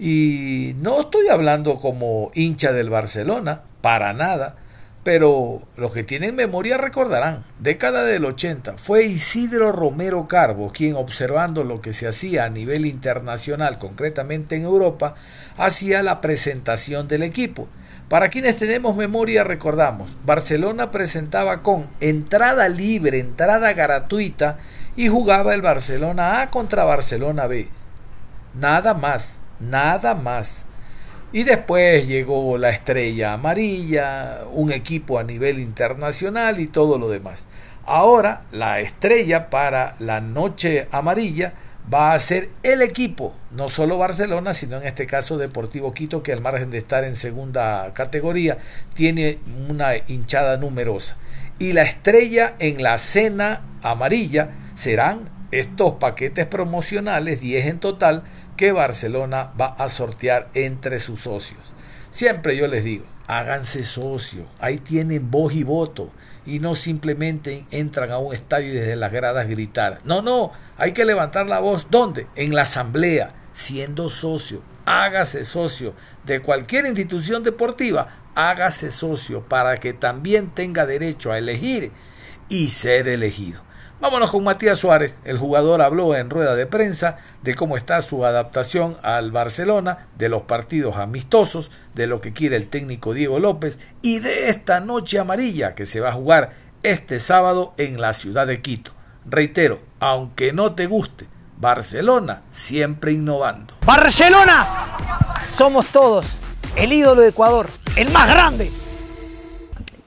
Y 0.00 0.74
no 0.78 1.02
estoy 1.02 1.28
hablando 1.28 1.78
como 1.78 2.30
hincha 2.34 2.72
del 2.72 2.90
Barcelona, 2.90 3.62
para 3.80 4.12
nada 4.12 4.56
pero 5.08 5.62
los 5.78 5.94
que 5.94 6.04
tienen 6.04 6.36
memoria 6.36 6.76
recordarán, 6.76 7.42
década 7.60 8.04
del 8.04 8.26
80, 8.26 8.76
fue 8.76 9.06
Isidro 9.06 9.72
Romero 9.72 10.28
Carbo 10.28 10.70
quien 10.70 10.96
observando 10.96 11.64
lo 11.64 11.80
que 11.80 11.94
se 11.94 12.06
hacía 12.06 12.44
a 12.44 12.50
nivel 12.50 12.84
internacional, 12.84 13.78
concretamente 13.78 14.56
en 14.56 14.64
Europa, 14.64 15.14
hacía 15.56 16.02
la 16.02 16.20
presentación 16.20 17.08
del 17.08 17.22
equipo. 17.22 17.68
Para 18.10 18.28
quienes 18.28 18.56
tenemos 18.56 18.96
memoria 18.96 19.44
recordamos, 19.44 20.10
Barcelona 20.26 20.90
presentaba 20.90 21.62
con 21.62 21.88
entrada 22.00 22.68
libre, 22.68 23.18
entrada 23.18 23.72
gratuita 23.72 24.58
y 24.94 25.08
jugaba 25.08 25.54
el 25.54 25.62
Barcelona 25.62 26.42
A 26.42 26.50
contra 26.50 26.84
Barcelona 26.84 27.46
B. 27.46 27.70
Nada 28.52 28.92
más, 28.92 29.36
nada 29.58 30.14
más. 30.14 30.64
Y 31.30 31.44
después 31.44 32.06
llegó 32.06 32.56
la 32.56 32.70
estrella 32.70 33.34
amarilla, 33.34 34.40
un 34.50 34.72
equipo 34.72 35.18
a 35.18 35.24
nivel 35.24 35.58
internacional 35.58 36.58
y 36.58 36.68
todo 36.68 36.98
lo 36.98 37.10
demás. 37.10 37.44
Ahora 37.84 38.44
la 38.50 38.80
estrella 38.80 39.50
para 39.50 39.94
la 39.98 40.22
noche 40.22 40.88
amarilla 40.90 41.52
va 41.92 42.12
a 42.12 42.18
ser 42.18 42.50
el 42.62 42.82
equipo, 42.82 43.34
no 43.50 43.68
solo 43.68 43.98
Barcelona, 43.98 44.54
sino 44.54 44.78
en 44.78 44.86
este 44.86 45.06
caso 45.06 45.36
Deportivo 45.38 45.92
Quito, 45.92 46.22
que 46.22 46.32
al 46.32 46.40
margen 46.40 46.70
de 46.70 46.78
estar 46.78 47.04
en 47.04 47.16
segunda 47.16 47.92
categoría, 47.94 48.58
tiene 48.94 49.38
una 49.68 49.92
hinchada 50.06 50.56
numerosa. 50.56 51.16
Y 51.58 51.72
la 51.72 51.82
estrella 51.82 52.54
en 52.58 52.82
la 52.82 52.98
cena 52.98 53.62
amarilla 53.82 54.50
serán 54.74 55.28
estos 55.50 55.94
paquetes 55.94 56.46
promocionales, 56.46 57.40
10 57.40 57.66
en 57.66 57.78
total, 57.80 58.22
que 58.58 58.72
Barcelona 58.72 59.52
va 59.58 59.68
a 59.78 59.88
sortear 59.88 60.50
entre 60.52 60.98
sus 60.98 61.20
socios. 61.20 61.72
Siempre 62.10 62.56
yo 62.56 62.66
les 62.66 62.82
digo, 62.82 63.06
háganse 63.28 63.84
socio, 63.84 64.46
ahí 64.58 64.78
tienen 64.78 65.30
voz 65.30 65.54
y 65.54 65.62
voto 65.62 66.10
y 66.44 66.58
no 66.58 66.74
simplemente 66.74 67.66
entran 67.70 68.10
a 68.10 68.18
un 68.18 68.34
estadio 68.34 68.68
y 68.68 68.72
desde 68.72 68.96
las 68.96 69.12
gradas 69.12 69.48
gritar. 69.48 70.00
No, 70.04 70.22
no, 70.22 70.50
hay 70.76 70.92
que 70.92 71.04
levantar 71.04 71.48
la 71.48 71.60
voz. 71.60 71.86
¿Dónde? 71.88 72.26
En 72.34 72.54
la 72.54 72.62
asamblea, 72.62 73.32
siendo 73.52 74.10
socio. 74.10 74.60
Hágase 74.86 75.44
socio 75.44 75.94
de 76.24 76.40
cualquier 76.40 76.86
institución 76.86 77.44
deportiva, 77.44 78.08
hágase 78.34 78.90
socio 78.90 79.42
para 79.42 79.76
que 79.76 79.92
también 79.92 80.50
tenga 80.50 80.84
derecho 80.84 81.30
a 81.30 81.38
elegir 81.38 81.92
y 82.48 82.68
ser 82.68 83.06
elegido. 83.06 83.67
Vámonos 84.00 84.30
con 84.30 84.44
Matías 84.44 84.78
Suárez. 84.78 85.16
El 85.24 85.38
jugador 85.38 85.82
habló 85.82 86.14
en 86.14 86.30
rueda 86.30 86.54
de 86.54 86.66
prensa 86.66 87.18
de 87.42 87.56
cómo 87.56 87.76
está 87.76 88.00
su 88.00 88.24
adaptación 88.24 88.96
al 89.02 89.32
Barcelona, 89.32 90.06
de 90.16 90.28
los 90.28 90.42
partidos 90.42 90.96
amistosos, 90.98 91.72
de 91.94 92.06
lo 92.06 92.20
que 92.20 92.32
quiere 92.32 92.54
el 92.54 92.68
técnico 92.68 93.12
Diego 93.12 93.40
López 93.40 93.80
y 94.00 94.20
de 94.20 94.50
esta 94.50 94.78
noche 94.78 95.18
amarilla 95.18 95.74
que 95.74 95.84
se 95.84 95.98
va 95.98 96.10
a 96.10 96.12
jugar 96.12 96.52
este 96.84 97.18
sábado 97.18 97.74
en 97.76 98.00
la 98.00 98.12
ciudad 98.12 98.46
de 98.46 98.62
Quito. 98.62 98.92
Reitero, 99.26 99.80
aunque 99.98 100.52
no 100.52 100.76
te 100.76 100.86
guste, 100.86 101.26
Barcelona 101.56 102.42
siempre 102.52 103.10
innovando. 103.10 103.74
Barcelona, 103.84 104.64
somos 105.56 105.86
todos, 105.86 106.24
el 106.76 106.92
ídolo 106.92 107.22
de 107.22 107.30
Ecuador, 107.30 107.68
el 107.96 108.12
más 108.12 108.28
grande 108.28 108.70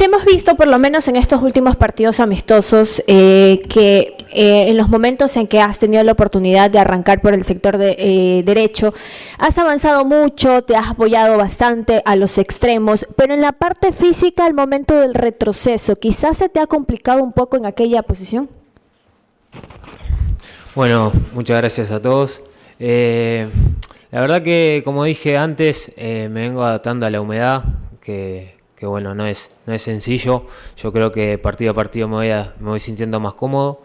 hemos 0.05 0.25
visto, 0.25 0.55
por 0.55 0.67
lo 0.67 0.79
menos 0.79 1.07
en 1.07 1.15
estos 1.15 1.41
últimos 1.41 1.75
partidos 1.75 2.19
amistosos, 2.19 3.03
eh, 3.07 3.61
que 3.69 4.15
eh, 4.31 4.69
en 4.69 4.77
los 4.77 4.89
momentos 4.89 5.35
en 5.37 5.47
que 5.47 5.59
has 5.59 5.79
tenido 5.79 6.03
la 6.03 6.13
oportunidad 6.13 6.69
de 6.69 6.79
arrancar 6.79 7.21
por 7.21 7.33
el 7.33 7.43
sector 7.43 7.77
de 7.77 7.95
eh, 7.97 8.43
derecho, 8.43 8.93
has 9.37 9.57
avanzado 9.57 10.05
mucho, 10.05 10.63
te 10.63 10.75
has 10.75 10.91
apoyado 10.91 11.37
bastante 11.37 12.01
a 12.05 12.15
los 12.15 12.37
extremos, 12.37 13.05
pero 13.15 13.33
en 13.33 13.41
la 13.41 13.51
parte 13.51 13.91
física, 13.91 14.45
al 14.45 14.53
momento 14.53 14.95
del 14.95 15.13
retroceso, 15.13 15.95
quizás 15.95 16.37
se 16.37 16.49
te 16.49 16.59
ha 16.59 16.67
complicado 16.67 17.23
un 17.23 17.33
poco 17.33 17.57
en 17.57 17.65
aquella 17.65 18.01
posición. 18.03 18.49
Bueno, 20.73 21.11
muchas 21.33 21.57
gracias 21.57 21.91
a 21.91 22.01
todos. 22.01 22.41
la 22.79 23.49
verdad 24.21 24.41
que, 24.41 24.81
como 24.85 25.03
dije 25.03 25.37
antes, 25.37 25.91
me 25.97 26.27
vengo 26.27 26.63
adaptando 26.63 27.05
a 27.05 27.09
la 27.09 27.19
humedad, 27.19 27.63
que, 28.01 28.60
que 28.81 28.87
bueno, 28.87 29.13
no 29.13 29.27
es, 29.27 29.51
no 29.67 29.75
es 29.75 29.83
sencillo. 29.83 30.47
Yo 30.75 30.91
creo 30.91 31.11
que 31.11 31.37
partido 31.37 31.69
a 31.69 31.75
partido 31.75 32.07
me 32.07 32.15
voy, 32.15 32.29
me 32.59 32.69
voy 32.71 32.79
sintiendo 32.79 33.19
más 33.19 33.35
cómodo. 33.35 33.83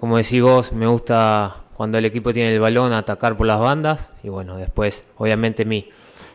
Como 0.00 0.16
decís 0.16 0.42
vos, 0.42 0.72
me 0.72 0.88
gusta 0.88 1.58
cuando 1.74 1.96
el 1.96 2.06
equipo 2.06 2.32
tiene 2.32 2.52
el 2.52 2.58
balón 2.58 2.92
atacar 2.92 3.36
por 3.36 3.46
las 3.46 3.60
bandas 3.60 4.10
y 4.24 4.30
bueno, 4.30 4.56
después 4.56 5.04
obviamente 5.16 5.64
mi, 5.64 5.88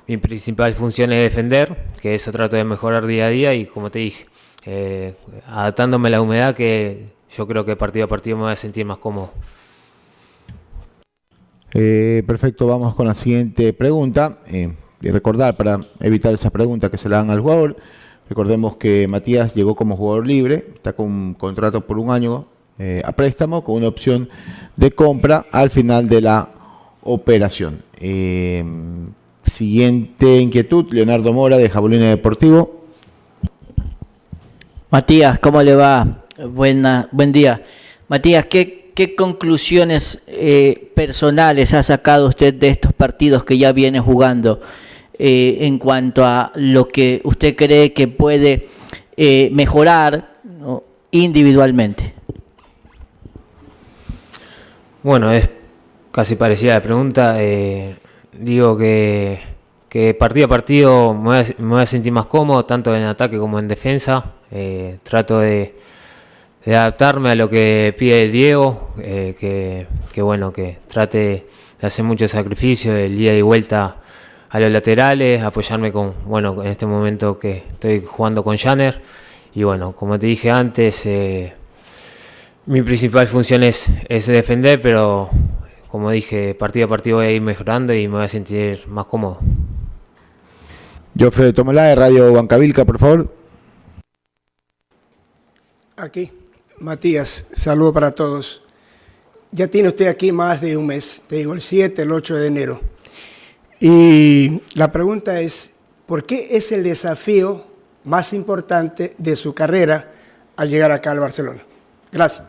mi 0.07 0.15
principal 0.15 0.73
función 0.73 1.11
es 1.11 1.21
defender, 1.21 1.75
que 2.01 2.15
eso 2.15 2.31
trato 2.31 2.55
de 2.55 2.63
mejorar 2.63 3.05
día 3.05 3.25
a 3.25 3.29
día 3.29 3.53
y 3.53 3.65
como 3.65 3.91
te 3.91 3.99
dije, 3.99 4.25
eh, 4.65 5.15
adaptándome 5.45 6.07
a 6.07 6.11
la 6.11 6.21
humedad 6.21 6.55
que 6.55 7.09
yo 7.35 7.45
creo 7.45 7.65
que 7.65 7.75
partido 7.75 8.05
a 8.05 8.07
partido 8.07 8.37
me 8.37 8.43
voy 8.43 8.53
a 8.53 8.55
sentir 8.55 8.85
más 8.85 8.99
cómodo. 8.99 9.31
Eh, 11.73 12.23
perfecto, 12.25 12.67
vamos 12.67 12.95
con 12.95 13.05
la 13.05 13.13
siguiente 13.13 13.73
pregunta. 13.73 14.39
Eh, 14.47 14.73
y 15.01 15.09
recordar 15.09 15.55
para 15.55 15.79
evitar 15.99 16.33
esa 16.33 16.49
pregunta 16.49 16.89
que 16.89 16.97
se 16.97 17.09
le 17.09 17.15
dan 17.15 17.29
al 17.29 17.39
jugador. 17.39 17.77
Recordemos 18.29 18.75
que 18.75 19.07
Matías 19.07 19.53
llegó 19.55 19.75
como 19.75 19.95
jugador 19.95 20.27
libre, 20.27 20.67
está 20.75 20.93
con 20.93 21.05
un 21.05 21.33
contrato 21.33 21.81
por 21.85 21.97
un 21.97 22.11
año 22.11 22.45
eh, 22.79 23.01
a 23.03 23.11
préstamo 23.11 23.63
con 23.63 23.75
una 23.75 23.87
opción 23.87 24.29
de 24.75 24.91
compra 24.91 25.47
al 25.51 25.69
final 25.69 26.07
de 26.07 26.21
la 26.21 26.49
operación. 27.01 27.81
Eh, 27.99 28.63
siguiente 29.43 30.39
inquietud, 30.39 30.91
Leonardo 30.91 31.33
Mora 31.33 31.57
de 31.57 31.69
Jabolina 31.69 32.09
Deportivo. 32.09 32.85
Matías, 34.91 35.39
¿cómo 35.39 35.63
le 35.63 35.75
va? 35.75 36.25
Buena, 36.49 37.09
buen 37.11 37.31
día. 37.31 37.63
Matías, 38.09 38.45
¿qué, 38.45 38.91
qué 38.93 39.15
conclusiones 39.15 40.21
eh, 40.27 40.91
personales 40.95 41.73
ha 41.73 41.81
sacado 41.81 42.27
usted 42.27 42.53
de 42.53 42.69
estos 42.69 42.93
partidos 42.93 43.43
que 43.43 43.57
ya 43.57 43.71
viene 43.71 43.99
jugando? 43.99 44.61
Eh, 45.19 45.57
en 45.61 45.79
cuanto 45.79 46.23
a 46.23 46.51
lo 46.55 46.87
que 46.87 47.21
usted 47.23 47.55
cree 47.55 47.91
que 47.91 48.07
puede 48.07 48.67
eh, 49.15 49.49
mejorar 49.51 50.37
individualmente? 51.09 52.13
Bueno, 55.01 55.31
es 55.31 55.49
casi 56.11 56.35
parecida 56.35 56.75
la 56.75 56.83
pregunta. 56.83 57.37
Eh, 57.39 57.95
digo 58.31 58.77
que, 58.77 59.39
que, 59.89 60.13
partido 60.13 60.45
a 60.45 60.49
partido 60.49 61.15
me 61.15 61.43
voy, 61.57 61.81
a, 61.81 61.85
sentir 61.87 62.11
más 62.11 62.27
cómodo, 62.27 62.65
tanto 62.65 62.95
en 62.95 63.03
ataque 63.03 63.39
como 63.39 63.57
en 63.57 63.67
defensa. 63.67 64.33
trato 65.01 65.39
de, 65.39 65.73
adaptarme 66.67 67.31
a 67.31 67.35
lo 67.35 67.49
que 67.49 67.95
pide 67.97 68.29
Diego, 68.29 68.89
eh, 68.99 69.35
que, 69.39 69.87
que, 70.13 70.21
bueno, 70.21 70.53
que 70.53 70.77
trate 70.87 71.47
de 71.79 71.87
hacer 71.87 72.05
mucho 72.05 72.27
sacrificio, 72.27 72.95
el 72.95 73.17
día 73.17 73.35
y 73.35 73.41
vuelta 73.41 73.97
a 74.49 74.59
los 74.59 74.71
laterales, 74.71 75.41
apoyarme 75.43 75.91
con, 75.91 76.13
bueno, 76.25 76.63
en 76.63 76.69
este 76.69 76.85
momento 76.85 77.37
que 77.37 77.63
estoy 77.71 78.01
jugando 78.05 78.43
con 78.43 78.57
Janner. 78.57 79.01
Y 79.53 79.63
bueno, 79.63 79.93
como 79.93 80.17
te 80.17 80.27
dije 80.27 80.51
antes, 80.51 81.05
eh, 81.05 81.53
mi 82.65 82.81
principal 82.81 83.27
función 83.27 83.63
es, 83.63 83.87
es 84.07 84.27
defender, 84.27 84.81
pero 84.81 85.29
como 85.89 86.11
dije, 86.11 86.53
partido 86.53 86.85
a 86.85 86.89
partido 86.89 87.17
voy 87.17 87.25
a 87.27 87.31
ir 87.31 87.41
mejorando 87.41 87.93
y 87.93 88.07
me 88.07 88.15
voy 88.15 88.25
a 88.25 88.27
sentir 88.27 88.87
más 88.87 89.05
cómodo. 89.05 89.39
Jofre 91.17 91.53
Tomolá 91.53 91.85
de 91.85 91.95
Radio 91.95 92.33
Bancavilca, 92.33 92.85
por 92.85 92.99
favor. 92.99 93.33
Aquí, 95.95 96.31
Matías, 96.79 97.47
saludo 97.53 97.91
para 97.91 98.11
todos. 98.11 98.61
Ya 99.51 99.67
tiene 99.67 99.87
usted 99.87 100.07
aquí 100.07 100.31
más 100.31 100.61
de 100.61 100.77
un 100.77 100.85
mes, 100.85 101.23
te 101.25 101.37
digo 101.37 101.53
el 101.53 101.61
7, 101.61 102.01
el 102.01 102.11
8 102.11 102.35
de 102.35 102.47
enero. 102.47 102.81
Y 103.79 104.61
la 104.73 104.91
pregunta 104.91 105.39
es, 105.39 105.71
¿por 106.05 106.25
qué 106.25 106.49
es 106.51 106.71
el 106.71 106.83
desafío 106.83 107.65
más 108.03 108.33
importante 108.33 109.13
de 109.17 109.35
su 109.35 109.53
carrera 109.53 110.11
al 110.55 110.69
llegar 110.69 110.91
acá 110.91 111.11
al 111.11 111.19
Barcelona? 111.19 111.61
Gracias. 112.11 112.47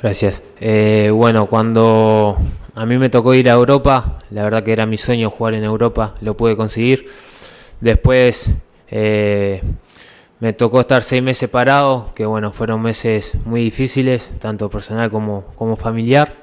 Gracias. 0.00 0.42
Eh, 0.60 1.10
bueno, 1.12 1.46
cuando 1.46 2.38
a 2.74 2.86
mí 2.86 2.96
me 2.98 3.10
tocó 3.10 3.34
ir 3.34 3.50
a 3.50 3.54
Europa, 3.54 4.20
la 4.30 4.44
verdad 4.44 4.62
que 4.62 4.72
era 4.72 4.86
mi 4.86 4.96
sueño 4.96 5.30
jugar 5.30 5.54
en 5.54 5.64
Europa, 5.64 6.14
lo 6.20 6.36
pude 6.36 6.56
conseguir. 6.56 7.08
Después 7.80 8.50
eh, 8.88 9.60
me 10.38 10.52
tocó 10.52 10.80
estar 10.80 11.02
seis 11.02 11.20
meses 11.20 11.48
parado, 11.48 12.12
que 12.14 12.24
bueno, 12.26 12.52
fueron 12.52 12.80
meses 12.80 13.34
muy 13.44 13.62
difíciles, 13.62 14.30
tanto 14.38 14.70
personal 14.70 15.10
como, 15.10 15.46
como 15.56 15.76
familiar. 15.76 16.36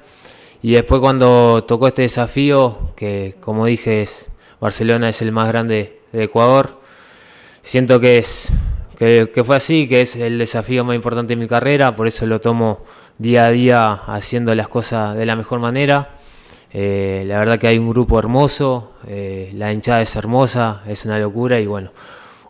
Y 0.65 0.71
después 0.71 0.99
cuando 0.99 1.63
tocó 1.63 1.89
este 1.89 2.01
desafío, 2.01 2.89
que 2.95 3.35
como 3.39 3.67
dije, 3.67 4.01
es, 4.01 4.31
Barcelona 4.59 5.09
es 5.09 5.21
el 5.21 5.31
más 5.31 5.47
grande 5.47 5.99
de 6.11 6.23
Ecuador, 6.23 6.81
siento 7.61 7.99
que 7.99 8.17
es 8.17 8.51
que, 8.97 9.43
fue 9.45 9.57
así, 9.57 9.87
que 9.87 10.01
es 10.01 10.15
el 10.15 10.39
desafío 10.39 10.83
más 10.83 10.95
importante 10.95 11.35
de 11.35 11.39
mi 11.39 11.47
carrera, 11.47 11.95
por 11.95 12.07
eso 12.07 12.25
lo 12.25 12.41
tomo 12.41 12.79
día 13.19 13.45
a 13.45 13.51
día 13.51 13.93
haciendo 14.07 14.55
las 14.55 14.67
cosas 14.67 15.15
de 15.15 15.27
la 15.27 15.35
mejor 15.35 15.59
manera. 15.59 16.17
Eh, 16.73 17.25
la 17.27 17.37
verdad 17.37 17.59
que 17.59 17.67
hay 17.67 17.77
un 17.77 17.87
grupo 17.87 18.17
hermoso, 18.17 18.93
eh, 19.07 19.51
la 19.53 19.71
hinchada 19.71 20.01
es 20.01 20.15
hermosa, 20.15 20.81
es 20.87 21.05
una 21.05 21.19
locura 21.19 21.59
y 21.59 21.67
bueno, 21.67 21.91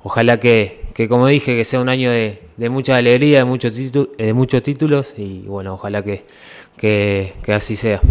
ojalá 0.03 0.39
que, 0.39 0.85
que 0.93 1.09
como 1.09 1.27
dije, 1.27 1.57
que 1.57 1.65
sea 1.65 1.81
un 1.81 1.89
año 1.89 2.11
de, 2.11 2.43
de 2.55 2.69
mucha 2.69 2.95
alegría, 2.95 3.39
de 3.39 3.43
muchos, 3.43 3.73
de 3.75 4.33
muchos 4.33 4.63
títulos 4.63 5.15
y 5.17 5.41
bueno, 5.41 5.73
ojalá 5.73 6.01
que, 6.01 6.23
que, 6.77 7.33
que 7.43 7.53
así 7.53 7.75
sea. 7.75 8.01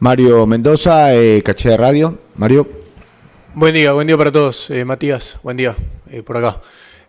Mario 0.00 0.46
Mendoza, 0.46 1.14
eh, 1.14 1.42
Caché 1.42 1.70
de 1.70 1.76
Radio. 1.76 2.18
Mario. 2.36 2.68
Buen 3.54 3.74
día, 3.74 3.92
buen 3.92 4.06
día 4.06 4.16
para 4.16 4.30
todos. 4.30 4.70
Eh, 4.70 4.84
Matías, 4.84 5.38
buen 5.42 5.56
día 5.56 5.76
eh, 6.10 6.22
por 6.22 6.36
acá. 6.36 6.60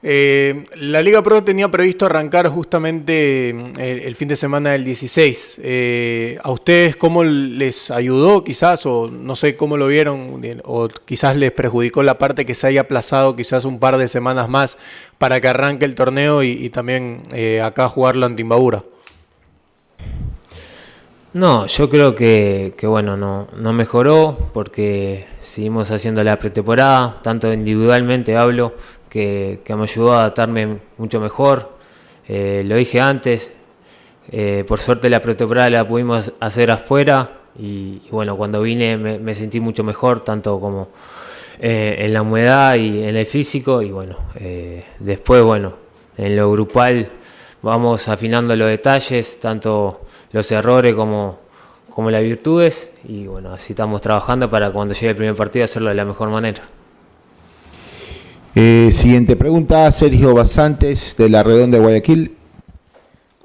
Eh, 0.02 0.64
la 0.78 1.02
Liga 1.02 1.22
Pro 1.22 1.44
tenía 1.44 1.70
previsto 1.70 2.06
arrancar 2.06 2.48
justamente 2.48 3.50
el, 3.50 4.00
el 4.00 4.16
fin 4.16 4.30
de 4.30 4.38
semana 4.38 4.72
del 4.72 4.86
16. 4.86 5.60
Eh, 5.62 6.38
¿A 6.42 6.52
ustedes 6.52 6.96
cómo 6.96 7.26
les 7.26 7.92
ayudó 7.92 8.46
quizás 8.46 8.86
o 8.86 9.10
no 9.12 9.36
sé 9.36 9.58
cómo 9.58 9.76
lo 9.76 9.88
vieron 9.88 10.42
o 10.64 10.88
quizás 10.88 11.36
les 11.36 11.52
perjudicó 11.52 12.02
la 12.02 12.18
parte 12.18 12.46
que 12.46 12.56
se 12.56 12.68
haya 12.68 12.82
aplazado 12.82 13.36
quizás 13.36 13.66
un 13.66 13.80
par 13.80 13.98
de 13.98 14.08
semanas 14.08 14.48
más 14.48 14.78
para 15.18 15.42
que 15.42 15.50
arranque 15.50 15.84
el 15.84 15.96
torneo 15.96 16.44
y, 16.44 16.52
y 16.52 16.70
también 16.70 17.22
eh, 17.34 17.62
acá 17.62 17.90
jugarlo 17.90 18.26
en 18.26 18.38
Timbabura? 18.38 18.84
No, 21.34 21.68
yo 21.68 21.90
creo 21.92 22.16
que, 22.16 22.74
que 22.76 22.88
bueno, 22.88 23.16
no, 23.16 23.48
no 23.56 23.72
mejoró 23.72 24.50
porque 24.52 25.28
seguimos 25.40 25.92
haciendo 25.92 26.24
la 26.24 26.40
pretemporada, 26.40 27.20
tanto 27.22 27.54
individualmente 27.54 28.36
hablo, 28.36 28.74
que, 29.10 29.62
que 29.64 29.76
me 29.76 29.84
ayudó 29.84 30.14
a 30.14 30.22
adaptarme 30.22 30.80
mucho 30.98 31.20
mejor. 31.20 31.78
Eh, 32.28 32.64
lo 32.66 32.76
dije 32.76 33.00
antes, 33.00 33.54
eh, 34.32 34.64
por 34.68 34.80
suerte 34.80 35.08
la 35.08 35.22
pretemporada 35.22 35.70
la 35.70 35.88
pudimos 35.88 36.32
hacer 36.40 36.72
afuera 36.72 37.42
y, 37.60 38.02
bueno, 38.10 38.36
cuando 38.36 38.62
vine 38.62 38.98
me, 38.98 39.36
sentí 39.36 39.60
mucho 39.60 39.84
mejor, 39.84 40.22
tanto 40.22 40.60
como 40.60 40.90
eh, 41.60 41.96
en 42.00 42.14
la 42.14 42.24
humedad 42.24 42.74
y 42.74 43.04
en 43.04 43.16
el 43.16 43.28
físico 43.28 43.84
y 43.84 43.92
bueno, 43.92 44.18
después 45.00 45.44
bueno, 45.44 45.74
en 46.18 46.36
lo 46.36 46.52
grupal 46.52 47.08
vamos 47.62 48.08
afinando 48.08 48.56
los 48.56 48.70
detalles, 48.70 49.40
tanto 49.40 50.02
los 50.32 50.52
errores 50.52 50.94
como, 50.94 51.40
como 51.90 52.12
las 52.12 52.22
virtudes 52.22 52.92
y 53.08 53.28
bueno, 53.28 53.54
así 53.54 53.74
estamos 53.74 54.02
trabajando 54.02 54.50
para 54.50 54.72
cuando 54.72 54.94
llegue 54.94 55.10
el 55.10 55.16
primer 55.16 55.36
partido 55.36 55.66
hacerlo 55.66 55.90
de 55.90 55.96
la 55.96 56.06
mejor 56.06 56.30
manera. 56.30 56.62
Eh, 58.56 58.90
siguiente 58.92 59.36
pregunta, 59.36 59.92
Sergio 59.92 60.34
Basantes 60.34 61.16
de 61.18 61.30
la 61.30 61.44
Redonda 61.44 61.78
de 61.78 61.84
Guayaquil. 61.84 62.36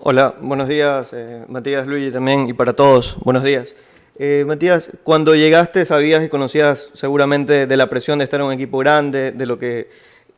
Hola, 0.00 0.34
buenos 0.40 0.68
días, 0.68 1.10
eh, 1.14 1.44
Matías, 1.48 1.86
Luigi 1.86 2.10
también 2.10 2.48
y 2.48 2.52
para 2.52 2.74
todos, 2.74 3.16
buenos 3.24 3.42
días. 3.42 3.74
Eh, 4.18 4.44
Matías, 4.46 4.90
cuando 5.02 5.34
llegaste 5.34 5.84
sabías 5.84 6.22
y 6.22 6.28
conocías 6.28 6.90
seguramente 6.94 7.66
de 7.66 7.76
la 7.76 7.88
presión 7.88 8.18
de 8.18 8.24
estar 8.24 8.40
en 8.40 8.46
un 8.46 8.52
equipo 8.52 8.78
grande, 8.78 9.32
de 9.32 9.46
lo 9.46 9.58
que 9.58 9.88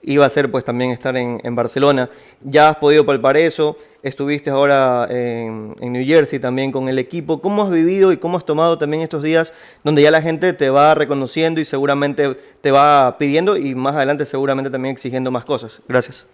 iba 0.03 0.25
a 0.25 0.29
ser 0.29 0.51
pues 0.51 0.65
también 0.65 0.91
estar 0.91 1.17
en, 1.17 1.41
en 1.43 1.55
Barcelona. 1.55 2.09
Ya 2.43 2.71
has 2.71 2.77
podido 2.77 3.05
palpar 3.05 3.37
eso, 3.37 3.77
estuviste 4.03 4.51
ahora 4.51 5.07
en, 5.11 5.75
en, 5.81 5.93
New 5.93 6.07
Jersey 6.07 6.39
también 6.39 6.71
con 6.73 6.89
el 6.89 6.99
equipo. 6.99 7.41
¿Cómo 7.41 7.63
has 7.65 7.71
vivido 7.71 8.13
y 8.13 8.17
cómo 8.17 8.39
has 8.39 8.45
tomado 8.45 8.79
también 8.79 9.03
estos 9.03 9.23
días 9.23 9.53
donde 9.83 10.03
ya 10.03 10.11
la 10.11 10.23
gente 10.23 10.53
te 10.53 10.71
va 10.71 10.95
reconociendo 10.95 11.61
y 11.61 11.65
seguramente 11.65 12.37
te 12.61 12.71
va 12.71 13.17
pidiendo 13.19 13.57
y 13.57 13.75
más 13.75 13.97
adelante 13.97 14.25
seguramente 14.27 14.71
también 14.71 14.93
exigiendo 14.93 15.31
más 15.31 15.45
cosas? 15.45 15.83
Gracias. 15.89 16.27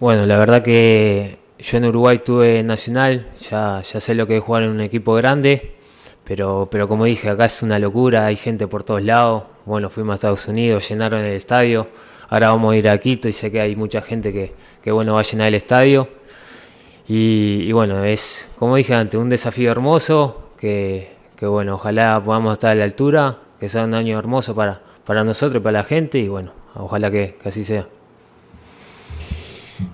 Bueno, 0.00 0.26
la 0.26 0.36
verdad 0.36 0.62
que 0.62 1.38
yo 1.58 1.78
en 1.78 1.86
Uruguay 1.86 2.18
tuve 2.18 2.62
Nacional, 2.62 3.28
ya, 3.40 3.80
ya 3.80 4.00
sé 4.00 4.14
lo 4.14 4.26
que 4.26 4.36
es 4.36 4.42
jugar 4.42 4.64
en 4.64 4.70
un 4.70 4.80
equipo 4.80 5.14
grande, 5.14 5.76
pero, 6.24 6.68
pero 6.70 6.88
como 6.88 7.04
dije, 7.04 7.28
acá 7.28 7.44
es 7.44 7.62
una 7.62 7.78
locura, 7.78 8.26
hay 8.26 8.36
gente 8.36 8.66
por 8.66 8.82
todos 8.82 9.02
lados. 9.02 9.44
Bueno, 9.66 9.90
fuimos 9.90 10.12
a 10.12 10.14
Estados 10.14 10.48
Unidos, 10.48 10.88
llenaron 10.88 11.20
el 11.20 11.34
estadio, 11.34 11.88
ahora 12.28 12.48
vamos 12.48 12.72
a 12.72 12.76
ir 12.76 12.88
a 12.88 12.98
Quito 12.98 13.28
y 13.28 13.32
sé 13.32 13.50
que 13.50 13.60
hay 13.60 13.76
mucha 13.76 14.00
gente 14.00 14.32
que, 14.32 14.52
que 14.82 14.90
bueno, 14.90 15.14
va 15.14 15.20
a 15.20 15.22
llenar 15.22 15.48
el 15.48 15.54
estadio. 15.54 16.08
Y, 17.06 17.64
y, 17.66 17.72
bueno, 17.72 18.02
es, 18.04 18.48
como 18.58 18.76
dije 18.76 18.94
antes, 18.94 19.20
un 19.20 19.28
desafío 19.28 19.70
hermoso, 19.70 20.52
que, 20.58 21.10
que 21.36 21.46
bueno, 21.46 21.74
ojalá 21.74 22.22
podamos 22.24 22.54
estar 22.54 22.70
a 22.70 22.74
la 22.74 22.84
altura, 22.84 23.38
que 23.60 23.68
sea 23.68 23.84
un 23.84 23.92
año 23.92 24.18
hermoso 24.18 24.54
para, 24.54 24.80
para 25.04 25.22
nosotros 25.22 25.60
y 25.60 25.62
para 25.62 25.80
la 25.80 25.84
gente, 25.84 26.18
y 26.18 26.28
bueno, 26.28 26.52
ojalá 26.74 27.10
que, 27.10 27.36
que 27.42 27.48
así 27.50 27.64
sea. 27.64 27.86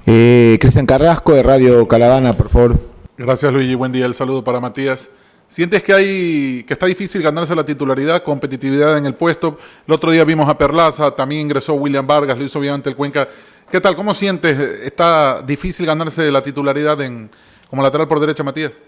Eh, 0.06 0.56
Cristian 0.60 0.86
Carrasco 0.86 1.32
de 1.32 1.42
Radio 1.42 1.88
Caravana, 1.88 2.36
por 2.36 2.48
favor. 2.48 2.78
Gracias 3.16 3.52
Luigi, 3.52 3.74
buen 3.74 3.90
día, 3.90 4.06
el 4.06 4.14
saludo 4.14 4.44
para 4.44 4.60
Matías. 4.60 5.10
¿Sientes 5.50 5.82
que 5.82 5.92
hay 5.92 6.62
que 6.62 6.74
está 6.74 6.86
difícil 6.86 7.20
ganarse 7.22 7.56
la 7.56 7.64
titularidad, 7.64 8.22
competitividad 8.22 8.96
en 8.96 9.04
el 9.04 9.14
puesto? 9.14 9.58
El 9.84 9.92
otro 9.92 10.12
día 10.12 10.22
vimos 10.22 10.48
a 10.48 10.56
Perlaza, 10.56 11.10
también 11.10 11.40
ingresó 11.40 11.74
William 11.74 12.06
Vargas, 12.06 12.38
lo 12.38 12.44
hizo 12.44 12.60
bien 12.60 12.74
ante 12.74 12.88
el 12.88 12.94
Cuenca. 12.94 13.26
¿Qué 13.68 13.80
tal? 13.80 13.96
¿Cómo 13.96 14.14
sientes? 14.14 14.56
¿Está 14.56 15.42
difícil 15.42 15.86
ganarse 15.86 16.30
la 16.30 16.40
titularidad 16.40 17.00
en, 17.00 17.28
como 17.68 17.82
lateral 17.82 18.06
por 18.06 18.20
derecha, 18.20 18.44
Matías? 18.44 18.80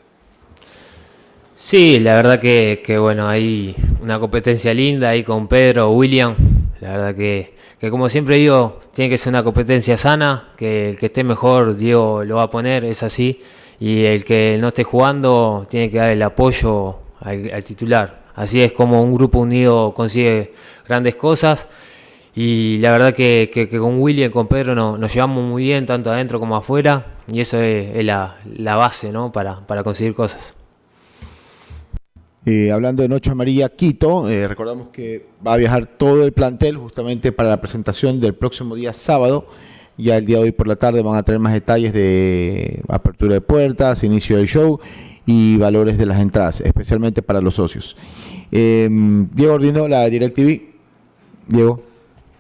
Sí, 1.53 1.99
la 1.99 2.15
verdad 2.15 2.39
que, 2.39 2.81
que 2.87 2.97
bueno, 2.97 3.27
hay 3.27 3.75
una 4.01 4.21
competencia 4.21 4.73
linda 4.73 5.09
ahí 5.09 5.25
con 5.25 5.49
Pedro, 5.49 5.91
William. 5.91 6.37
La 6.81 6.93
verdad 6.93 7.17
que, 7.17 7.57
que 7.81 7.91
como 7.91 8.09
siempre 8.09 8.37
digo, 8.37 8.79
tiene 8.95 9.11
que 9.11 9.19
ser 9.19 9.31
una 9.31 9.43
competencia 9.43 9.97
sana, 9.97 10.51
que 10.57 10.91
el 10.91 10.97
que 10.97 11.07
esté 11.07 11.25
mejor, 11.25 11.75
Diego 11.75 12.23
lo 12.23 12.37
va 12.37 12.45
a 12.45 12.51
poner, 12.51 12.85
es 12.85 13.03
así 13.03 13.41
y 13.83 14.05
el 14.05 14.25
que 14.25 14.59
no 14.61 14.69
esté 14.69 14.85
jugando 14.85 15.67
tiene 15.69 15.91
que 15.91 15.99
dar 15.99 16.11
el 16.11 16.23
apoyo 16.23 17.01
al, 17.19 17.65
titular. 17.65 18.23
Así 18.37 18.63
es 18.63 18.71
como 18.71 19.03
un 19.03 19.13
grupo 19.13 19.41
unido 19.41 19.93
consigue 19.93 20.53
grandes 20.87 21.17
cosas 21.17 21.67
y 22.33 22.79
la 22.79 22.93
verdad 22.93 23.13
que, 23.13 23.69
con 23.77 24.01
William 24.01 24.31
con 24.31 24.47
Pedro 24.47 24.77
no, 24.77 24.97
nos 24.97 25.13
llevamos 25.13 25.43
muy 25.43 25.65
bien, 25.65 25.85
tanto 25.85 26.13
adentro 26.13 26.39
como 26.39 26.55
afuera, 26.55 27.07
y 27.27 27.41
eso 27.41 27.61
es, 27.61 28.05
la, 28.05 28.37
base 28.77 29.13
para 29.33 29.83
conseguir 29.83 30.15
cosas. 30.15 30.55
Eh, 32.47 32.71
hablando 32.71 33.03
de 33.03 33.09
Noche 33.09 33.33
Amarilla 33.33 33.69
Quito, 33.69 34.29
eh, 34.29 34.47
recordamos 34.47 34.89
que 34.89 35.27
va 35.45 35.55
a 35.55 35.57
viajar 35.57 35.87
todo 35.87 36.25
el 36.25 36.33
plantel 36.33 36.77
justamente 36.77 37.33
para 37.33 37.49
la 37.49 37.61
presentación 37.61 38.21
del 38.21 38.35
próximo 38.35 38.77
día 38.77 38.93
sábado 38.93 39.49
ya 39.97 40.17
el 40.17 40.27
día 40.27 40.39
de 40.39 40.45
hoy 40.45 40.53
por 40.53 40.69
la 40.69 40.77
tarde 40.77 41.03
van 41.03 41.17
a 41.17 41.23
tener 41.23 41.41
más 41.41 41.53
detalles 41.53 41.93
de 41.93 42.83
apertura 42.89 43.35
de 43.35 43.41
puertas, 43.41 44.03
inicio 44.03 44.37
del 44.37 44.47
show 44.47 44.81
y 45.27 45.57
valores 45.57 45.99
de 45.99 46.07
las 46.07 46.21
entradas, 46.21 46.61
especialmente 46.61 47.23
para 47.23 47.41
los 47.41 47.55
socios. 47.55 47.97
Eh, 48.51 48.89
Diego 48.91 49.55
Ordino, 49.55 49.89
la 49.89 50.09
DirecTV. 50.09 50.61
Diego. 51.49 51.83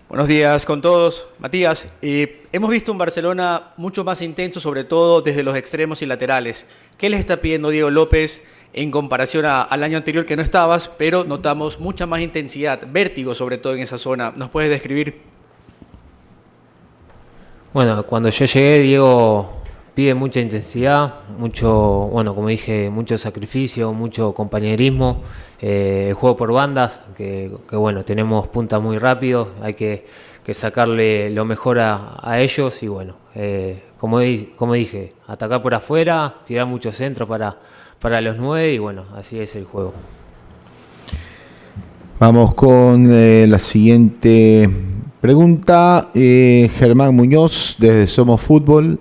Buenos 0.09 0.28
días 0.28 0.66
con 0.66 0.82
todos. 0.82 1.26
Matías, 1.38 1.88
eh, 2.03 2.42
hemos 2.53 2.70
visto 2.70 2.92
un 2.92 2.98
Barcelona 2.98 3.72
mucho 3.78 4.05
más 4.05 4.20
intenso, 4.20 4.61
sobre 4.61 4.84
todo 4.84 5.22
desde 5.22 5.42
los 5.42 5.57
extremos 5.57 6.03
y 6.03 6.07
laterales. 6.07 6.66
¿Qué 6.98 7.09
les 7.09 7.20
está 7.20 7.38
pidiendo 7.38 7.70
Diego 7.70 7.90
López 7.90 8.42
en 8.74 8.90
comparación 8.90 9.46
al 9.46 9.82
año 9.82 9.96
anterior 9.96 10.26
que 10.26 10.36
no 10.36 10.42
estabas, 10.42 10.90
pero 10.98 11.24
notamos 11.24 11.80
mucha 11.80 12.07
más 12.07 12.20
intensidad, 12.20 12.80
vértigo 12.92 13.34
sobre 13.34 13.57
todo 13.57 13.74
en 13.74 13.80
esa 13.80 13.96
zona? 13.96 14.32
¿Nos 14.36 14.50
puedes 14.50 14.70
describir? 14.70 15.32
Bueno, 17.73 18.03
cuando 18.03 18.29
yo 18.29 18.45
llegué, 18.45 18.81
Diego 18.81 19.51
pide 19.95 20.14
mucha 20.14 20.41
intensidad, 20.41 21.20
mucho, 21.39 21.70
bueno, 22.12 22.35
como 22.35 22.49
dije, 22.49 22.91
mucho 22.91 23.16
sacrificio, 23.16 23.95
mucho 23.95 24.35
compañerismo, 24.35 25.23
eh, 25.59 26.12
juego 26.14 26.37
por 26.37 26.53
bandas, 26.53 27.01
que, 27.16 27.51
bueno, 27.70 28.05
tenemos 28.05 28.47
puntas 28.49 28.83
muy 28.83 28.99
rápido, 28.99 29.53
hay 29.62 29.73
que, 29.73 30.05
sacarle 30.51 31.31
lo 31.31 31.47
mejor 31.47 31.79
a, 31.79 32.39
ellos 32.41 32.83
y 32.83 32.89
bueno, 32.89 33.14
eh, 33.35 33.83
como, 33.97 34.18
como 34.55 34.75
dije, 34.75 35.14
atacar 35.27 35.62
por 35.62 35.75
afuera, 35.75 36.35
tirar 36.45 36.66
muchos 36.66 36.95
centros 36.95 37.27
para, 37.27 37.57
para 37.99 38.20
los 38.20 38.37
nueve 38.37 38.75
y 38.75 38.79
bueno, 38.79 39.07
así 39.16 39.41
es 39.41 39.57
el 39.57 39.64
juego. 39.64 39.95
Vamos 42.18 42.53
con 42.53 43.09
eh, 43.11 43.47
la 43.49 43.59
siguiente 43.59 44.68
pregunta. 45.23 46.09
Germán 46.12 47.14
Muñoz 47.14 47.77
desde 47.79 48.09
Somos 48.09 48.41
Fútbol. 48.41 48.99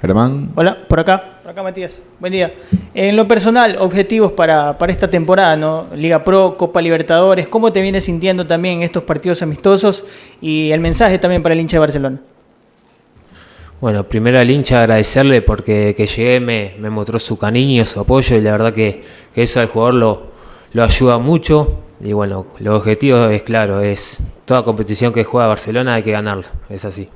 Germán. 0.00 0.50
Hola, 0.54 0.86
por 0.88 1.00
acá, 1.00 1.40
por 1.42 1.50
acá 1.50 1.62
Matías. 1.64 2.00
Buen 2.20 2.32
día. 2.32 2.54
En 2.94 3.16
lo 3.16 3.26
personal, 3.26 3.76
objetivos 3.80 4.30
para, 4.32 4.76
esta 4.86 5.10
temporada, 5.10 5.56
¿no? 5.56 5.86
Liga 5.96 6.22
Pro, 6.22 6.56
Copa 6.56 6.80
Libertadores, 6.80 7.48
¿cómo 7.48 7.72
te 7.72 7.80
vienes 7.80 8.04
sintiendo 8.04 8.46
también 8.46 8.76
en 8.76 8.82
estos 8.84 9.02
partidos 9.02 9.42
amistosos? 9.42 10.04
Y 10.40 10.70
el 10.70 10.80
mensaje 10.80 11.18
también 11.18 11.42
para 11.42 11.54
el 11.54 11.60
hincha 11.60 11.76
de 11.76 11.80
Barcelona. 11.80 12.20
Bueno, 13.80 14.04
primero 14.04 14.38
al 14.38 14.48
hincha 14.48 14.80
agradecerle 14.80 15.42
porque 15.42 15.94
que 15.96 16.06
llegué 16.06 16.38
me, 16.38 16.74
me 16.78 16.88
mostró 16.88 17.18
su 17.18 17.36
cariño, 17.36 17.84
su 17.84 17.98
apoyo 17.98 18.36
y 18.36 18.40
la 18.40 18.52
verdad 18.52 18.72
que, 18.72 19.02
eso 19.34 19.58
al 19.58 19.66
jugador 19.66 19.94
lo, 19.94 20.22
lo 20.72 20.84
ayuda 20.84 21.18
mucho. 21.18 21.87
Y 22.00 22.12
bueno, 22.12 22.46
los 22.60 22.78
objetivos 22.78 23.30
es 23.32 23.42
claro, 23.42 23.80
es 23.80 24.18
toda 24.44 24.64
competición 24.64 25.12
que 25.12 25.24
juega 25.24 25.48
Barcelona 25.48 25.94
hay 25.94 26.02
que 26.02 26.12
ganarla, 26.12 26.46
es 26.68 26.84
así. 26.84 27.08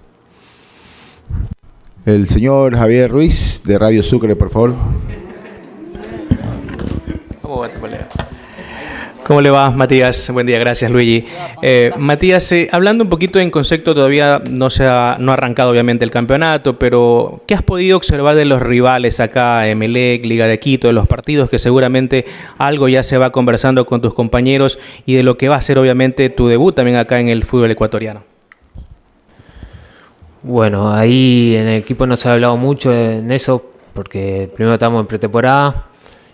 El 2.05 2.27
señor 2.27 2.77
Javier 2.77 3.11
Ruiz 3.11 3.63
de 3.65 3.79
Radio 3.79 4.03
Sucre, 4.03 4.35
por 4.35 4.51
favor. 4.51 4.75
¿Cómo 9.27 9.41
le 9.41 9.51
va, 9.51 9.71
Matías? 9.71 10.31
Buen 10.31 10.47
día, 10.49 10.59
gracias, 10.59 10.91
Luigi. 10.91 11.25
Eh, 11.63 11.93
Matías, 11.97 12.51
eh, 12.51 12.69
hablando 12.73 13.05
un 13.05 13.11
poquito 13.11 13.39
en 13.39 13.53
concepto, 13.53 13.95
todavía 13.95 14.43
no 14.51 14.69
se 14.69 14.85
ha, 14.85 15.17
no 15.21 15.31
arrancado 15.31 15.71
obviamente 15.71 16.05
el 16.05 16.11
campeonato, 16.11 16.77
pero 16.77 17.41
¿qué 17.47 17.55
has 17.55 17.63
podido 17.63 17.97
observar 17.97 18.35
de 18.35 18.45
los 18.47 18.61
rivales 18.61 19.21
acá, 19.21 19.69
Emelec, 19.69 20.25
Liga 20.25 20.49
de 20.49 20.59
Quito, 20.59 20.89
de 20.89 20.93
los 20.93 21.07
partidos 21.07 21.49
que 21.49 21.61
seguramente 21.61 22.25
algo 22.59 22.89
ya 22.89 23.05
se 23.05 23.17
va 23.17 23.31
conversando 23.31 23.87
con 23.87 24.01
tus 24.01 24.13
compañeros 24.13 24.81
y 25.07 25.15
de 25.15 25.23
lo 25.23 25.39
que 25.39 25.49
va 25.49 25.55
a 25.55 25.63
ser 25.63 25.79
obviamente 25.79 26.29
tu 26.29 26.49
debut 26.49 26.75
también 26.75 26.97
acá 26.97 27.21
en 27.21 27.29
el 27.29 27.45
fútbol 27.45 27.71
ecuatoriano? 27.71 28.25
Bueno, 30.43 30.93
ahí 30.93 31.55
en 31.57 31.69
el 31.69 31.77
equipo 31.77 32.09
no 32.09 32.17
se 32.17 32.29
ha 32.29 32.33
hablado 32.33 32.57
mucho 32.57 32.93
en 32.93 33.31
eso, 33.31 33.71
porque 33.95 34.51
primero 34.53 34.75
estamos 34.75 35.01
en 35.01 35.07
pretemporada 35.07 35.92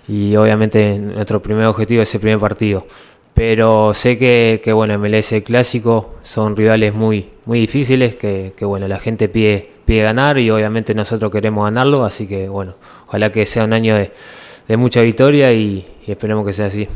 y 0.08 0.34
obviamente 0.36 0.98
nuestro 0.98 1.40
primer 1.42 1.66
objetivo 1.66 2.02
es 2.02 2.14
el 2.14 2.20
primer 2.20 2.38
partido. 2.38 2.86
Pero 3.34 3.94
sé 3.94 4.18
que, 4.18 4.60
que 4.64 4.72
bueno, 4.72 4.98
MLS 4.98 5.34
Clásico 5.44 6.16
son 6.22 6.56
rivales 6.56 6.94
muy, 6.94 7.28
muy 7.44 7.60
difíciles, 7.60 8.16
que, 8.16 8.52
bueno, 8.62 8.88
la 8.88 8.98
gente 8.98 9.28
pide, 9.28 9.70
pide 9.84 10.02
ganar 10.02 10.38
y 10.38 10.50
obviamente 10.50 10.94
nosotros 10.94 11.30
queremos 11.30 11.64
ganarlo, 11.64 12.04
así 12.04 12.26
que 12.26 12.48
bueno, 12.48 12.74
ojalá 13.06 13.30
que 13.30 13.46
sea 13.46 13.64
un 13.64 13.72
año 13.72 13.94
de, 13.94 14.76
mucha 14.76 15.00
victoria 15.00 15.52
y, 15.52 15.86
esperemos 16.06 16.44
que 16.44 16.52
sea 16.52 16.66
así. 16.66 16.88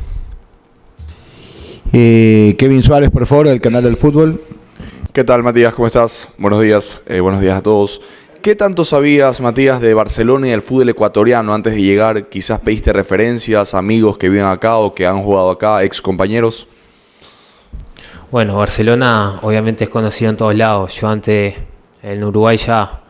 Eh, 1.91 2.55
Kevin 2.57 2.81
Suárez, 2.81 3.09
por 3.09 3.25
favor, 3.25 3.47
del 3.47 3.61
canal 3.61 3.83
del 3.83 3.97
fútbol. 3.97 4.41
¿Qué 5.11 5.23
tal, 5.23 5.43
Matías? 5.43 5.73
¿Cómo 5.73 5.87
estás? 5.87 6.27
Buenos 6.37 6.61
días. 6.61 7.01
Eh, 7.07 7.19
buenos 7.19 7.39
días 7.39 7.57
a 7.57 7.61
todos. 7.61 8.01
¿Qué 8.43 8.57
tanto 8.57 8.83
sabías, 8.83 9.39
Matías, 9.39 9.79
de 9.79 9.93
Barcelona 9.93 10.47
y 10.47 10.49
del 10.49 10.61
fútbol 10.61 10.89
ecuatoriano 10.89 11.53
antes 11.53 11.75
de 11.75 11.81
llegar? 11.81 12.27
Quizás 12.27 12.59
pediste 12.59 12.91
referencias, 12.91 13.73
amigos 13.73 14.17
que 14.17 14.27
viven 14.27 14.47
acá 14.47 14.75
o 14.79 14.93
que 14.93 15.07
han 15.07 15.23
jugado 15.23 15.49
acá, 15.49 15.81
ex 15.81 16.01
compañeros. 16.01 16.67
Bueno, 18.31 18.57
Barcelona 18.57 19.39
obviamente 19.43 19.85
es 19.85 19.89
conocido 19.89 20.29
en 20.29 20.35
todos 20.35 20.55
lados. 20.55 20.93
Yo 20.93 21.07
antes 21.07 21.53
en 22.01 22.21
Uruguay 22.21 22.57
ya, 22.57 23.03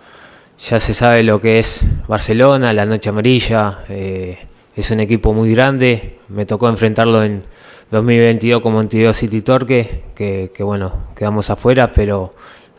ya 0.59 0.79
se 0.79 0.93
sabe 0.93 1.23
lo 1.23 1.41
que 1.41 1.57
es 1.57 1.83
Barcelona, 2.07 2.71
la 2.71 2.85
Noche 2.85 3.09
Amarilla. 3.09 3.85
Eh, 3.89 4.37
es 4.75 4.91
un 4.91 4.99
equipo 4.99 5.33
muy 5.33 5.51
grande. 5.55 6.19
Me 6.27 6.45
tocó 6.45 6.69
enfrentarlo 6.69 7.23
en, 7.23 7.41
2022 7.93 8.61
como 8.61 8.77
Montevideo 8.77 9.13
City 9.13 9.41
Torque, 9.41 10.03
que, 10.15 10.51
bueno, 10.59 11.09
quedamos 11.15 11.51
afuera, 11.51 11.91
pero 11.93 12.33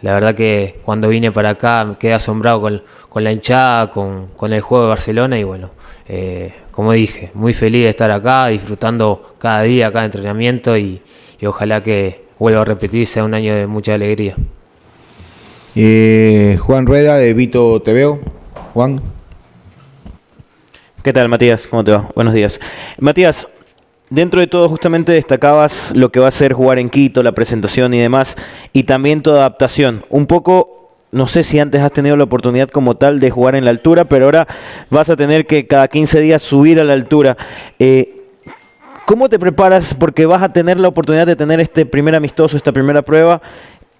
la 0.05 0.13
verdad 0.13 0.35
que 0.35 0.81
cuando 0.85 1.09
vine 1.09 1.33
para 1.33 1.49
acá 1.49 1.97
quedé 1.99 2.13
asombrado 2.13 2.61
con, 2.61 3.25
la 3.25 3.33
hinchada, 3.33 3.91
con, 3.91 4.53
el 4.53 4.61
juego 4.61 4.85
de 4.85 4.89
Barcelona 4.91 5.39
y 5.39 5.45
bueno, 5.45 5.71
eh, 6.07 6.53
como 6.73 6.93
dije, 6.93 7.31
muy 7.33 7.55
feliz 7.55 7.85
de 7.85 7.89
estar 7.89 8.11
acá, 8.11 8.49
disfrutando 8.49 9.35
cada 9.39 9.63
día, 9.63 9.91
cada 9.91 10.05
entrenamiento 10.05 10.77
y, 10.77 11.01
ojalá 11.47 11.81
que 11.81 12.27
vuelva 12.39 12.61
a 12.61 12.65
repetir, 12.67 13.07
sea 13.07 13.25
un 13.25 13.33
año 13.33 13.55
de 13.55 13.67
mucha 13.67 13.95
alegría. 13.95 14.35
Eh, 15.75 16.59
Juan 16.61 16.85
Rueda 16.85 17.17
de 17.17 17.33
Vito 17.33 17.83
veo 17.87 18.21
Juan. 18.75 19.01
¿Qué 21.03 21.15
tal, 21.15 21.31
Matías? 21.31 21.67
¿Cómo 21.67 21.83
te 21.83 21.93
va? 21.93 22.11
Buenos 22.15 22.35
días. 22.35 22.61
Matías, 22.99 23.49
Dentro 24.11 24.41
de 24.41 24.47
todo, 24.47 24.69
justamente 24.69 25.13
destacabas 25.13 25.93
lo 25.97 26.13
que 26.13 26.21
va 26.21 26.29
a 26.29 26.31
ser 26.31 26.53
jugar 26.53 26.79
en 26.79 26.91
Quito, 26.91 27.23
la 27.23 27.33
presentación 27.33 27.95
y 27.95 27.99
demás, 27.99 28.37
y 28.73 28.85
también 28.85 29.23
tu 29.23 29.31
adaptación. 29.31 30.05
Un 30.11 30.27
poco, 30.27 30.91
no 31.11 31.27
sé 31.27 31.43
si 31.43 31.59
antes 31.59 31.81
has 31.81 31.93
tenido 31.93 32.17
la 32.17 32.25
oportunidad 32.25 32.69
como 32.69 32.97
tal 32.97 33.19
de 33.19 33.31
jugar 33.31 33.55
en 33.55 33.65
la 33.65 33.71
altura, 33.71 34.05
pero 34.05 34.27
ahora 34.27 34.47
vas 34.91 35.09
a 35.09 35.17
tener 35.17 35.47
que 35.47 35.67
cada 35.67 35.89
15 35.89 36.21
días 36.21 36.43
subir 36.43 36.81
a 36.81 36.85
la 36.85 36.93
altura. 36.93 37.37
Eh, 37.79 38.21
¿Cómo 39.07 39.31
te 39.31 39.39
preparas? 39.39 39.95
Porque 39.95 40.27
vas 40.27 40.43
a 40.43 40.53
tener 40.53 40.79
la 40.79 40.89
oportunidad 40.89 41.27
de 41.27 41.37
tener 41.37 41.61
este 41.61 41.87
primer 41.87 42.15
amistoso, 42.15 42.59
esta 42.59 42.73
primera 42.73 43.01
prueba, 43.03 43.41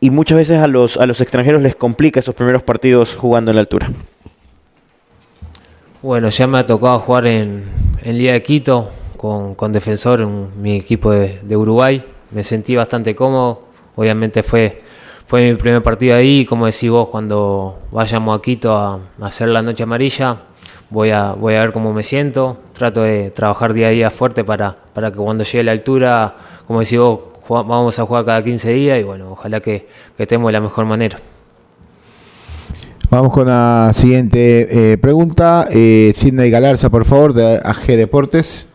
y 0.01 0.11
muchas 0.11 0.37
veces 0.37 0.59
a 0.59 0.67
los, 0.67 0.99
a 0.99 1.07
los 1.07 1.23
extranjeros 1.23 1.63
les 1.63 1.75
complica 1.77 2.21
esos 2.21 2.35
primeros 2.35 2.63
partidos 2.63 3.17
jugando 3.17 3.51
en 3.51 3.57
la 3.57 3.61
altura. 3.63 3.91
Bueno, 6.03 6.29
ya 6.29 6.47
me 6.47 6.59
ha 6.59 6.67
tocado 6.67 6.99
jugar 6.99 7.27
en, 7.27 7.65
en 8.03 8.19
Liga 8.19 8.35
de 8.35 8.43
Quito, 8.43 8.91
con, 9.57 9.73
Defensor, 9.73 10.21
en 10.21 10.61
mi 10.61 10.77
equipo 10.77 11.11
de, 11.11 11.57
Uruguay. 11.57 12.05
Me 12.31 12.45
sentí 12.45 12.77
bastante 12.77 13.15
cómodo. 13.15 13.63
Obviamente 13.97 14.43
fue, 14.43 14.83
fue 15.27 15.51
mi 15.51 15.57
primer 15.57 15.83
partido 15.83 16.17
ahí. 16.17 16.45
Como 16.45 16.67
decís 16.67 16.91
vos, 16.91 17.09
cuando 17.09 17.79
vayamos 17.91 18.39
a 18.39 18.43
Quito 18.43 18.77
a, 18.77 18.99
hacer 19.23 19.49
la 19.49 19.63
noche 19.63 19.85
amarilla, 19.85 20.37
voy 20.91 21.11
a, 21.11 21.33
voy 21.33 21.55
a 21.55 21.61
ver 21.61 21.73
cómo 21.73 21.95
me 21.95 22.03
siento. 22.03 22.59
Trato 22.75 23.03
de 23.03 23.31
trabajar 23.31 23.73
día 23.73 23.87
a 23.87 23.91
día 23.91 24.11
fuerte 24.11 24.45
para, 24.45 24.77
para 24.93 25.11
que 25.11 25.17
cuando 25.17 25.45
llegue 25.45 25.65
la 25.65 25.73
altura, 25.73 26.35
como 26.67 26.81
decís 26.81 26.99
vos, 26.99 27.21
vamos 27.49 27.99
a 27.99 28.05
jugar 28.05 28.27
cada 28.27 28.45
15 28.45 28.73
días 28.73 29.01
y 29.01 29.05
bueno, 29.05 29.33
ojalá 29.33 29.61
que, 29.61 29.87
estemos 30.19 30.49
de 30.49 30.53
la 30.53 30.61
mejor 30.61 30.85
manera. 30.85 31.19
Vamos 33.09 33.33
con 33.33 33.47
la 33.47 33.93
siguiente 33.95 34.93
eh, 34.93 34.99
pregunta. 34.99 35.69
Eh, 35.71 36.13
Sidney 36.17 36.51
Galarza, 36.51 36.91
por 36.91 37.05
favor, 37.05 37.33
de 37.33 37.61
AG 37.63 37.87
Deportes. 37.87 38.74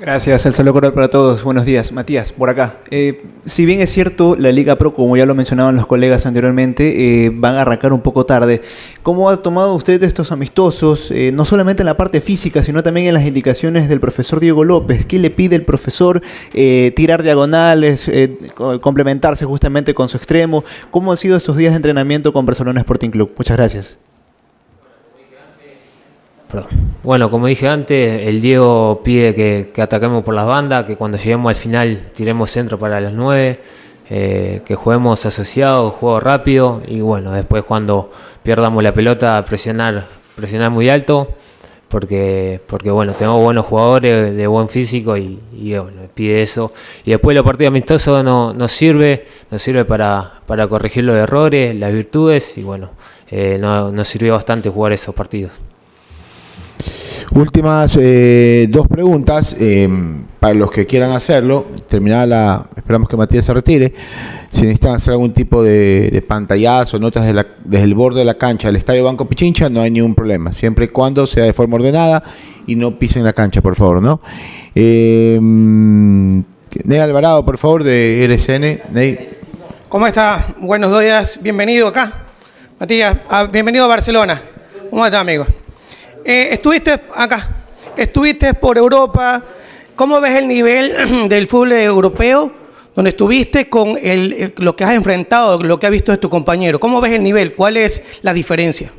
Gracias, 0.00 0.46
el 0.46 0.52
saludo 0.52 0.74
cordial 0.74 0.92
para 0.92 1.08
todos. 1.08 1.42
Buenos 1.42 1.64
días. 1.64 1.90
Matías, 1.90 2.30
por 2.30 2.48
acá. 2.48 2.76
Eh, 2.88 3.24
si 3.46 3.64
bien 3.64 3.80
es 3.80 3.90
cierto, 3.90 4.36
la 4.38 4.52
Liga 4.52 4.76
Pro, 4.76 4.94
como 4.94 5.16
ya 5.16 5.26
lo 5.26 5.34
mencionaban 5.34 5.74
los 5.74 5.88
colegas 5.88 6.24
anteriormente, 6.24 7.24
eh, 7.24 7.32
van 7.34 7.56
a 7.56 7.62
arrancar 7.62 7.92
un 7.92 8.00
poco 8.00 8.24
tarde. 8.24 8.62
¿Cómo 9.02 9.28
ha 9.28 9.36
tomado 9.38 9.74
usted 9.74 10.00
estos 10.04 10.30
amistosos, 10.30 11.10
eh, 11.10 11.32
no 11.32 11.44
solamente 11.44 11.82
en 11.82 11.86
la 11.86 11.96
parte 11.96 12.20
física, 12.20 12.62
sino 12.62 12.84
también 12.84 13.08
en 13.08 13.14
las 13.14 13.24
indicaciones 13.24 13.88
del 13.88 13.98
profesor 13.98 14.38
Diego 14.38 14.62
López? 14.62 15.04
¿Qué 15.04 15.18
le 15.18 15.30
pide 15.30 15.56
el 15.56 15.64
profesor? 15.64 16.22
tirar 16.94 17.22
diagonales, 17.22 18.10
complementarse 18.80 19.44
justamente 19.44 19.94
con 19.94 20.08
su 20.08 20.16
extremo. 20.16 20.64
¿Cómo 20.90 21.10
han 21.10 21.16
sido 21.16 21.36
estos 21.36 21.56
días 21.56 21.72
de 21.72 21.76
entrenamiento 21.76 22.32
con 22.32 22.46
Barcelona 22.46 22.80
Sporting 22.80 23.10
Club? 23.10 23.32
Muchas 23.36 23.56
gracias. 23.56 24.07
Bueno, 27.02 27.30
como 27.30 27.46
dije 27.46 27.68
antes, 27.68 28.26
el 28.26 28.40
Diego 28.40 29.00
pide 29.04 29.34
que, 29.34 29.82
ataquemos 29.82 30.24
por 30.24 30.34
las 30.34 30.46
bandas, 30.46 30.84
que 30.86 30.96
cuando 30.96 31.18
lleguemos 31.18 31.50
al 31.50 31.56
final 31.56 32.08
tiremos 32.14 32.50
centro 32.50 32.78
para 32.78 33.00
las 33.00 33.12
nueve, 33.12 33.60
eh, 34.10 34.62
que 34.64 34.74
juguemos 34.74 35.24
asociados, 35.26 35.92
juego 35.94 36.20
rápido 36.20 36.80
y 36.86 37.00
bueno, 37.00 37.32
después 37.32 37.64
cuando 37.64 38.10
pierdamos 38.42 38.82
la 38.82 38.92
pelota 38.94 39.44
presionar, 39.44 40.06
presionar 40.36 40.70
muy 40.70 40.88
alto. 40.88 41.28
porque, 41.88 42.60
porque 42.66 42.90
bueno, 42.90 43.12
tenemos 43.14 43.42
buenos 43.42 43.64
jugadores 43.66 44.36
de 44.36 44.46
buen 44.46 44.68
físico 44.68 45.16
y, 45.16 45.38
pide 46.14 46.42
eso. 46.42 46.72
Y 47.04 47.10
después 47.12 47.34
los 47.34 47.44
partidos 47.44 47.68
amistosos 47.72 48.22
no, 48.24 48.52
nos 48.52 48.72
sirve, 48.72 49.26
nos 49.50 49.62
sirve 49.62 49.84
para, 49.86 50.40
para 50.46 50.66
corregir 50.68 51.04
los 51.04 51.16
errores, 51.16 51.74
las 51.76 51.92
virtudes 51.92 52.58
y 52.58 52.62
bueno, 52.62 52.90
eh, 53.30 53.56
no- 53.60 53.90
nos 53.90 54.06
sirvió 54.08 54.34
bastante 54.34 54.68
jugar 54.70 54.92
esos 54.92 55.14
partidos. 55.14 55.52
Últimas 57.32 57.98
eh, 58.00 58.66
dos 58.70 58.88
preguntas 58.88 59.54
eh, 59.60 59.88
para 60.40 60.54
los 60.54 60.70
que 60.70 60.86
quieran 60.86 61.10
hacerlo. 61.12 61.66
Terminada 61.88 62.26
la. 62.26 62.66
Esperamos 62.74 63.08
que 63.08 63.16
Matías 63.18 63.44
se 63.44 63.52
retire. 63.52 63.92
Si 64.50 64.62
necesitan 64.62 64.94
hacer 64.94 65.12
algún 65.12 65.34
tipo 65.34 65.62
de, 65.62 66.08
de 66.10 66.22
pantallazo, 66.22 66.98
notas 66.98 67.26
de 67.26 67.34
la- 67.34 67.46
desde 67.64 67.84
el 67.84 67.94
borde 67.94 68.20
de 68.20 68.24
la 68.24 68.34
cancha 68.34 68.68
del 68.68 68.76
Estadio 68.76 69.04
Banco 69.04 69.28
Pichincha, 69.28 69.68
no 69.68 69.82
hay 69.82 69.90
ningún 69.90 70.14
problema. 70.14 70.52
Siempre 70.52 70.86
y 70.86 70.88
cuando 70.88 71.26
sea 71.26 71.44
de 71.44 71.52
forma 71.52 71.76
ordenada 71.76 72.22
y 72.66 72.76
no 72.76 72.98
pisen 72.98 73.24
la 73.24 73.34
cancha, 73.34 73.60
por 73.60 73.76
favor, 73.76 74.00
¿no? 74.00 74.20
Eh, 74.74 75.38
Ney 75.40 76.98
Alvarado, 76.98 77.44
por 77.44 77.58
favor, 77.58 77.84
de 77.84 78.24
RCN. 78.24 78.80
Ney. 78.92 79.36
¿Cómo 79.90 80.06
está? 80.06 80.54
Buenos 80.60 80.98
días, 81.00 81.38
bienvenido 81.42 81.88
acá. 81.88 82.10
Matías, 82.80 83.16
ah, 83.28 83.44
bienvenido 83.44 83.84
a 83.84 83.88
Barcelona. 83.88 84.40
¿Cómo 84.88 85.04
está, 85.04 85.20
amigo? 85.20 85.46
Eh, 86.30 86.52
estuviste 86.52 87.00
acá, 87.16 87.48
estuviste 87.96 88.52
por 88.52 88.76
Europa. 88.76 89.42
¿Cómo 89.96 90.20
ves 90.20 90.34
el 90.34 90.46
nivel 90.46 90.92
del 91.30 91.48
fútbol 91.48 91.72
europeo? 91.72 92.52
Donde 92.94 93.08
estuviste 93.08 93.70
con 93.70 93.96
el, 93.96 94.34
eh, 94.34 94.54
lo 94.58 94.76
que 94.76 94.84
has 94.84 94.90
enfrentado, 94.90 95.58
lo 95.62 95.80
que 95.80 95.86
ha 95.86 95.90
visto 95.90 96.12
de 96.12 96.18
tu 96.18 96.28
compañero. 96.28 96.78
¿Cómo 96.78 97.00
ves 97.00 97.14
el 97.14 97.22
nivel? 97.22 97.54
¿Cuál 97.54 97.78
es 97.78 98.02
la 98.20 98.34
diferencia? 98.34 98.92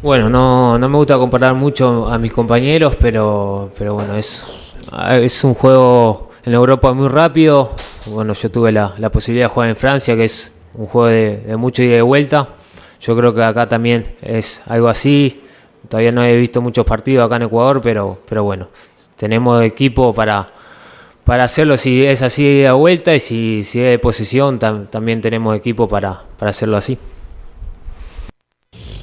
Bueno, 0.00 0.30
no, 0.30 0.78
no 0.78 0.88
me 0.88 0.96
gusta 0.96 1.18
comparar 1.18 1.52
mucho 1.52 2.08
a 2.08 2.16
mis 2.16 2.32
compañeros, 2.32 2.96
pero, 2.98 3.72
pero 3.78 3.92
bueno, 3.92 4.16
es, 4.16 4.74
es 5.20 5.44
un 5.44 5.52
juego 5.52 6.30
en 6.46 6.54
Europa 6.54 6.94
muy 6.94 7.08
rápido. 7.08 7.72
Bueno, 8.06 8.32
yo 8.32 8.50
tuve 8.50 8.72
la, 8.72 8.94
la 8.96 9.10
posibilidad 9.10 9.48
de 9.48 9.52
jugar 9.52 9.68
en 9.68 9.76
Francia, 9.76 10.16
que 10.16 10.24
es 10.24 10.50
un 10.72 10.86
juego 10.86 11.08
de, 11.08 11.36
de 11.46 11.56
mucho 11.58 11.82
ida 11.82 11.92
y 11.92 11.96
de 11.96 12.02
vuelta. 12.02 12.48
Yo 13.04 13.14
creo 13.14 13.34
que 13.34 13.42
acá 13.42 13.68
también 13.68 14.16
es 14.22 14.62
algo 14.66 14.88
así. 14.88 15.40
Todavía 15.88 16.10
no 16.10 16.24
he 16.24 16.36
visto 16.38 16.62
muchos 16.62 16.86
partidos 16.86 17.26
acá 17.26 17.36
en 17.36 17.42
Ecuador, 17.42 17.82
pero, 17.82 18.18
pero 18.26 18.44
bueno, 18.44 18.68
tenemos 19.16 19.62
equipo 19.62 20.14
para, 20.14 20.50
para 21.22 21.44
hacerlo 21.44 21.76
si 21.76 22.02
es 22.02 22.22
así 22.22 22.60
de 22.62 22.70
vuelta 22.72 23.14
y 23.14 23.20
si, 23.20 23.62
si 23.62 23.80
es 23.80 23.90
de 23.90 23.98
posición, 23.98 24.58
tam- 24.58 24.88
también 24.88 25.20
tenemos 25.20 25.54
equipo 25.54 25.86
para, 25.86 26.22
para 26.38 26.48
hacerlo 26.50 26.78
así. 26.78 26.96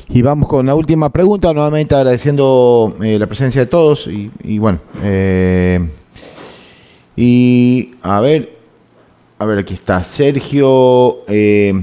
Y 0.09 0.23
vamos 0.23 0.49
con 0.49 0.65
la 0.65 0.73
última 0.73 1.11
pregunta, 1.11 1.53
nuevamente 1.53 1.93
agradeciendo 1.93 2.97
eh, 3.03 3.19
la 3.19 3.27
presencia 3.27 3.61
de 3.61 3.67
todos 3.67 4.07
y, 4.07 4.31
y 4.43 4.57
bueno, 4.57 4.79
eh, 5.03 5.87
y 7.15 7.91
a 8.01 8.19
ver, 8.19 8.57
a 9.37 9.45
ver, 9.45 9.59
aquí 9.59 9.75
está 9.75 10.03
Sergio 10.03 11.19
eh, 11.27 11.73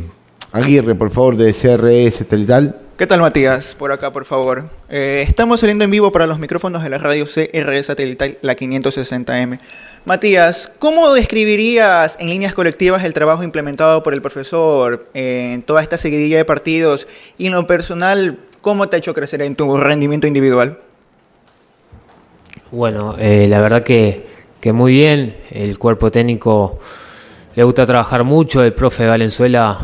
Aguirre, 0.52 0.94
por 0.94 1.10
favor, 1.10 1.36
de 1.36 1.52
CRE 1.52 2.10
Satelital. 2.10 2.74
¿Qué 2.96 3.06
tal 3.06 3.20
Matías? 3.20 3.74
Por 3.74 3.92
acá, 3.92 4.10
por 4.10 4.24
favor. 4.24 4.64
Eh, 4.88 5.24
estamos 5.28 5.60
saliendo 5.60 5.84
en 5.84 5.90
vivo 5.90 6.10
para 6.10 6.26
los 6.26 6.38
micrófonos 6.38 6.82
de 6.82 6.88
la 6.88 6.98
radio 6.98 7.26
CR 7.26 7.84
Satelital, 7.84 8.38
la 8.40 8.56
560M. 8.56 9.58
Matías, 10.06 10.72
¿cómo 10.78 11.12
describirías 11.12 12.16
en 12.18 12.30
líneas 12.30 12.54
colectivas 12.54 13.04
el 13.04 13.12
trabajo 13.12 13.44
implementado 13.44 14.02
por 14.02 14.14
el 14.14 14.22
profesor 14.22 15.06
en 15.12 15.62
toda 15.62 15.82
esta 15.82 15.98
seguidilla 15.98 16.38
de 16.38 16.44
partidos 16.46 17.06
y 17.36 17.46
en 17.46 17.52
lo 17.52 17.66
personal, 17.66 18.38
cómo 18.62 18.88
te 18.88 18.96
ha 18.96 18.98
hecho 18.98 19.12
crecer 19.12 19.42
en 19.42 19.54
tu 19.54 19.76
rendimiento 19.76 20.26
individual? 20.26 20.78
Bueno, 22.70 23.16
eh, 23.18 23.46
la 23.48 23.60
verdad 23.60 23.82
que, 23.82 24.26
que 24.60 24.72
muy 24.72 24.92
bien. 24.92 25.36
El 25.50 25.78
cuerpo 25.78 26.10
técnico 26.10 26.80
le 27.54 27.64
gusta 27.64 27.84
trabajar 27.86 28.24
mucho. 28.24 28.64
El 28.64 28.72
profe 28.72 29.06
Valenzuela, 29.06 29.78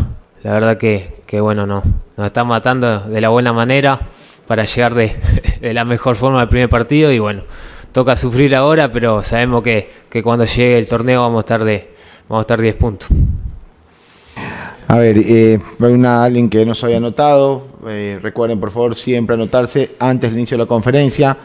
la 0.44 0.52
verdad 0.52 0.76
que, 0.76 1.22
que 1.26 1.40
bueno, 1.40 1.66
no, 1.66 1.82
nos 2.16 2.26
está 2.26 2.44
matando 2.44 3.00
de 3.00 3.20
la 3.20 3.30
buena 3.30 3.52
manera 3.52 3.98
para 4.46 4.64
llegar 4.64 4.94
de, 4.94 5.16
de 5.60 5.74
la 5.74 5.84
mejor 5.84 6.16
forma 6.16 6.40
al 6.40 6.48
primer 6.48 6.68
partido. 6.68 7.10
Y 7.10 7.18
bueno, 7.18 7.42
toca 7.92 8.14
sufrir 8.14 8.54
ahora, 8.54 8.92
pero 8.92 9.22
sabemos 9.22 9.62
que, 9.62 9.90
que 10.10 10.22
cuando 10.22 10.44
llegue 10.44 10.78
el 10.78 10.88
torneo 10.88 11.22
vamos 11.22 11.38
a 11.38 11.40
estar 11.40 11.64
de 11.64 11.94
vamos 12.28 12.42
a 12.42 12.42
estar 12.42 12.60
10 12.60 12.76
puntos. 12.76 13.08
A 14.86 14.98
ver, 14.98 15.16
eh, 15.18 15.58
una, 15.78 16.22
alguien 16.24 16.50
que 16.50 16.64
no 16.66 16.74
se 16.74 16.86
había 16.86 16.98
anotado. 16.98 17.66
eh, 17.88 18.18
recuerden, 18.22 18.60
por 18.60 18.70
favor, 18.70 18.94
siempre 18.94 19.34
anotarse 19.34 19.92
antes 19.98 20.30
del 20.30 20.38
inicio 20.38 20.58
de 20.58 20.64
la 20.64 20.68
conferencia. 20.68 21.36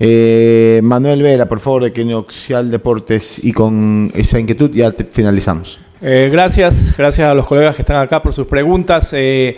Eh, 0.00 0.80
Manuel 0.82 1.22
Vera, 1.22 1.48
por 1.48 1.60
favor, 1.60 1.84
de 1.84 1.92
Quinoxial 1.92 2.70
Deportes. 2.70 3.44
Y 3.44 3.52
con 3.52 4.10
esa 4.14 4.40
inquietud 4.40 4.72
ya 4.72 4.92
finalizamos. 5.12 5.80
Eh, 6.06 6.28
gracias, 6.30 6.94
gracias 6.98 7.26
a 7.26 7.32
los 7.32 7.46
colegas 7.46 7.74
que 7.74 7.80
están 7.80 7.96
acá 7.96 8.22
por 8.22 8.34
sus 8.34 8.46
preguntas. 8.46 9.08
Eh, 9.14 9.56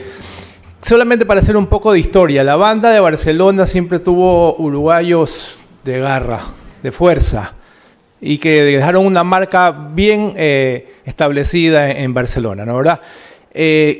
solamente 0.81 1.27
para 1.27 1.41
hacer 1.41 1.57
un 1.57 1.67
poco 1.67 1.93
de 1.93 1.99
historia, 1.99 2.45
la 2.45 2.55
banda 2.55 2.91
de 2.91 3.01
Barcelona 3.01 3.67
siempre 3.67 3.99
tuvo 3.99 4.55
uruguayos 4.55 5.59
de 5.83 5.99
garra, 5.99 6.43
de 6.85 6.93
fuerza, 6.93 7.55
y 8.21 8.39
que 8.39 8.63
dejaron 8.63 9.07
una 9.07 9.25
marca 9.25 9.73
bien 9.73 10.35
eh, 10.37 10.95
establecida 11.05 11.91
en, 11.91 11.97
en 11.97 12.15
Barcelona, 12.15 12.65
¿no 12.65 12.77
verdad? 12.77 13.01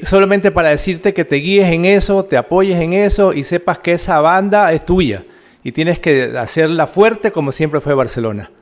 Solamente 0.05 0.53
para 0.53 0.69
decirte 0.69 1.13
que 1.13 1.25
te 1.25 1.37
guíes 1.37 1.67
en 1.73 1.85
eso, 1.85 2.27
te 2.27 2.37
apoyes 2.37 2.81
en 2.81 2.93
eso 2.93 3.33
y 3.33 3.43
sepas 3.43 3.81
que 3.81 3.95
esa 3.95 4.21
banda 4.21 4.73
es 4.73 4.85
tuya 4.85 5.25
y 5.65 5.73
tienes 5.73 5.99
que 5.99 6.33
hacerla 6.39 6.87
fuerte 6.87 7.33
como 7.33 7.51
siempre 7.51 7.81
fue 7.81 7.95
Barcelona. 7.95 8.53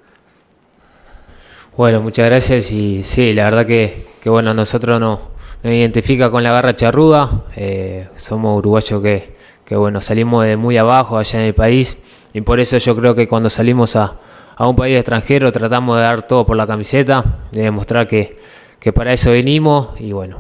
Bueno, 1.76 2.00
muchas 2.00 2.26
gracias 2.26 2.70
y 2.70 3.02
sí, 3.02 3.32
la 3.32 3.42
verdad 3.44 3.66
que, 3.66 4.06
que 4.22 4.30
bueno, 4.30 4.54
nosotros 4.54 5.00
nos, 5.00 5.18
nos 5.64 5.72
identifica 5.72 6.30
con 6.30 6.44
la 6.44 6.52
garra 6.52 6.76
charruda, 6.76 7.46
eh, 7.56 8.06
somos 8.14 8.56
uruguayos 8.58 9.02
que, 9.02 9.34
que 9.64 9.74
bueno, 9.74 10.00
salimos 10.00 10.44
de 10.44 10.56
muy 10.56 10.76
abajo 10.76 11.18
allá 11.18 11.40
en 11.40 11.46
el 11.46 11.54
país 11.54 11.98
y 12.32 12.42
por 12.42 12.60
eso 12.60 12.78
yo 12.78 12.94
creo 12.94 13.16
que 13.16 13.26
cuando 13.26 13.50
salimos 13.50 13.96
a, 13.96 14.14
a 14.54 14.68
un 14.68 14.76
país 14.76 14.96
extranjero 14.96 15.50
tratamos 15.50 15.96
de 15.96 16.02
dar 16.02 16.22
todo 16.22 16.46
por 16.46 16.56
la 16.56 16.64
camiseta, 16.64 17.40
de 17.50 17.62
demostrar 17.62 18.06
que, 18.06 18.38
que 18.78 18.92
para 18.92 19.12
eso 19.12 19.32
venimos 19.32 20.00
y 20.00 20.12
bueno, 20.12 20.38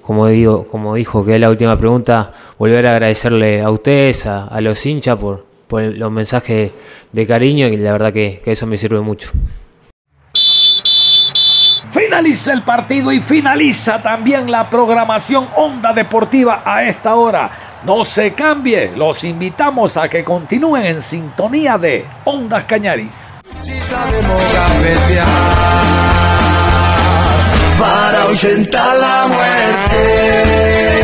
como 0.00 0.28
digo, 0.28 0.68
como 0.68 0.94
dijo 0.94 1.24
que 1.24 1.34
es 1.34 1.40
la 1.40 1.50
última 1.50 1.76
pregunta, 1.76 2.32
volver 2.56 2.86
a 2.86 2.92
agradecerle 2.92 3.62
a 3.62 3.70
ustedes, 3.70 4.26
a, 4.26 4.46
a 4.46 4.60
los 4.60 4.86
hinchas 4.86 5.18
por, 5.18 5.44
por 5.66 5.82
los 5.82 6.12
mensajes 6.12 6.70
de 7.10 7.26
cariño 7.26 7.66
y 7.66 7.76
la 7.78 7.90
verdad 7.90 8.12
que, 8.12 8.40
que 8.44 8.52
eso 8.52 8.64
me 8.68 8.76
sirve 8.76 9.00
mucho. 9.00 9.30
Finaliza 11.90 12.52
el 12.52 12.62
partido 12.62 13.12
y 13.12 13.20
finaliza 13.20 14.02
también 14.02 14.50
la 14.50 14.68
programación 14.68 15.48
Onda 15.56 15.92
Deportiva 15.92 16.62
a 16.64 16.84
esta 16.84 17.14
hora. 17.14 17.50
No 17.84 18.04
se 18.04 18.32
cambie, 18.32 18.92
los 18.96 19.22
invitamos 19.24 19.96
a 19.96 20.08
que 20.08 20.24
continúen 20.24 20.86
en 20.86 21.02
sintonía 21.02 21.78
de 21.78 22.06
Ondas 22.24 22.64
Cañaris. 22.64 23.14
Si 23.62 23.80
sabemos 23.82 24.42
para 27.78 28.94
la 28.94 29.26
muerte. 29.28 30.95